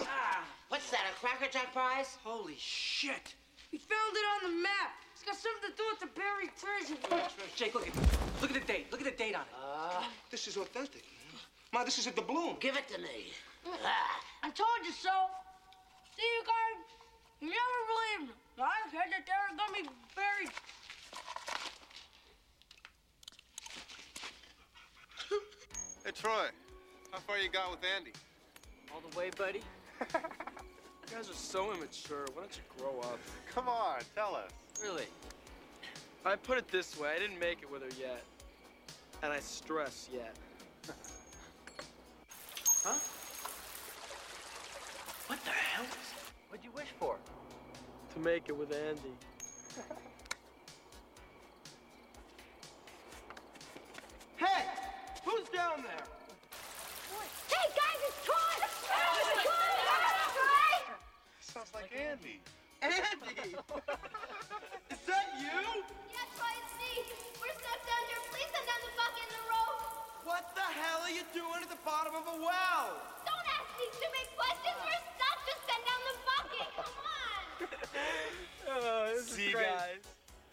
Ah, 0.00 0.44
what's 0.68 0.90
that, 0.90 1.00
a 1.10 1.14
Cracker 1.20 1.50
Jack 1.50 1.72
prize? 1.72 2.16
Holy 2.22 2.56
shit. 2.58 3.34
We 3.72 3.78
found 3.78 4.16
it 4.16 4.24
on 4.34 4.52
the 4.52 4.62
map. 4.62 4.96
It's 5.14 5.24
got 5.24 5.36
something 5.36 5.70
to 5.70 5.76
do 5.76 5.84
with 5.90 6.00
the 6.00 6.10
buried 6.14 6.50
treasure. 6.56 6.96
Jake, 7.56 7.74
look 7.74 7.86
at 7.86 7.94
look 8.40 8.50
at 8.50 8.54
the 8.54 8.72
date. 8.72 8.86
Look 8.90 9.00
at 9.00 9.04
the 9.04 9.18
date 9.18 9.34
on 9.34 9.42
it. 9.42 9.54
Ah, 9.60 10.08
this 10.30 10.46
is 10.46 10.56
authentic. 10.56 11.02
man. 11.02 11.40
Ma, 11.72 11.84
this 11.84 11.98
is 11.98 12.06
a 12.06 12.12
doubloon. 12.12 12.56
Give 12.60 12.76
it 12.76 12.88
to 12.88 12.98
me. 12.98 13.32
I 14.42 14.50
told 14.50 14.80
you 14.84 14.92
so. 14.92 15.10
See 16.16 16.22
you 16.22 16.42
guys? 16.46 16.78
You 17.40 17.48
never 17.50 17.80
believed 17.90 18.30
me. 18.30 18.34
I 18.62 18.90
said 18.90 19.10
that 19.10 19.22
they 19.26 19.36
were 19.38 19.54
gonna 19.58 19.72
be 19.74 19.88
buried. 20.16 20.50
Hey, 26.08 26.12
Troy, 26.22 26.46
how 27.12 27.18
far 27.18 27.36
you 27.36 27.50
got 27.50 27.70
with 27.70 27.80
Andy? 27.94 28.12
All 28.94 29.02
the 29.10 29.14
way, 29.14 29.28
buddy. 29.36 29.60
You 30.10 31.16
guys 31.16 31.28
are 31.28 31.34
so 31.34 31.74
immature. 31.74 32.24
Why 32.32 32.42
don't 32.42 32.56
you 32.56 32.62
grow 32.78 32.98
up? 33.00 33.18
Come 33.54 33.68
on, 33.68 34.00
tell 34.14 34.34
us. 34.34 34.50
Really? 34.82 35.04
I 36.24 36.36
put 36.36 36.56
it 36.56 36.66
this 36.68 36.98
way: 36.98 37.10
I 37.14 37.18
didn't 37.18 37.38
make 37.38 37.60
it 37.60 37.70
with 37.70 37.82
her 37.82 38.00
yet, 38.00 38.22
and 39.22 39.30
I 39.30 39.40
stress 39.40 40.08
yet. 40.10 40.34
Huh? 42.84 42.98
What 45.26 45.44
the 45.44 45.50
hell? 45.50 45.84
What'd 46.48 46.64
you 46.64 46.70
wish 46.70 46.88
for? 46.98 47.16
To 48.14 48.20
make 48.20 48.48
it 48.48 48.56
with 48.56 48.74
Andy. 48.74 49.12
who's 55.28 55.48
down 55.52 55.84
there? 55.84 56.06
Hey, 57.52 57.66
guys, 57.76 58.00
it's 58.08 58.16
Troy! 58.24 58.56
It's 58.64 58.80
Troy! 59.44 60.96
Sounds 61.40 61.72
like 61.74 61.92
Andy. 61.92 62.40
Andy! 62.80 63.52
Is 64.92 65.00
that 65.04 65.26
you? 65.36 65.52
Yeah, 65.52 66.24
Troy, 66.32 66.52
it's 66.56 66.74
me. 66.80 66.92
We're 67.36 67.56
stuck 67.60 67.80
down 67.84 68.02
here. 68.08 68.22
Please 68.32 68.48
send 68.56 68.64
down 68.64 68.80
the 68.80 68.92
bucket 68.96 69.28
and 69.28 69.32
the 69.36 69.44
rope. 69.52 69.84
What 70.24 70.44
the 70.56 70.64
hell 70.64 71.04
are 71.04 71.12
you 71.12 71.24
doing 71.36 71.60
at 71.60 71.68
the 71.68 71.80
bottom 71.84 72.14
of 72.16 72.24
a 72.24 72.36
well? 72.40 72.88
Don't 73.28 73.48
ask 73.52 73.68
me 73.76 73.84
stupid 74.00 74.26
questions. 74.32 74.80
We're 74.80 75.04
stuck. 75.12 75.36
Just 75.44 75.62
send 75.68 75.82
down 75.84 76.00
the 76.08 76.16
bucket. 76.24 76.68
Come 76.72 76.96
on. 77.04 77.68
Oh, 78.70 79.10
this 79.16 79.24
is 79.28 79.32
See, 79.32 79.50
great. 79.52 79.64
guys, 79.66 80.04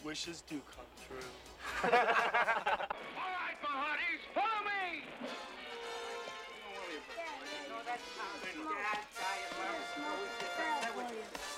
wishes 0.03 0.41
do 0.49 0.55
come 0.73 0.87
true. 1.05 1.29
All 1.83 1.91
right, 1.91 3.57
my 3.61 3.73
hearties, 3.73 4.21
follow 4.33 4.61
me. 4.65 5.05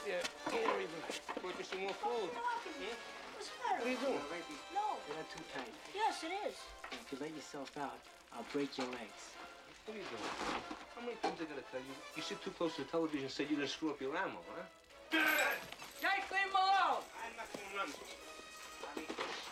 Yeah, 0.08 0.24
don't 0.47 1.66
some 1.66 1.82
more 1.82 1.93
food. 1.99 2.30
Matter? 2.32 3.80
What 3.80 3.86
are 3.86 3.91
you 3.91 3.97
doing? 4.01 4.20
No. 4.74 4.97
You're 5.08 5.18
not 5.18 5.30
too 5.30 5.43
tight. 5.53 5.74
Yes, 5.93 6.24
it 6.24 6.34
is. 6.47 6.55
If 6.91 7.12
you 7.12 7.18
let 7.22 7.36
yourself 7.36 7.72
out, 7.78 7.99
I'll 8.34 8.45
break 8.51 8.78
your 8.78 8.88
legs. 8.88 9.22
What 9.86 9.95
are 9.95 9.99
you 9.99 10.08
doing? 10.10 10.32
How 10.95 11.01
many 11.01 11.16
times 11.22 11.39
I 11.39 11.45
gotta 11.45 11.68
tell 11.72 11.80
you? 11.80 11.95
You 12.16 12.24
sit 12.24 12.41
too 12.43 12.51
close 12.51 12.76
to 12.76 12.84
the 12.84 12.89
television 12.89 13.24
and 13.28 13.32
say 13.32 13.45
you're 13.47 13.60
gonna 13.60 13.68
screw 13.68 13.91
up 13.91 14.01
your 14.01 14.16
ammo, 14.16 14.41
huh? 14.51 14.66
Jake, 16.01 16.28
leave 16.32 16.49
him 16.49 16.55
alone. 16.55 17.03
I'm 17.24 17.34
not 17.38 17.47
to 17.53 17.60
run. 17.78 18.26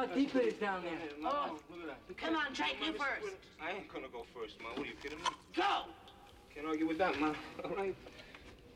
How 0.00 0.08
deep 0.16 0.32
it 0.32 0.48
is 0.48 0.54
down 0.56 0.80
there. 0.80 0.96
Oh, 1.28 1.60
look 1.68 1.84
at 1.84 1.92
that. 1.92 2.16
Come 2.16 2.32
on, 2.32 2.56
Jake, 2.56 2.80
you 2.80 2.96
first. 2.96 3.36
I 3.60 3.76
ain't 3.76 3.84
gonna 3.92 4.08
go 4.08 4.24
first, 4.32 4.56
Ma. 4.56 4.72
What 4.72 4.88
are 4.88 4.88
you 4.88 4.96
kidding 4.96 5.20
me? 5.20 5.28
Go. 5.52 5.92
Can't 6.56 6.64
argue 6.64 6.88
with 6.88 6.96
that, 6.96 7.20
Ma. 7.20 7.36
All 7.68 7.76
right. 7.76 7.92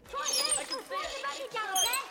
Troy, 0.05 0.21
hey, 0.21 0.69
come 0.69 0.85
on, 0.85 1.09
the 1.09 1.21
bucket 1.25 1.49
down, 1.49 1.73
okay? 1.81 2.05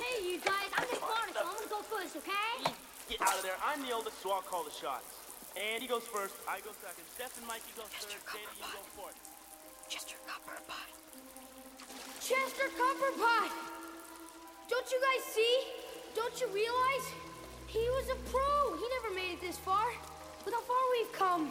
Hey, 0.00 0.24
you 0.24 0.40
guys, 0.40 0.72
I'm 0.72 0.88
just 0.88 1.04
Lawrence, 1.04 1.36
so 1.36 1.44
I'm 1.44 1.52
gonna 1.52 1.68
go 1.68 1.84
first, 1.84 2.16
okay? 2.16 2.72
Get 3.12 3.20
out 3.20 3.36
of 3.36 3.44
there. 3.44 3.60
I'm 3.60 3.84
the 3.84 3.92
oldest, 3.92 4.24
so 4.24 4.32
I'll 4.32 4.40
call 4.40 4.64
the 4.64 4.72
shots. 4.72 5.12
Andy 5.52 5.84
goes 5.84 6.08
first. 6.08 6.32
I 6.48 6.64
go 6.64 6.72
second. 6.80 7.04
Stef 7.12 7.36
and 7.36 7.44
Mikey 7.44 7.76
go 7.76 7.84
third. 7.92 8.16
Data, 8.24 8.48
you 8.56 8.72
go 8.72 8.80
fourth. 8.96 9.20
Chester 9.92 10.16
Copperpot. 10.24 10.88
Chester 12.24 12.72
Copperpot! 12.72 13.52
Don't 14.72 14.88
you 14.88 14.96
guys 14.96 15.22
see? 15.28 15.54
Don't 16.16 16.40
you 16.40 16.48
realize? 16.56 17.31
He 17.72 17.88
was 17.88 18.04
a 18.10 18.16
pro. 18.30 18.76
He 18.76 18.84
never 19.00 19.14
made 19.14 19.32
it 19.32 19.40
this 19.40 19.56
far. 19.56 19.86
Look 20.44 20.54
how 20.54 20.60
far 20.60 20.76
we've 20.92 21.12
come. 21.12 21.50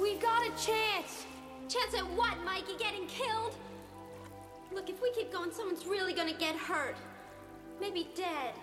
We 0.00 0.16
got 0.16 0.42
a 0.42 0.50
chance. 0.50 1.24
Chance 1.68 1.94
at 1.94 2.06
what, 2.16 2.36
Mikey? 2.44 2.76
Getting 2.80 3.06
killed? 3.06 3.54
Look, 4.74 4.90
if 4.90 5.00
we 5.00 5.12
keep 5.12 5.32
going, 5.32 5.52
someone's 5.52 5.86
really 5.86 6.12
gonna 6.12 6.32
get 6.32 6.56
hurt. 6.56 6.96
Maybe 7.80 8.08
dead. 8.16 8.54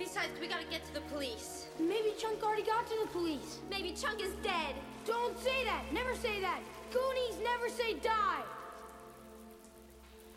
Besides, 0.00 0.32
we 0.40 0.48
gotta 0.48 0.66
get 0.68 0.84
to 0.86 0.94
the 0.94 1.00
police. 1.12 1.68
Maybe 1.78 2.12
Chunk 2.18 2.42
already 2.42 2.64
got 2.64 2.88
to 2.88 2.96
the 3.04 3.08
police. 3.10 3.60
Maybe 3.70 3.92
Chunk 3.92 4.20
is 4.20 4.32
dead. 4.42 4.74
Don't 5.06 5.38
say 5.38 5.64
that. 5.64 5.84
Never 5.92 6.16
say 6.16 6.40
that. 6.40 6.58
Goonies 6.92 7.38
never 7.44 7.68
say 7.68 7.94
die. 7.94 8.42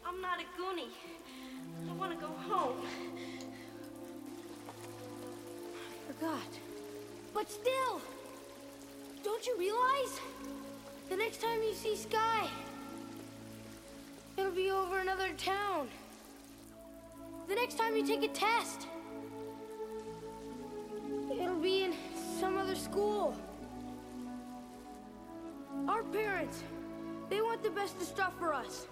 I'm 0.06 0.22
not 0.22 0.40
a 0.40 0.44
Goonie. 0.62 0.92
I 1.90 1.94
want 1.96 2.12
to 2.12 2.18
go 2.18 2.32
home. 2.48 2.78
Forgot. 6.20 6.48
But 7.34 7.50
still, 7.50 8.02
don't 9.24 9.46
you 9.46 9.56
realize? 9.58 10.20
The 11.10 11.16
next 11.16 11.42
time 11.42 11.64
you 11.64 11.74
see 11.74 11.96
Sky, 11.96 12.48
it'll 14.38 14.52
be 14.52 14.70
over 14.70 15.00
another 15.00 15.30
town. 15.38 15.88
The 17.48 17.56
next 17.56 17.78
time 17.78 17.96
you 17.96 18.06
take 18.06 18.24
a 18.24 18.28
test, 18.28 18.88
it'll 21.32 21.56
be 21.56 21.84
in 21.84 21.94
some 22.40 22.58
other 22.58 22.76
school. 22.76 23.36
Our 25.88 26.04
parents, 26.04 26.64
they 27.30 27.42
want 27.42 27.64
the 27.64 27.70
best 27.70 27.96
of 27.96 28.04
stuff 28.04 28.34
for 28.38 28.54
us. 28.54 28.88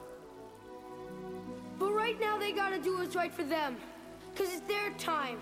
But 1.78 1.92
right 1.92 2.20
now, 2.20 2.38
they 2.38 2.54
gotta 2.54 2.80
do 2.80 2.98
what's 2.98 3.16
right 3.16 3.34
for 3.34 3.44
them. 3.44 3.76
Because 4.34 4.54
it's 4.54 4.68
their 4.68 4.92
time. 4.92 5.40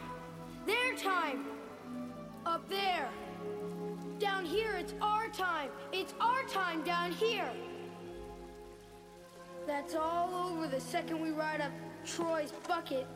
Their 0.65 0.95
time. 0.95 1.45
Up 2.45 2.69
there. 2.69 3.09
Down 4.19 4.45
here, 4.45 4.73
it's 4.77 4.93
our 5.01 5.27
time. 5.29 5.69
It's 5.91 6.13
our 6.21 6.43
time 6.43 6.83
down 6.83 7.11
here. 7.11 7.49
That's 9.65 9.95
all 9.95 10.51
over 10.51 10.67
the 10.67 10.79
second 10.79 11.19
we 11.19 11.31
ride 11.31 11.61
up 11.61 11.71
Troy's 12.05 12.53
bucket. 12.67 13.07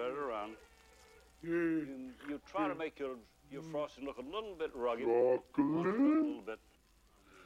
Spread 0.00 0.12
it 0.12 0.18
around. 0.18 0.56
And 1.42 2.14
you 2.26 2.40
try 2.50 2.68
to 2.68 2.72
hmm. 2.72 2.78
make 2.78 2.98
your 2.98 3.16
your 3.50 3.60
hmm. 3.60 3.70
frosting 3.70 4.06
look 4.06 4.16
a 4.16 4.22
little 4.22 4.54
bit 4.58 4.70
rugged. 4.74 5.04
Chocolate. 5.04 5.58
A 5.58 5.90
little 5.90 6.40
bit. 6.40 6.58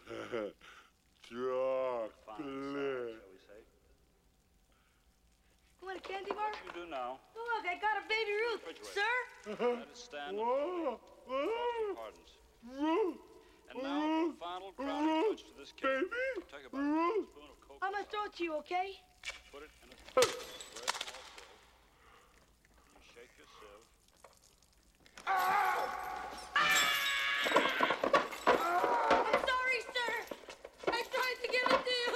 Chocolate. 1.22 2.12
shall 2.28 2.46
we 2.46 3.38
say. 3.42 3.58
You 5.80 5.86
want 5.88 5.98
a 5.98 6.02
candy 6.06 6.30
bar? 6.30 6.46
What 6.46 6.76
You 6.76 6.82
do 6.84 6.90
now. 6.90 7.18
Oh, 7.34 7.42
look, 7.56 7.66
I 7.66 7.74
got 7.82 7.98
a 7.98 8.06
baby 8.06 8.38
Ruth. 8.38 8.62
Sir? 8.94 9.12
Let 9.58 9.88
it 9.88 9.96
stand. 9.98 10.38
Pardons. 11.96 12.38
And 13.74 13.82
now, 13.82 14.28
the 14.28 14.34
final 14.38 14.70
crowning 14.76 15.24
touch 15.30 15.42
to 15.42 15.50
this 15.58 15.72
cake. 15.72 15.90
Take 16.52 16.70
about 16.70 16.78
a 16.78 17.26
spoon 17.26 17.50
of 17.50 17.58
cocoa. 17.66 17.82
I'm 17.82 17.90
gonna 17.92 18.04
throw 18.10 18.24
it 18.26 18.34
to 18.36 18.44
you, 18.44 18.54
okay? 18.58 19.02
Put 19.50 19.62
it 19.64 19.70
in 19.82 19.90
a 19.90 19.96
very 20.14 20.30
small 20.30 20.54
sieve. 20.70 20.94
You 22.94 23.02
shake 23.14 23.34
your 23.38 23.48
sieve. 23.50 23.84
I'm 25.26 25.40
sorry, 29.48 29.80
sir. 29.94 30.12
I 30.88 31.02
tried 31.10 31.38
to 31.42 31.48
give 31.50 31.66
it 31.66 31.80
to 31.84 31.94
you. 32.04 32.12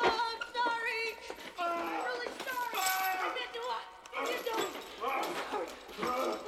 Oh, 0.00 0.20
I'm 0.30 0.42
sorry. 0.54 1.04
I'm 1.58 1.74
really 2.06 2.30
sorry. 2.46 2.78
I 2.78 3.28
didn't 3.34 3.52
do 3.52 3.60
it. 3.60 3.84
I 4.16 4.24
didn't 4.24 4.44
do 4.44 4.54
it. 4.62 4.70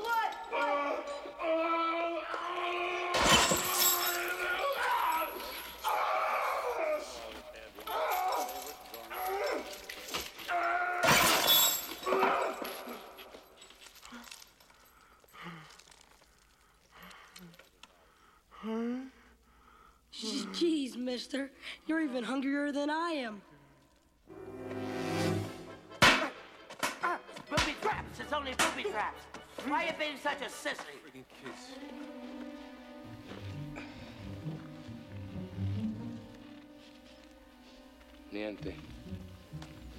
What? 0.03 0.31
What? 0.55 0.99
Jeez, 21.19 21.25
mister. 21.25 21.51
You're 21.87 22.01
even 22.01 22.23
hungrier 22.23 22.71
than 22.73 22.91
I 22.91 23.11
am. 23.11 23.43
Booby 27.51 27.75
traps. 27.81 28.21
It's 28.21 28.33
only 28.33 28.53
booby 28.53 28.89
traps. 28.91 29.21
Why 29.67 29.87
you 29.87 29.93
being 29.99 30.17
such 30.23 30.41
a 30.43 30.45
sissy? 30.45 30.97
Freaking 31.05 31.25
kids. 31.43 31.73
Niente. 38.33 38.75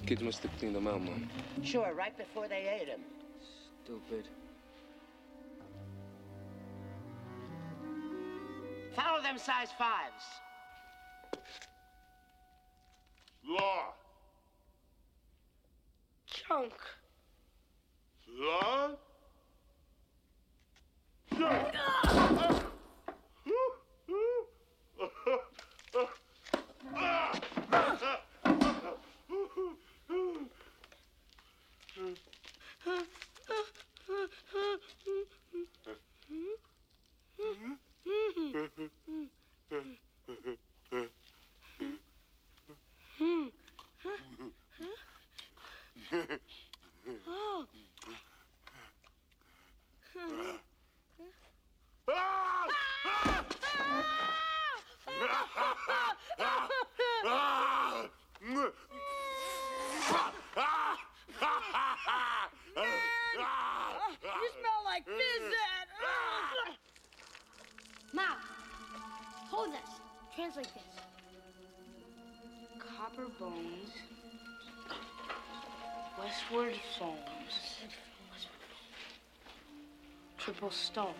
Kids 0.06 0.22
must 0.22 0.42
have 0.42 0.56
cleaned 0.58 0.74
them 0.76 0.86
out, 0.86 1.02
Mom. 1.02 1.28
Sure, 1.62 1.92
right 1.94 2.16
before 2.16 2.48
they 2.48 2.78
ate 2.80 2.88
him. 2.88 3.00
Stupid. 3.84 4.24
Follow 8.94 9.20
them 9.22 9.36
size 9.38 9.68
fives. 9.76 10.24
Law. 13.46 13.94
Chunk. 16.26 16.72
Law. 18.28 18.90
Oh. 21.32 21.96
You 64.22 64.50
smell 64.52 64.82
like 64.84 65.04
Fizzet. 65.06 65.88
Mom, 68.12 68.38
hold 69.50 69.72
this. 69.72 69.90
Translate 70.34 70.66
this. 70.74 70.82
Copper 72.78 73.26
bones. 73.40 73.92
Westward 76.18 76.74
foams. 76.98 77.56
Triple 80.36 80.70
stones. 80.70 81.14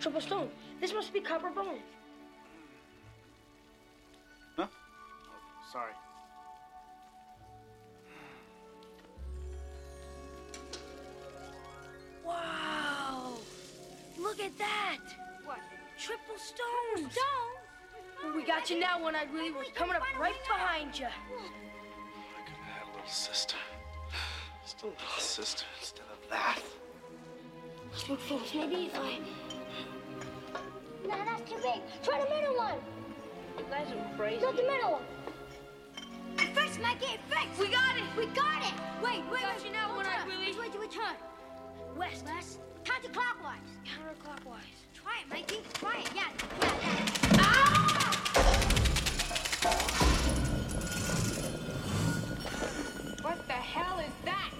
Triple 0.00 0.20
stone. 0.22 0.48
This 0.80 0.94
must 0.94 1.12
be 1.12 1.20
copper 1.20 1.50
bone. 1.50 1.80
When 19.08 19.16
I 19.16 19.24
really 19.32 19.50
was 19.50 19.68
coming 19.74 19.96
up 19.96 20.02
right 20.20 20.34
behind 20.46 20.98
you. 20.98 21.06
I 21.06 22.42
could 22.44 22.56
have 22.60 22.76
had 22.76 22.82
a 22.82 22.92
little 22.92 23.08
sister. 23.08 23.56
Just 24.62 24.82
a 24.82 24.86
little 24.88 25.00
sister 25.16 25.64
instead 25.80 26.04
of 26.12 26.28
that. 26.28 26.60
Look, 28.06 28.20
folks, 28.20 28.52
maybe 28.54 28.92
if 28.92 28.98
I. 29.00 29.18
No, 31.08 31.16
that's 31.24 31.50
too 31.50 31.56
big. 31.56 31.80
Try 32.02 32.22
the 32.22 32.28
middle 32.28 32.54
one. 32.54 32.74
You 33.56 33.64
guys 33.70 33.86
are 33.90 34.16
crazy. 34.18 34.42
Not 34.44 34.56
the 34.56 34.62
middle 34.64 35.00
one. 35.00 35.02
Fix, 36.36 36.78
Mikey, 36.78 37.16
fix. 37.30 37.58
We 37.58 37.68
got 37.68 37.96
it. 37.96 38.04
We 38.14 38.26
got 38.26 38.60
it. 38.60 38.74
Wait, 39.02 39.22
wait, 39.32 39.40
Got 39.40 39.56
wait. 39.56 39.64
you 39.64 39.72
now 39.72 39.96
Which 39.96 40.06
when 40.06 40.14
I 40.14 40.46
Which 40.46 40.58
way 40.58 40.68
do 40.68 40.80
we 40.80 40.88
turn? 40.88 41.16
West. 41.96 42.26
West. 42.26 42.58
Counterclockwise. 42.84 43.72
Counterclockwise. 43.88 44.76
Try 44.92 45.22
it, 45.24 45.30
Mikey. 45.30 45.60
Try 45.72 46.00
it. 46.00 46.10
Yeah, 46.14 46.28
yeah, 46.60 46.74
yeah. 46.82 47.40
Ah! 47.40 48.67
What 49.60 49.74
the 53.48 53.52
hell 53.54 53.98
is 53.98 54.12
that? 54.24 54.50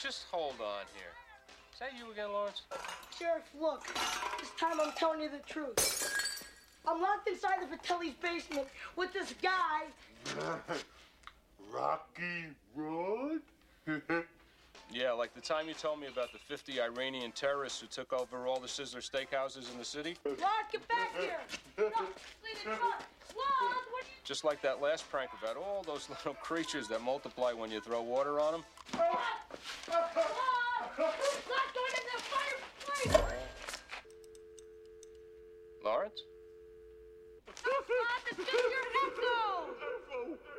Just 0.00 0.24
hold 0.30 0.54
on 0.60 0.86
here. 0.96 1.12
Is 1.74 1.78
that 1.78 1.90
you 1.98 2.10
again, 2.10 2.32
Lawrence? 2.32 2.62
Sheriff, 3.18 3.42
look. 3.60 3.84
This 4.38 4.50
time 4.58 4.80
I'm 4.80 4.92
telling 4.92 5.20
you 5.20 5.28
the 5.28 5.46
truth. 5.46 6.42
I'm 6.88 7.02
locked 7.02 7.28
inside 7.28 7.60
the 7.60 7.66
Fratelli's 7.66 8.14
basement 8.14 8.66
with 8.96 9.12
this 9.12 9.34
guy. 9.42 9.82
Rocky 11.72 12.46
Road? 12.74 13.40
Yeah, 14.92 15.12
like 15.12 15.32
the 15.34 15.40
time 15.40 15.68
you 15.68 15.74
told 15.74 16.00
me 16.00 16.08
about 16.08 16.32
the 16.32 16.38
50 16.40 16.80
Iranian 16.80 17.30
terrorists 17.30 17.80
who 17.80 17.86
took 17.86 18.12
over 18.12 18.48
all 18.48 18.58
the 18.58 18.66
Sizzler 18.66 19.08
steakhouses 19.08 19.70
in 19.70 19.78
the 19.78 19.84
city? 19.84 20.16
Lord, 20.24 20.38
get 20.72 20.88
back 20.88 21.16
here! 21.16 21.38
No, 21.78 21.84
leave 21.86 22.58
the 22.64 22.70
truck! 22.70 22.80
Lord, 23.36 23.76
what 23.92 24.04
Just 24.24 24.44
like 24.44 24.60
that 24.62 24.82
last 24.82 25.08
prank 25.08 25.30
about 25.40 25.56
all 25.56 25.84
those 25.86 26.08
little 26.08 26.34
creatures 26.34 26.88
that 26.88 27.02
multiply 27.02 27.52
when 27.52 27.70
you 27.70 27.80
throw 27.80 28.02
water 28.02 28.40
on 28.40 28.52
them. 28.52 28.64
Lawrence? 35.82 36.22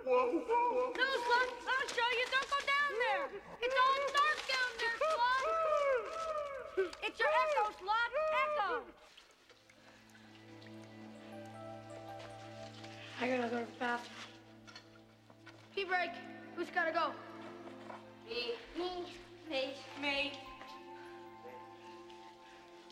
Whoa, 0.03 0.31
No, 0.33 1.07
I'll 1.67 1.87
show 1.87 2.09
you. 2.17 2.25
Don't 2.31 2.49
go 2.49 2.59
down 2.67 2.91
there. 2.99 3.25
It's 3.61 3.75
all 3.79 3.95
dark 4.11 4.39
down 4.49 4.71
there. 4.79 4.97
It's 7.03 7.19
your 7.19 7.29
echo, 7.29 7.63
Slug. 7.79 8.11
Echo. 8.43 8.69
I 13.21 13.27
gotta 13.27 13.49
go 13.49 13.59
to 13.59 13.65
the 13.65 13.71
bathroom. 13.79 14.15
Pee 15.75 15.85
break. 15.85 16.11
Who's 16.55 16.69
gotta 16.73 16.91
go? 16.91 17.13
Me. 18.31 18.55
Me. 18.77 18.89
Me. 19.49 19.61
Me. 20.01 20.31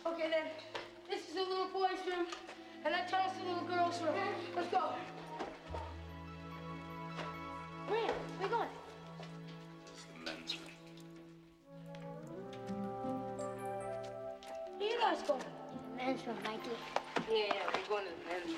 Okay 0.06 0.30
then. 0.30 0.48
This 1.10 1.30
is 1.30 1.34
the 1.34 1.42
little 1.42 1.70
boy's 1.72 2.06
room, 2.06 2.28
and 2.84 2.94
that 2.94 3.08
tunnel's 3.08 3.38
the 3.38 3.46
little 3.48 3.64
girl's 3.64 4.02
room. 4.02 4.16
Let's 4.54 4.68
go. 4.68 4.94
Where? 7.88 8.02
Where 8.02 8.14
you 8.42 8.50
going? 8.50 8.68
It's 9.88 10.04
the 10.04 10.20
men's 10.26 10.56
room. 10.56 10.74
Where 14.78 14.90
you 14.90 15.00
guys 15.00 15.22
going? 15.26 15.42
Men's 15.96 16.28
room, 16.28 16.38
Mikey. 16.44 16.76
Yeah, 17.30 17.46
yeah, 17.48 17.66
we're 17.74 17.88
going 17.88 18.06
to 18.06 18.12
the 18.12 18.26
men's 18.30 18.54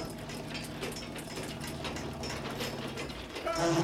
room. 0.00 0.09
Yeah. 3.70 3.76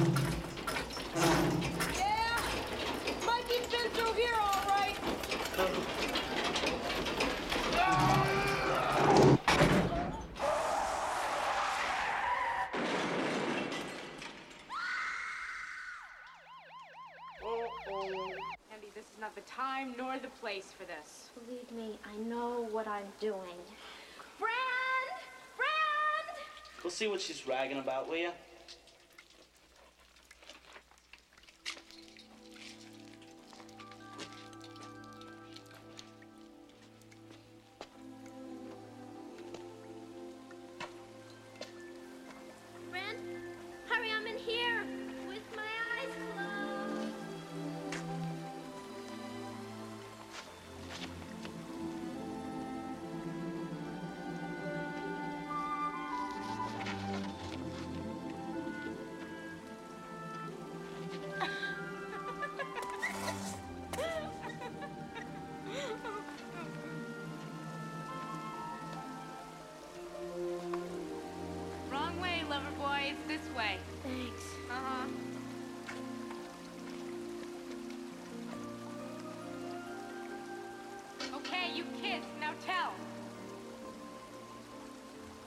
Mikey's 3.25 3.67
been 3.67 3.89
through 3.91 4.13
here 4.13 4.33
all 4.37 4.61
right. 4.67 4.97
Andy, 18.73 18.91
this 18.93 19.05
is 19.05 19.17
not 19.21 19.35
the 19.35 19.41
time 19.41 19.95
nor 19.97 20.19
the 20.19 20.27
place 20.41 20.73
for 20.77 20.83
this. 20.83 21.29
Believe 21.45 21.71
me, 21.71 21.97
I 22.05 22.17
know 22.27 22.67
what 22.71 22.89
I'm 22.89 23.07
doing. 23.21 23.55
Brand! 24.37 25.21
Brand! 25.55 26.37
Go 26.83 26.89
see 26.89 27.07
what 27.07 27.21
she's 27.21 27.47
ragging 27.47 27.79
about, 27.79 28.09
will 28.09 28.17
ya? 28.17 28.31
You 81.77 81.83
kids, 82.01 82.25
now 82.41 82.53
tell. 82.65 82.91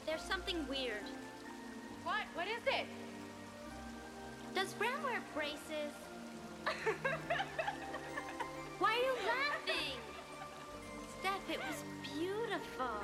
There's 0.06 0.22
something 0.22 0.64
weird. 0.68 1.02
What? 2.04 2.22
What 2.34 2.46
is 2.46 2.62
it? 2.68 2.86
Does 4.54 4.72
Brand 4.74 5.02
wear 5.02 5.20
braces? 5.34 5.92
Why 8.78 8.92
are 8.92 8.96
you 8.96 9.14
laughing? 9.26 9.98
Stef, 11.18 11.52
it 11.52 11.58
was 11.58 11.82
beautiful. 12.14 12.94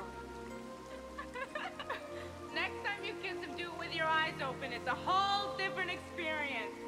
Next 2.55 2.81
time 2.85 3.03
you 3.03 3.13
kiss 3.21 3.45
him, 3.45 3.57
do 3.57 3.63
it 3.63 3.77
with 3.77 3.93
your 3.93 4.07
eyes 4.07 4.35
open. 4.41 4.71
It's 4.71 4.87
a 4.87 4.95
whole 4.95 5.57
different 5.57 5.91
experience. 5.91 6.79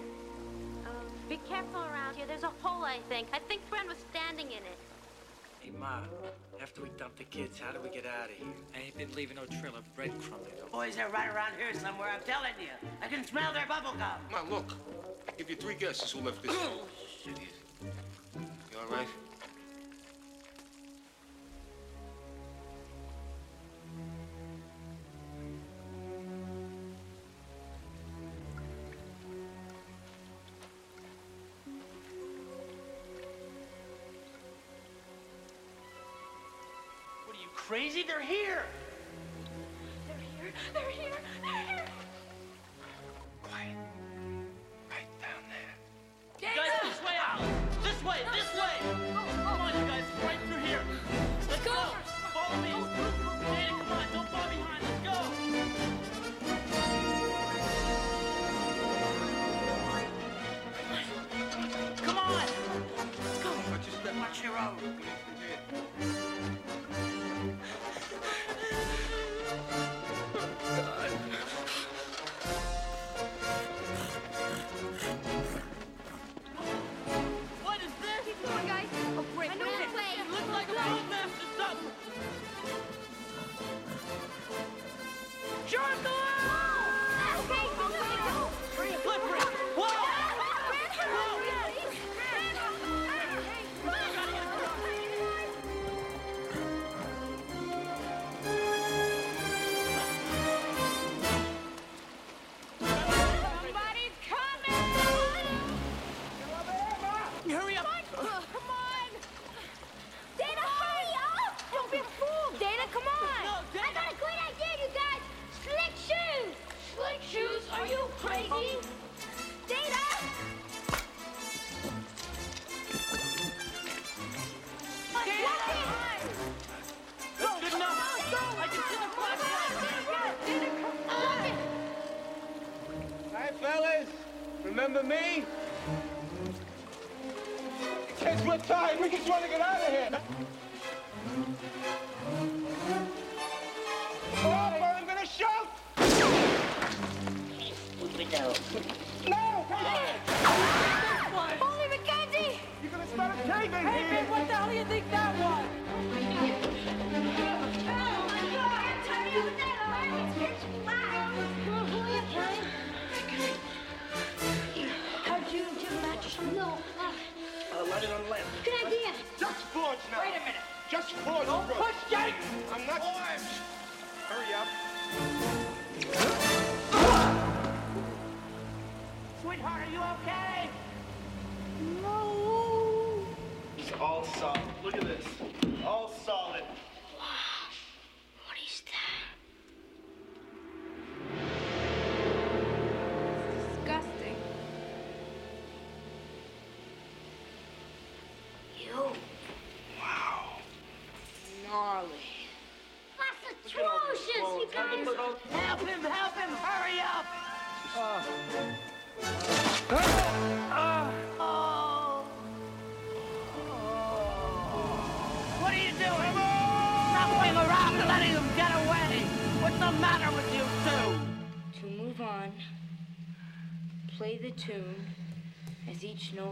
Um, 0.85 1.05
be 1.27 1.37
careful 1.49 1.81
around 1.81 2.15
here. 2.15 2.25
There's 2.25 2.43
a 2.43 2.53
hole, 2.61 2.85
I 2.85 2.99
think. 3.09 3.27
I 3.33 3.39
think 3.39 3.69
Brand 3.69 3.89
was 3.89 3.97
standing 4.09 4.47
in 4.47 4.63
it. 4.63 4.79
Hey, 5.79 5.85
Ma, 5.85 5.99
after 6.61 6.81
we 6.81 6.89
dump 6.97 7.15
the 7.17 7.23
kids, 7.25 7.57
how 7.59 7.71
do 7.71 7.79
we 7.79 7.89
get 7.89 8.05
out 8.05 8.29
of 8.29 8.35
here? 8.35 8.47
I 8.75 8.79
ain't 8.85 8.97
been 8.97 9.11
leaving 9.13 9.37
no 9.37 9.45
trail 9.45 9.73
of 9.77 9.83
breadcrumbing. 9.95 10.71
Boys 10.71 10.97
are 10.97 11.09
right 11.09 11.33
around 11.33 11.53
here 11.57 11.73
somewhere, 11.73 12.09
I'm 12.13 12.21
telling 12.23 12.51
you. 12.59 12.89
I 13.01 13.07
can 13.07 13.25
smell 13.25 13.53
their 13.53 13.65
bubble 13.65 13.93
gum. 13.97 14.19
Ma, 14.31 14.41
look. 14.53 14.73
I 15.27 15.31
give 15.37 15.49
you 15.49 15.55
three 15.55 15.75
guesses 15.75 16.11
who 16.11 16.21
left 16.21 16.43
this 16.43 16.53
hole. 16.53 16.87
You 17.25 17.33
all 18.77 18.95
right? 18.95 19.07
Crazy? 37.79 38.03
They're 38.03 38.19
here! 38.19 38.65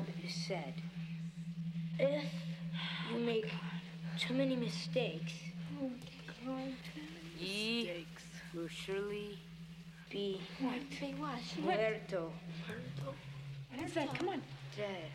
As 0.02 0.24
each 0.24 0.24
note 0.24 0.32
said. 0.48 0.74
If 2.00 2.26
you 3.12 3.20
make 3.20 3.52
too 4.20 4.34
many 4.34 4.56
mistakes, 4.56 5.34
ye 7.40 8.06
will 8.54 8.68
surely 8.68 9.38
be 10.10 10.42
Say 11.00 11.14
what? 11.18 11.40
muerto. 11.62 12.32
What 13.74 13.86
is 13.86 13.94
that? 13.94 14.14
Come 14.16 14.30
on. 14.30 14.42
Dead. 14.76 15.12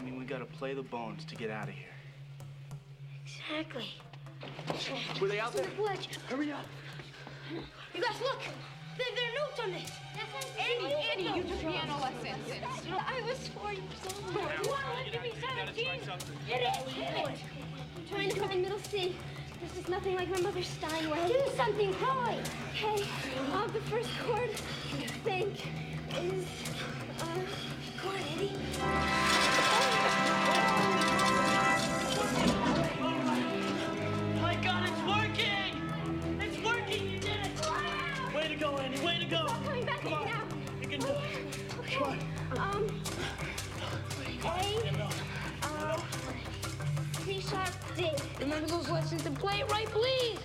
I 0.00 0.02
mean, 0.02 0.18
we 0.18 0.24
gotta 0.24 0.44
play 0.44 0.74
the 0.74 0.82
bones 0.82 1.24
to 1.26 1.36
get 1.36 1.50
out 1.50 1.68
of 1.68 1.74
here. 1.74 1.88
Exactly. 3.24 3.86
Were 5.20 5.28
they 5.28 5.40
out 5.40 5.52
there? 5.52 5.66
Ledge. 5.80 6.08
Hurry 6.28 6.52
up. 6.52 6.64
You 7.94 8.02
guys, 8.02 8.20
look. 8.20 8.42
There, 8.96 9.06
there 9.14 9.28
are 9.28 9.34
notes 9.40 9.60
on 9.60 9.70
this. 9.72 9.90
Andy, 10.58 10.94
Andy, 11.12 11.38
you 11.38 11.42
took 11.42 11.60
piano 11.60 11.98
lessons. 12.00 12.44
I 12.96 13.22
was 13.26 13.48
four 13.48 13.72
years 13.72 13.84
old. 14.06 14.34
You 14.34 14.70
want 14.70 15.04
to 15.04 15.10
give 15.10 15.22
me 15.22 15.32
17? 15.40 15.84
Hit 16.46 16.62
it. 16.62 16.76
Hit 16.88 17.16
it. 17.16 17.38
I'm 17.96 18.08
trying 18.08 18.30
to 18.30 18.40
find 18.40 18.62
middle 18.62 18.78
C. 18.78 19.16
This 19.60 19.82
is 19.82 19.88
nothing 19.88 20.14
like 20.14 20.28
my 20.30 20.40
mother's 20.40 20.68
Steinway. 20.68 21.26
Do 21.26 21.42
something, 21.56 21.92
Chloe. 21.94 22.36
Okay, 22.84 23.04
uh, 23.52 23.66
the 23.68 23.80
first 23.90 24.10
chord, 24.24 24.50
I 24.50 25.06
think, 25.24 25.54
is, 26.22 26.44
uh, 27.20 27.24
Come 27.96 28.10
on, 28.10 28.20
Andy. 28.32 29.33
Andy. 39.34 39.46
Way 39.46 39.48
to 39.48 39.48
go. 39.48 39.54
coming 39.64 39.84
back 39.84 40.04
in 40.04 40.10
now. 40.10 40.42
You 40.80 40.88
can 40.88 41.00
do 41.00 41.06
it. 41.06 41.14
Okay, 41.80 42.18
um, 42.58 42.88
A, 44.44 44.46
uh, 45.62 46.00
C 47.24 47.40
sharp, 47.40 47.74
D. 47.96 48.10
Remember 48.40 48.66
those 48.66 48.88
lessons 48.88 49.26
and 49.26 49.38
play 49.38 49.60
it 49.60 49.70
right, 49.70 49.86
please. 49.86 50.38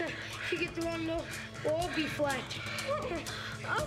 If 0.00 0.52
you 0.52 0.58
get 0.58 0.74
the 0.74 0.82
wrong 0.82 1.06
note, 1.06 1.24
we'll 1.64 1.74
all 1.74 1.90
be 1.94 2.04
flat. 2.04 2.42
Um, 3.68 3.82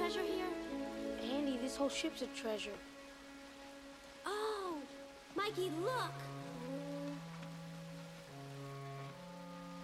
treasure 0.00 0.22
here? 0.22 0.46
Andy, 1.30 1.58
this 1.58 1.76
whole 1.76 1.90
ship's 1.90 2.22
a 2.22 2.26
treasure. 2.28 2.70
Oh! 4.24 4.76
Mikey, 5.36 5.70
look! 5.82 6.14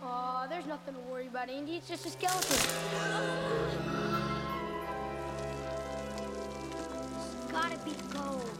Aw, 0.03 0.45
oh, 0.45 0.49
there's 0.49 0.65
nothing 0.65 0.95
to 0.95 1.01
worry 1.01 1.27
about, 1.27 1.51
Andy. 1.51 1.77
It's 1.77 1.87
just 1.89 2.07
a 2.07 2.09
skeleton. 2.09 2.57
Oh. 2.95 3.67
It's 7.43 7.53
gotta 7.53 7.79
be 7.85 7.93
gold. 8.11 8.51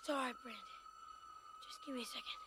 It's 0.00 0.08
all 0.08 0.16
right, 0.16 0.34
Brandon. 0.42 0.64
Just 1.68 1.84
give 1.84 1.94
me 1.94 2.00
a 2.00 2.06
second. 2.06 2.39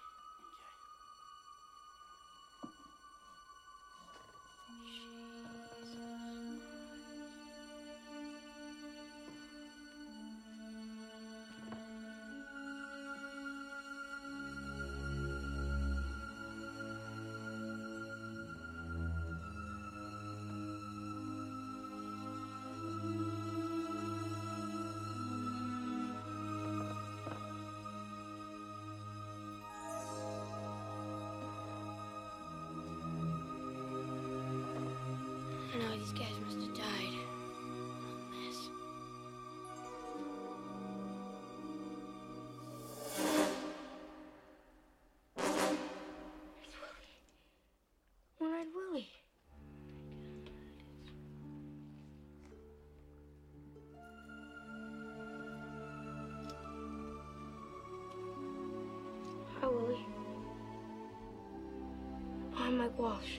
I'm 62.74 62.80
Mike 62.80 62.98
Walsh. 62.98 63.38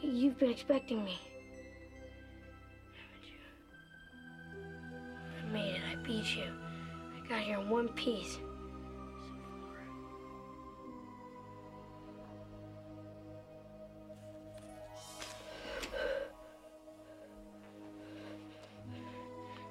You've 0.00 0.38
been 0.38 0.50
expecting 0.50 1.04
me. 1.04 1.20
I 5.38 5.52
made 5.52 5.74
it. 5.74 5.82
I 5.92 5.94
beat 5.96 6.34
you. 6.34 6.44
I 6.44 7.28
got 7.28 7.40
here 7.40 7.58
in 7.58 7.68
one 7.68 7.88
piece. 7.88 8.38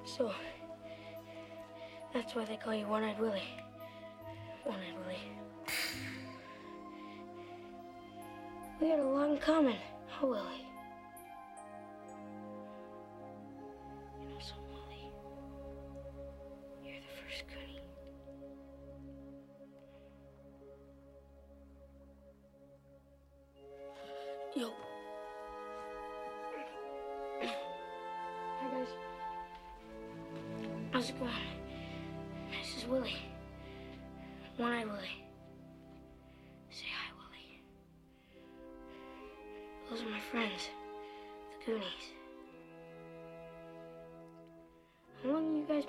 So, 0.04 0.32
that's 2.14 2.36
why 2.36 2.44
they 2.44 2.56
call 2.56 2.76
you 2.76 2.86
One-Eyed 2.86 3.18
Willie. 3.18 3.42
One-Eyed 4.62 4.96
Willie. 5.04 5.37
We 8.80 8.90
had 8.90 9.00
a 9.00 9.02
lot 9.02 9.30
in 9.30 9.38
common, 9.38 9.76
huh, 10.06 10.28
Willie? 10.28 10.67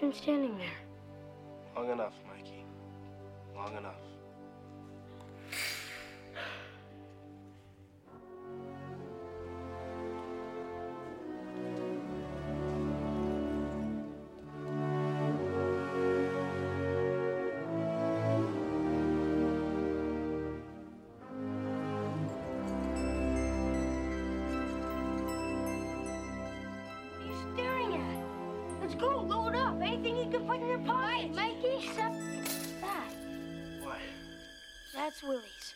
Been 0.10 0.18
standing 0.18 0.58
there? 0.58 0.79
You 30.32 30.38
can 30.38 30.48
put 30.48 30.60
in 30.60 30.68
your 30.68 30.80
pocket. 30.80 31.34
Mikey, 31.34 31.88
except 31.88 32.16
that. 32.82 33.12
What? 33.82 33.98
That's 34.94 35.24
Willie's. 35.24 35.74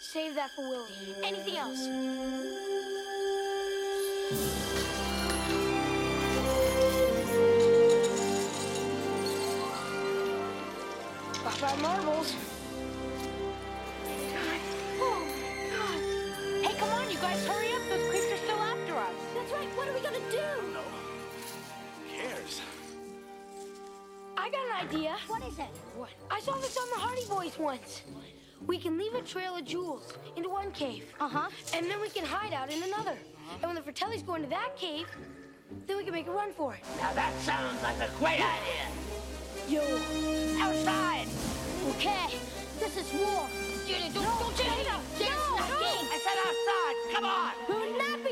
Save 0.00 0.34
that 0.36 0.50
for 0.50 0.68
Willie. 0.68 0.86
Anything 1.24 1.56
else? 1.56 1.86
Got 11.42 11.60
my 11.60 11.82
marbles. 11.82 12.55
I 24.46 24.48
got 24.48 24.64
an 24.64 24.88
idea. 24.88 25.16
What 25.26 25.42
is 25.42 25.58
it? 25.58 25.66
What? 25.96 26.10
I 26.30 26.38
saw 26.38 26.52
this 26.54 26.78
on 26.78 26.88
the 26.90 27.00
Hardy 27.00 27.24
Boys 27.28 27.58
once. 27.58 28.02
We 28.64 28.78
can 28.78 28.96
leave 28.96 29.12
a 29.14 29.22
trail 29.22 29.56
of 29.56 29.64
jewels 29.64 30.12
into 30.36 30.48
one 30.48 30.70
cave. 30.70 31.12
Uh 31.18 31.28
huh. 31.28 31.48
And 31.74 31.86
then 31.86 32.00
we 32.00 32.08
can 32.10 32.24
hide 32.24 32.52
out 32.52 32.70
in 32.70 32.80
another. 32.84 33.16
And 33.60 33.62
when 33.62 33.74
the 33.74 33.80
Fratellis 33.80 34.24
go 34.24 34.36
into 34.36 34.48
that 34.50 34.76
cave, 34.76 35.08
then 35.88 35.96
we 35.96 36.04
can 36.04 36.12
make 36.12 36.28
a 36.28 36.30
run 36.30 36.52
for 36.52 36.74
it. 36.74 36.80
Now 37.00 37.12
that 37.14 37.32
sounds 37.40 37.82
like 37.82 37.96
a 37.96 38.08
great 38.20 38.38
idea. 38.38 38.86
Yo. 39.66 39.82
Outside. 40.62 41.26
Okay. 41.96 42.38
This 42.78 42.96
is 42.98 43.12
war. 43.18 43.48
Judy, 43.84 44.10
don't, 44.14 44.38
don't 44.38 44.56
take 44.56 44.78
it. 44.78 44.86
Get 45.18 45.32
us 45.32 45.48
in 45.50 45.56
that 45.56 45.74
game. 45.82 46.06
I 46.06 46.18
said 46.22 46.38
outside. 46.46 46.96
Come 47.14 47.24
on. 47.24 47.52
We 48.24 48.25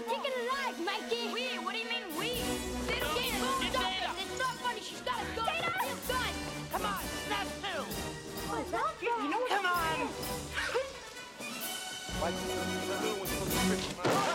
That? 8.75 8.95
You 9.01 9.31
know 9.31 9.39
Come 9.49 9.67
on. 14.05 14.34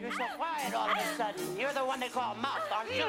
You're 0.00 0.12
so 0.12 0.24
quiet 0.36 0.74
all 0.74 0.90
of 0.90 0.96
a 0.96 1.16
sudden. 1.16 1.56
You're 1.58 1.72
the 1.72 1.84
one 1.84 2.00
they 2.00 2.08
call 2.08 2.34
mouth, 2.36 2.62
aren't 2.72 2.94
you? 2.94 3.04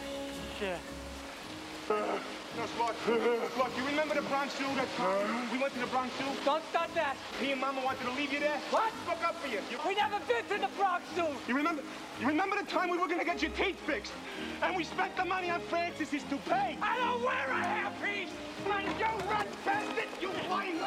shit. 0.58 0.78
Uh, 1.90 2.18
no, 2.56 2.64
Slut. 2.76 2.94
Look, 3.56 3.70
you 3.76 3.84
remember 3.86 4.14
the 4.14 4.22
Bronx 4.22 4.56
Zoo 4.58 4.64
that 4.76 4.88
time? 4.96 5.06
Uh-huh. 5.06 5.48
We 5.52 5.58
went 5.58 5.72
to 5.74 5.80
the 5.80 5.86
Bronx 5.86 6.12
Zoo? 6.18 6.24
Don't 6.44 6.62
start 6.70 6.90
that. 6.94 7.16
Me 7.40 7.52
and 7.52 7.60
Mama 7.60 7.82
wanted 7.82 8.04
to 8.04 8.12
leave 8.12 8.32
you 8.32 8.40
there? 8.40 8.58
What? 8.70 8.92
Spoke 9.06 9.24
up 9.26 9.36
for 9.36 9.48
you. 9.48 9.60
you. 9.70 9.78
We 9.86 9.94
never 9.94 10.18
been 10.26 10.44
to 10.48 10.66
the 10.66 10.72
Bronx 10.76 11.04
Zoo. 11.14 11.28
You 11.46 11.54
remember? 11.54 11.82
You 12.20 12.26
remember 12.26 12.56
the 12.56 12.66
time 12.66 12.90
we 12.90 12.98
were 12.98 13.08
gonna 13.08 13.24
get 13.24 13.40
your 13.40 13.52
teeth 13.52 13.78
fixed, 13.86 14.12
and 14.62 14.76
we 14.76 14.84
spent 14.84 15.16
the 15.16 15.24
money 15.24 15.50
on 15.50 15.60
Francis's 15.62 16.24
toupee? 16.24 16.76
I 16.82 16.98
don't 16.98 17.22
wear 17.22 17.46
a 17.48 17.62
hairpiece. 17.62 18.32
Man, 18.68 18.84
you 18.98 19.06
run 19.30 19.46
past 19.64 19.96
it, 19.96 20.08
you 20.20 20.28
whining 20.50 20.80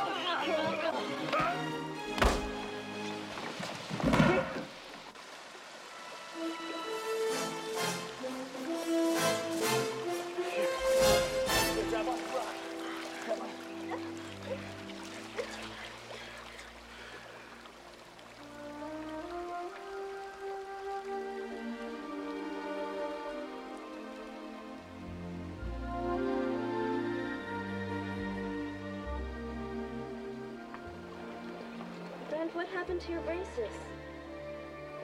happened 33.01 33.05
to 33.05 33.11
your 33.11 33.21
braces? 33.21 33.75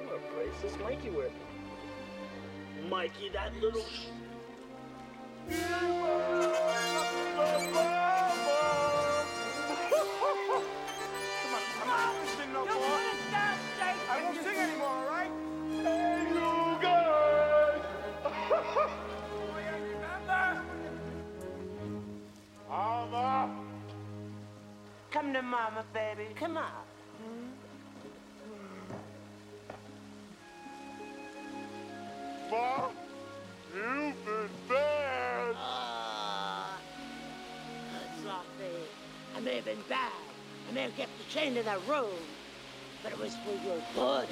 What 0.06 0.22
braces 0.34 0.78
Mikey 0.80 1.10
wear? 1.10 1.30
Mikey, 2.90 3.30
that 3.34 3.54
little. 3.62 3.82
sh- 3.82 4.08
Come 5.50 5.64
on, 11.54 11.62
I'm 11.82 11.88
not 11.88 12.00
gonna 12.14 12.28
sing 12.38 12.52
no 12.54 12.66
more. 12.66 13.00
I 14.10 14.24
won't 14.24 14.38
sing 14.44 14.58
anymore, 14.58 14.88
all 14.88 15.08
right? 15.08 15.32
Hey, 15.84 16.28
you 16.30 16.78
guys! 16.82 17.82
Mama! 22.70 23.50
Come 25.12 25.34
to 25.34 25.42
mama, 25.42 25.86
baby. 25.94 26.28
Come 26.36 26.58
on. 26.58 26.87
You've 33.76 34.26
been 34.26 34.50
bad. 34.68 35.56
Sophie, 38.24 38.88
I 39.36 39.40
may 39.42 39.56
have 39.58 39.66
been 39.66 39.84
bad. 39.88 40.12
I 40.68 40.74
may 40.74 40.82
have 40.82 40.96
kept 40.98 41.12
the 41.20 41.24
chain 41.26 41.56
in 41.56 41.66
that 41.66 41.86
room. 41.88 42.18
But 43.04 43.12
it 43.12 43.20
was 43.20 43.36
for 43.36 43.52
your 43.66 43.78
good. 43.94 44.28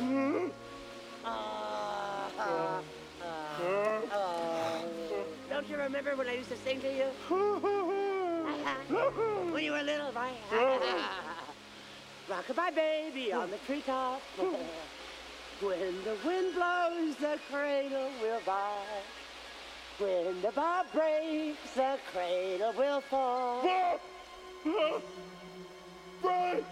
Ah, 1.24 2.30
ah, 2.40 2.82
ah, 3.22 4.02
ah. 4.12 4.82
Don't 5.50 5.70
you 5.70 5.78
remember 5.78 6.16
when 6.16 6.28
I 6.28 6.34
used 6.34 6.50
to 6.50 6.58
sing 6.58 6.82
to 6.82 6.88
you? 6.88 7.06
when 9.52 9.64
you 9.64 9.72
were 9.72 9.84
little, 9.84 10.12
right? 10.14 10.38
Rockabye 12.30 12.74
baby 12.76 13.32
on 13.34 13.52
the 13.52 13.58
treetop. 13.58 14.22
When 15.62 16.04
the 16.04 16.18
wind 16.26 16.54
blows, 16.54 17.16
the 17.16 17.40
cradle 17.50 18.10
will 18.22 18.42
bar. 18.46 18.74
When 19.98 20.42
the 20.42 20.52
bob 20.52 20.92
breaks, 20.92 21.72
the 21.76 21.98
cradle 22.12 22.74
will 22.78 23.02
fall. 23.02 23.62
Break! 26.22 26.66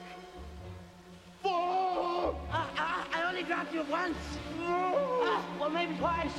Fall! 1.42 2.36
I, 2.52 2.68
I, 2.78 3.06
I 3.14 3.24
only 3.30 3.44
dropped 3.44 3.74
you 3.74 3.84
once. 3.90 4.18
Ah, 4.62 5.42
well, 5.60 5.70
maybe 5.70 5.96
twice. 5.96 6.32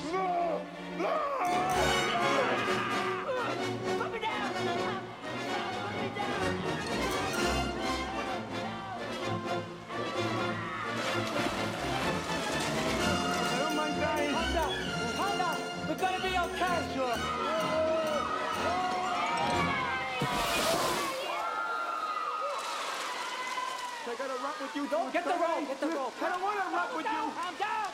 Put 3.98 4.12
me 4.12 4.18
down. 4.18 4.52
Put 4.54 6.02
me 6.02 6.08
down. 6.14 6.64
I 24.24 24.26
gotta 24.26 24.42
run 24.42 24.54
with 24.62 24.74
you. 24.74 24.86
Don't 24.88 25.12
get 25.12 25.24
the 25.24 25.30
rope. 25.32 25.68
Get 25.68 25.80
the 25.80 25.86
rope. 25.88 26.14
I 26.22 26.28
don't 26.30 26.40
wanna 26.40 26.64
run 26.72 26.96
with 26.96 27.04
you. 27.04 27.12
Calm 27.12 27.54
down. 27.60 27.92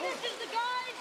This 0.00 0.30
is 0.30 0.38
the 0.38 0.46
guy. 0.54 0.94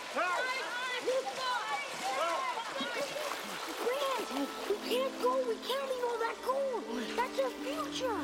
Grant, 3.86 4.50
we 4.70 4.76
can't 4.90 5.22
go. 5.22 5.38
We 5.48 5.56
can't 5.68 5.86
leave 5.86 6.06
all 6.10 6.18
that 6.18 6.36
gold. 6.44 6.84
That's 7.16 7.40
our 7.40 7.50
future. 7.62 8.18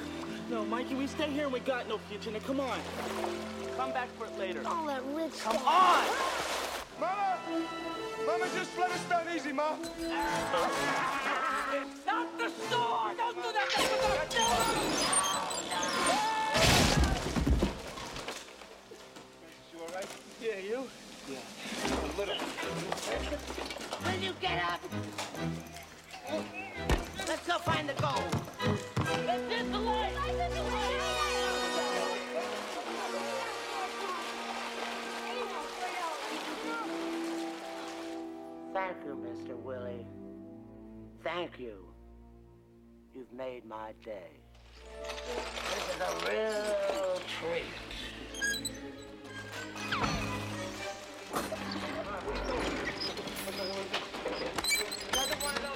No, 0.49 0.65
Mikey, 0.65 0.95
we 0.95 1.05
stay 1.05 1.29
here 1.29 1.43
and 1.43 1.53
we 1.53 1.59
got 1.59 1.87
no 1.87 1.99
future. 2.09 2.31
Now, 2.31 2.39
come 2.39 2.59
on. 2.59 2.79
Come 3.77 3.91
back 3.91 4.09
for 4.17 4.25
it 4.25 4.39
later. 4.39 4.61
All 4.65 4.87
that 4.87 5.03
rich 5.13 5.37
Come 5.39 5.57
stuff. 5.57 5.67
on! 5.67 6.74
Mama! 6.99 7.37
Mama, 8.25 8.45
just 8.55 8.77
let 8.77 8.91
us 8.91 9.03
down 9.05 9.27
easy, 9.35 9.51
Ma. 9.51 9.75
Not 12.05 12.37
the 12.37 12.49
sword. 12.69 13.17
Don't 13.17 13.35
do 13.35 13.51
that. 13.53 13.67
Don't 13.75 14.31
do 14.31 14.39
You 19.73 19.79
all 19.81 19.89
right? 19.93 20.09
Yeah, 20.41 20.59
you? 20.59 20.87
A 21.27 22.17
little. 22.17 22.35
Will 24.05 24.19
you 24.23 24.33
get 24.39 24.63
up? 24.63 24.81
Let's 27.27 27.47
go 27.47 27.57
find 27.59 27.89
the 27.89 27.93
gold. 27.93 28.35
Let's 29.25 29.53
hit 29.53 29.71
the 29.71 29.79
light. 29.79 31.14
Thank 38.75 39.05
you, 39.05 39.15
Mr. 39.15 39.55
Willie. 39.55 40.05
Thank 41.23 41.57
you. 41.57 41.87
You've 43.13 43.31
made 43.31 43.63
my 43.65 43.93
day. 44.03 44.31
This 45.01 45.95
is 45.95 46.01
a 46.01 46.11
real 46.29 47.21
treat. 47.39 47.63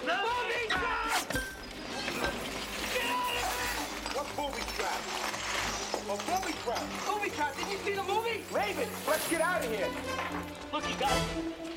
Movie 0.03 0.67
trap! 0.67 1.23
Get 2.93 3.05
out 3.15 3.31
of 3.31 3.39
here! 3.39 3.55
What 4.11 4.27
booby 4.35 4.63
trap? 4.75 4.99
A 6.03 6.17
booby 6.27 6.53
trap. 6.65 6.83
Movie 7.07 7.29
trap, 7.29 7.55
did 7.55 7.67
you 7.71 7.77
see 7.77 7.93
the 7.93 8.03
movie? 8.03 8.43
Raven, 8.51 8.89
let's 9.07 9.29
get 9.29 9.39
out 9.39 9.63
of 9.63 9.71
here. 9.71 9.87
Look, 10.73 10.83
you 10.89 10.95
guys, 10.99 11.23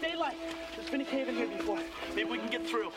daylight. 0.03 0.37
There's 0.77 0.91
been 0.91 1.01
a 1.01 1.05
cave 1.05 1.29
in 1.29 1.37
here 1.37 1.47
before. 1.47 1.79
Maybe 2.15 2.29
we 2.29 2.39
can 2.39 2.49
get 2.49 2.67
through. 2.67 2.91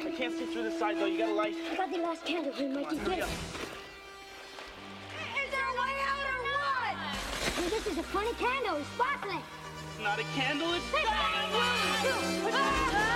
I 0.00 0.10
can't 0.10 0.36
see 0.36 0.46
through 0.46 0.64
the 0.64 0.72
side, 0.78 0.98
though. 0.98 1.06
You 1.06 1.18
got 1.18 1.28
a 1.30 1.34
light? 1.34 1.54
I 1.72 1.76
got 1.76 1.92
the 1.92 1.98
last 1.98 2.24
candle 2.26 2.52
here, 2.52 2.68
Mikey. 2.68 2.96
Here 2.96 3.04
we 3.04 3.14
Get 3.14 3.18
it. 3.20 3.24
Is 5.44 5.50
there 5.50 5.64
a 5.64 5.74
way 5.80 5.94
out 6.10 6.26
or 6.32 6.42
what? 6.50 6.96
Hey, 7.54 7.68
this 7.70 7.86
is 7.86 7.98
a 7.98 8.02
funny 8.02 8.32
candle. 8.34 8.76
It's 8.76 8.88
sparkling. 8.88 9.42
It's 9.94 10.02
not 10.02 10.18
a 10.18 10.24
candle, 10.34 10.74
it's 10.74 10.84
our 13.08 13.13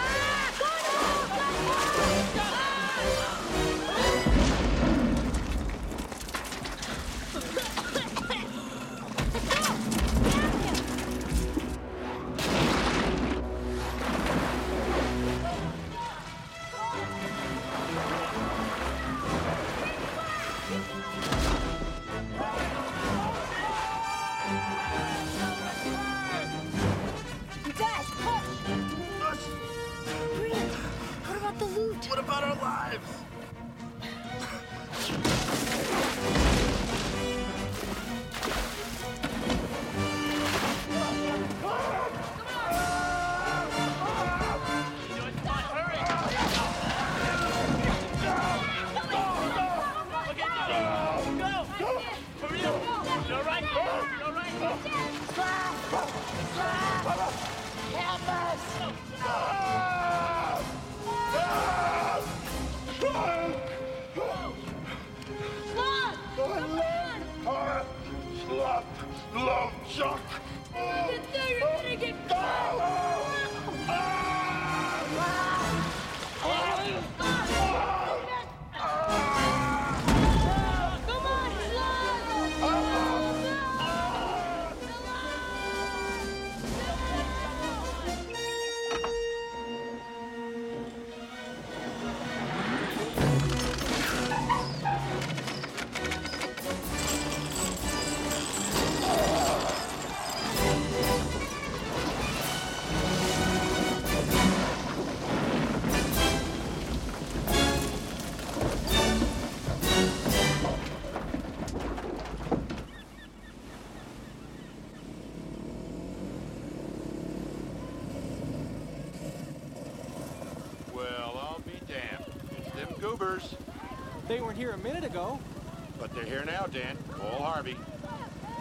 they're 126.18 126.26
here 126.26 126.44
now, 126.44 126.66
Dan. 126.66 126.96
Paul 127.16 127.42
Harvey. 127.42 127.76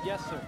Yes, 0.05 0.23
sir. 0.29 0.46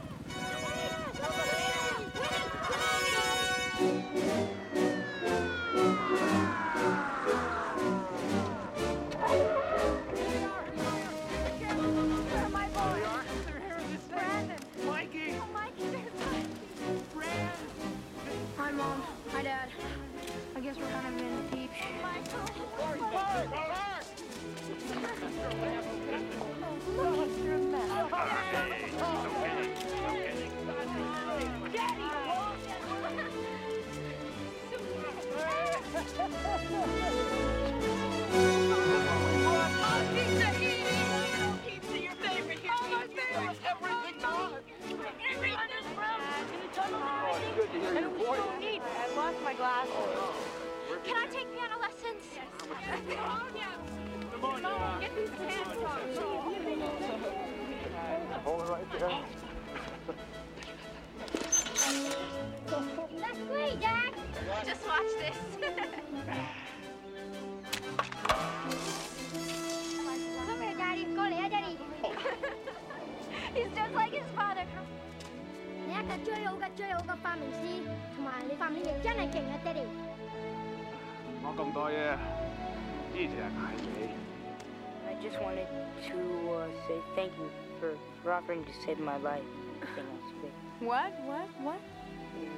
Thank 87.19 87.37
you 87.37 87.49
for, 87.81 87.97
for 88.23 88.31
offering 88.31 88.63
to 88.63 88.71
save 88.85 88.97
my 88.97 89.17
life. 89.17 89.43
Nothing 89.81 90.05
else 90.05 90.33
big. 90.41 90.87
What? 90.87 91.11
What? 91.25 91.47
What? 91.61 91.79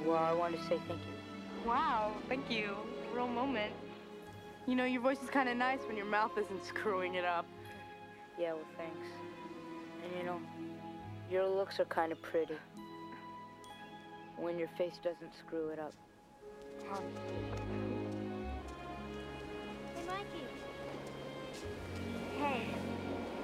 Well, 0.06 0.18
I 0.18 0.32
want 0.32 0.54
to 0.54 0.62
say 0.68 0.78
thank 0.86 1.00
you. 1.00 1.68
Wow, 1.68 2.12
thank 2.28 2.48
you. 2.48 2.76
Real 3.12 3.26
moment. 3.26 3.72
You 4.68 4.76
know, 4.76 4.84
your 4.84 5.02
voice 5.02 5.20
is 5.20 5.28
kind 5.30 5.48
of 5.48 5.56
nice 5.56 5.80
when 5.88 5.96
your 5.96 6.06
mouth 6.06 6.30
isn't 6.38 6.64
screwing 6.72 7.16
it 7.16 7.24
up. 7.24 7.44
Yeah, 8.38 8.52
well, 8.52 8.62
thanks. 8.76 9.08
And 10.04 10.16
you 10.16 10.24
know, 10.24 10.40
your 11.28 11.48
looks 11.48 11.80
are 11.80 11.84
kind 11.86 12.12
of 12.12 12.22
pretty. 12.22 12.54
When 14.36 14.60
your 14.60 14.68
face 14.78 14.94
doesn't 15.02 15.32
screw 15.44 15.70
it 15.70 15.80
up. 15.80 15.92
Hey, 19.96 20.02
Mikey. 20.06 20.46
Hey, 22.38 22.66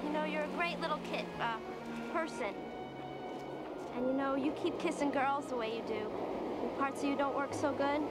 you 0.09 0.15
know, 0.15 0.23
you're 0.23 0.43
a 0.43 0.57
great 0.57 0.79
little 0.79 0.97
kid, 1.11 1.23
uh, 1.39 1.57
person. 2.11 2.51
And 3.95 4.07
you 4.07 4.13
know, 4.13 4.33
you 4.33 4.51
keep 4.53 4.79
kissing 4.79 5.11
girls 5.11 5.45
the 5.45 5.55
way 5.55 5.75
you 5.75 5.83
do. 5.83 6.09
The 6.63 6.79
parts 6.79 7.03
of 7.03 7.09
you 7.09 7.15
don't 7.15 7.35
work 7.35 7.53
so 7.53 7.71
good, 7.73 8.01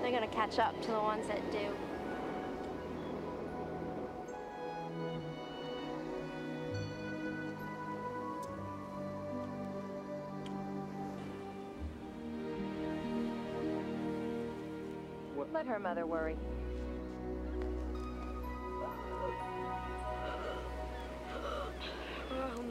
they're 0.00 0.10
gonna 0.10 0.26
catch 0.28 0.58
up 0.58 0.80
to 0.82 0.90
the 0.90 1.00
ones 1.00 1.26
that 1.26 1.42
do. 1.52 1.58
Let 15.52 15.66
her 15.66 15.80
mother 15.80 16.06
worry. 16.06 16.36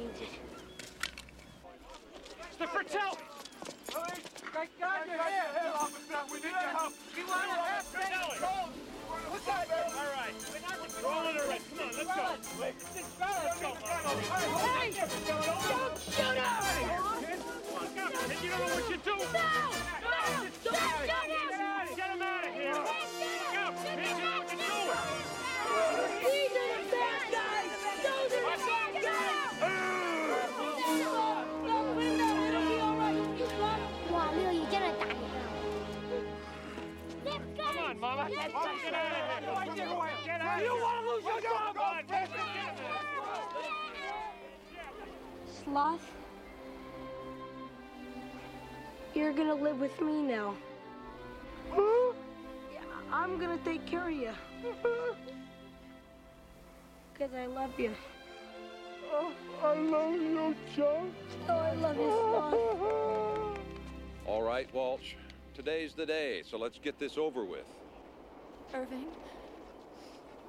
Who 0.08 0.14
needs 0.14 0.22
it? 0.22 0.30
Mr. 2.60 2.68
Fertel! 2.68 3.18
Thank 4.54 4.72
God 4.80 5.00
you're 5.06 5.18
here! 5.18 5.50
Hey, 5.54 5.70
officer, 5.76 6.22
we 6.32 6.38
need 6.38 6.44
your 6.44 6.72
help! 6.72 6.94
We 7.16 7.24
want 7.24 7.44
to 7.44 7.48
have 7.50 7.86
Fratelli! 7.86 8.38
What's 9.30 9.46
that, 9.46 9.68
man? 9.68 9.92
All 9.98 10.12
right. 10.16 10.36
Roll 11.04 11.28
it 11.28 11.36
already. 11.42 11.64
Come 11.76 11.88
on, 11.88 11.94
let's 11.98 12.08
go. 12.08 12.24
Let's 12.60 12.84
go. 13.20 13.72
Hey! 14.58 14.92
Don't 14.96 15.98
shoot 16.00 16.24
him! 16.24 16.56
Look 17.82 17.98
out. 17.98 18.16
You 18.44 18.50
don't 18.50 18.60
know 18.60 18.74
what 18.76 18.90
you're 18.90 19.04
doing. 19.04 19.32
No! 19.34 19.77
Sloth, 45.68 45.99
you're 49.14 49.34
gonna 49.34 49.53
live 49.53 49.81
with 49.81 49.99
me 49.99 50.22
now. 50.22 50.56
Hmm? 51.72 52.15
Yeah, 52.73 52.80
I'm 53.11 53.38
gonna 53.38 53.60
take 53.65 53.85
care 53.85 54.07
of 54.07 54.14
you. 54.15 54.31
Mm-hmm. 54.64 55.31
because 57.14 57.34
I 57.34 57.48
love 57.48 57.77
you. 57.77 57.91
Oh, 59.11 59.34
I 59.61 59.73
love 59.76 60.14
you, 60.14 60.56
Chunk. 60.73 61.14
Oh, 61.49 61.53
I 61.53 61.73
love 61.73 61.98
you 61.98 62.11
so 62.11 63.57
much. 63.57 63.60
All 64.26 64.44
right, 64.44 64.73
Walsh. 64.73 65.15
Today's 65.53 65.94
the 65.95 66.06
day, 66.06 66.44
so 66.49 66.57
let's 66.57 66.80
get 66.80 66.98
this 66.98 67.18
over 67.18 67.44
with. 67.44 67.68
Irving? 68.73 69.07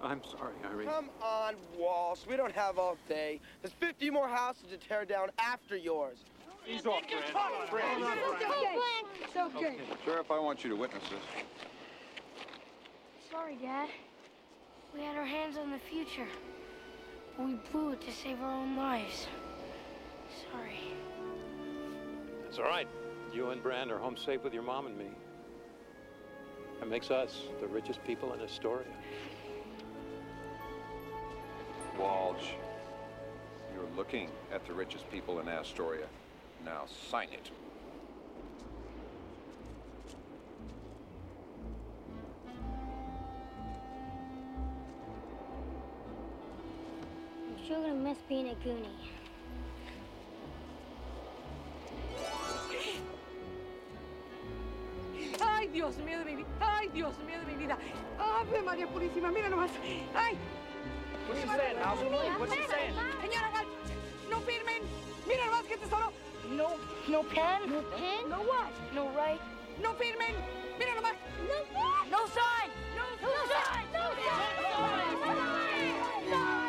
I'm 0.03 0.23
sorry, 0.25 0.55
Irene. 0.65 0.89
Come 0.89 1.11
on, 1.23 1.55
Walsh. 1.77 2.21
We 2.29 2.37
don't 2.37 2.53
have 2.53 2.79
all 2.79 2.97
day. 3.09 3.41
There's 3.63 3.73
50 3.75 4.11
more 4.11 4.29
houses 4.29 4.65
to 4.71 4.77
tear 4.77 5.05
down 5.05 5.31
after 5.39 5.77
yours. 5.77 6.19
He's 6.65 6.87
off, 6.87 7.03
Brand. 7.71 8.03
Brand. 8.03 8.05
It's 8.05 8.45
okay. 8.45 8.77
It's 9.23 9.37
okay. 9.37 9.77
Sheriff, 10.05 10.31
I 10.31 10.39
want 10.39 10.63
you 10.63 10.71
to 10.71 10.77
witness 10.77 11.03
this. 11.05 11.45
Sorry, 13.31 13.57
Dad. 13.57 13.89
We 14.95 15.01
had 15.01 15.17
our 15.17 15.25
hands 15.25 15.57
on 15.57 15.71
the 15.71 15.79
future. 15.79 16.27
But 17.37 17.47
we 17.47 17.55
blew 17.73 17.93
it 17.93 18.01
to 18.03 18.13
save 18.13 18.41
our 18.41 18.53
own 18.53 18.77
lives. 18.77 19.27
Sorry. 20.53 20.79
That's 22.45 22.59
all 22.59 22.65
right. 22.65 22.89
You 23.33 23.51
and 23.51 23.63
Brand 23.63 23.91
are 23.91 23.99
home 23.99 24.17
safe 24.17 24.45
with 24.45 24.53
your 24.55 24.63
mom 24.63 24.87
and 24.87 24.97
me. 24.97 25.09
That 26.81 26.89
makes 26.89 27.11
us 27.11 27.43
the 27.61 27.67
richest 27.67 28.05
people 28.05 28.33
in 28.35 28.41
Astoria. 28.41 28.87
Walsh, 31.99 32.51
you're 33.75 33.97
looking 33.97 34.31
at 34.53 34.65
the 34.67 34.73
richest 34.73 35.11
people 35.11 35.41
in 35.41 35.49
Astoria. 35.49 36.07
Now 36.65 36.83
sign 37.11 37.29
it. 37.33 37.51
I'm 47.47 47.67
sure 47.67 47.81
gonna 47.81 47.95
miss 47.95 48.19
being 48.29 48.49
a 48.49 48.55
Goonie. 48.55 48.87
Ay, 55.41 55.67
Dios 55.73 55.97
mío 55.99 56.19
de 56.19 56.25
mi 56.25 56.37
vida. 56.37 56.49
Ay, 56.61 56.89
Dios 56.95 57.15
mío 57.27 57.41
de 57.41 57.47
mi 57.53 57.55
vida. 57.57 57.77
Ave 58.19 58.63
María 58.63 58.87
Purísima, 58.87 59.33
mira 59.33 59.49
nomás. 59.49 59.71
Ay. 60.15 60.37
What's 61.29 61.43
she 61.43 61.47
saying, 61.47 61.79
Mouth? 61.79 62.01
What's 62.41 62.55
she 62.55 62.63
saying? 62.73 62.95
Señora 63.21 63.51
Walsh, 63.53 63.69
no 64.31 64.41
firmen. 64.41 64.83
Mira 65.27 65.45
nomás 65.45 65.67
que 65.69 65.77
tesoro. 65.77 66.11
No, 66.57 66.69
no 67.07 67.23
pen? 67.23 67.71
No 67.71 67.83
pen? 67.83 68.31
No 68.31 68.39
what? 68.49 68.73
No 68.95 69.11
right? 69.11 69.41
No 69.83 69.93
firmen. 69.93 70.35
Mira 70.79 70.95
nomás. 70.95 71.17
No 71.47 71.59
what? 71.77 72.09
No 72.11 72.27
sign! 72.33 72.71
No, 72.97 73.05
no 73.21 73.33
sign! 73.53 73.85
No 73.93 74.05
sign! 74.25 75.21
No 75.21 75.37
sign! 76.31 76.65
No 76.65 76.68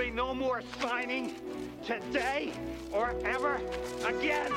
be 0.00 0.10
no 0.10 0.32
more 0.34 0.62
signing 0.80 1.34
today 1.84 2.52
or 2.90 3.14
ever 3.26 3.60
again. 4.06 4.50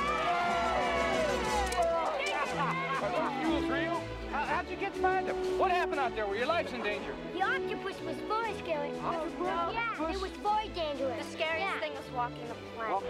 Are 3.04 3.12
those 3.12 3.44
jewels 3.44 3.66
real? 3.66 4.02
How, 4.32 4.46
how'd 4.46 4.70
you 4.70 4.78
get 4.78 4.94
to 4.96 5.02
find 5.02 5.28
them? 5.28 5.36
What 5.60 5.70
happened 5.70 6.00
out 6.00 6.16
there 6.16 6.26
where 6.26 6.38
your 6.38 6.48
life's 6.48 6.72
in 6.72 6.82
danger? 6.82 7.14
The 7.34 7.42
octopus 7.42 8.00
was 8.06 8.16
very 8.28 8.54
scary. 8.60 8.92
Oh, 9.04 9.28
yeah, 9.44 10.10
it 10.12 10.22
was 10.22 10.32
very 10.42 10.70
dangerous. 10.70 11.26
The 11.26 11.32
scariest 11.34 11.78
thing 11.80 11.92
was 11.94 12.10
walking 12.16 12.48
a 12.50 12.56
plank. 12.80 13.04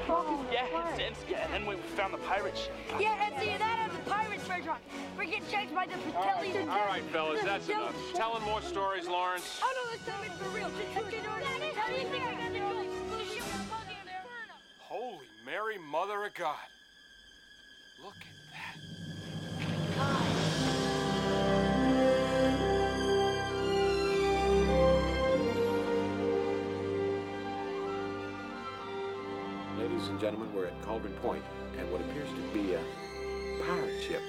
yeah, 0.51 0.89
it's, 0.89 0.99
it's 0.99 1.23
good. 1.25 1.37
And 1.37 1.53
then 1.53 1.65
we 1.67 1.75
found 1.95 2.13
the 2.15 2.17
pirate 2.17 2.57
ship. 2.57 2.73
Yeah, 2.99 3.13
and 3.25 3.39
see, 3.39 3.55
that 3.57 3.61
has 3.61 3.91
the 4.03 4.09
pirate's 4.09 4.45
treasure 4.47 4.71
on. 4.71 4.77
We're 5.17 5.25
getting 5.25 5.47
chased 5.51 5.73
by 5.75 5.85
the 5.85 5.93
Fratellis. 5.93 6.55
and- 6.55 6.69
All 6.69 6.85
right, 6.87 7.03
fellas, 7.11 7.43
that's 7.43 7.69
enough. 7.69 7.95
Telling 8.15 8.43
more 8.43 8.61
stories, 8.61 9.07
Lawrence. 9.07 9.61
Oh, 9.63 9.69
no, 9.69 9.95
this 9.95 10.05
time 10.07 10.19
it's 10.25 10.35
for 10.41 10.49
real. 10.49 10.69
Just 10.69 10.93
shoot 10.93 11.13
it 11.13 11.25
Holy 14.79 15.27
Mary, 15.45 15.77
Mother 15.91 16.23
of 16.25 16.33
God. 16.33 16.55
Look 18.01 18.15
at 18.15 18.23
that. 18.53 18.77
Ladies 29.77 30.07
and 30.07 30.19
gentlemen, 30.21 30.53
we're 30.55 30.67
at 30.67 30.81
Cauldron 30.83 31.13
Point, 31.15 31.43
and 31.77 31.91
what 31.91 31.99
appears 31.99 32.29
to 32.29 32.41
be 32.53 32.75
a 32.75 32.79
pirate 33.65 34.01
ship 34.01 34.21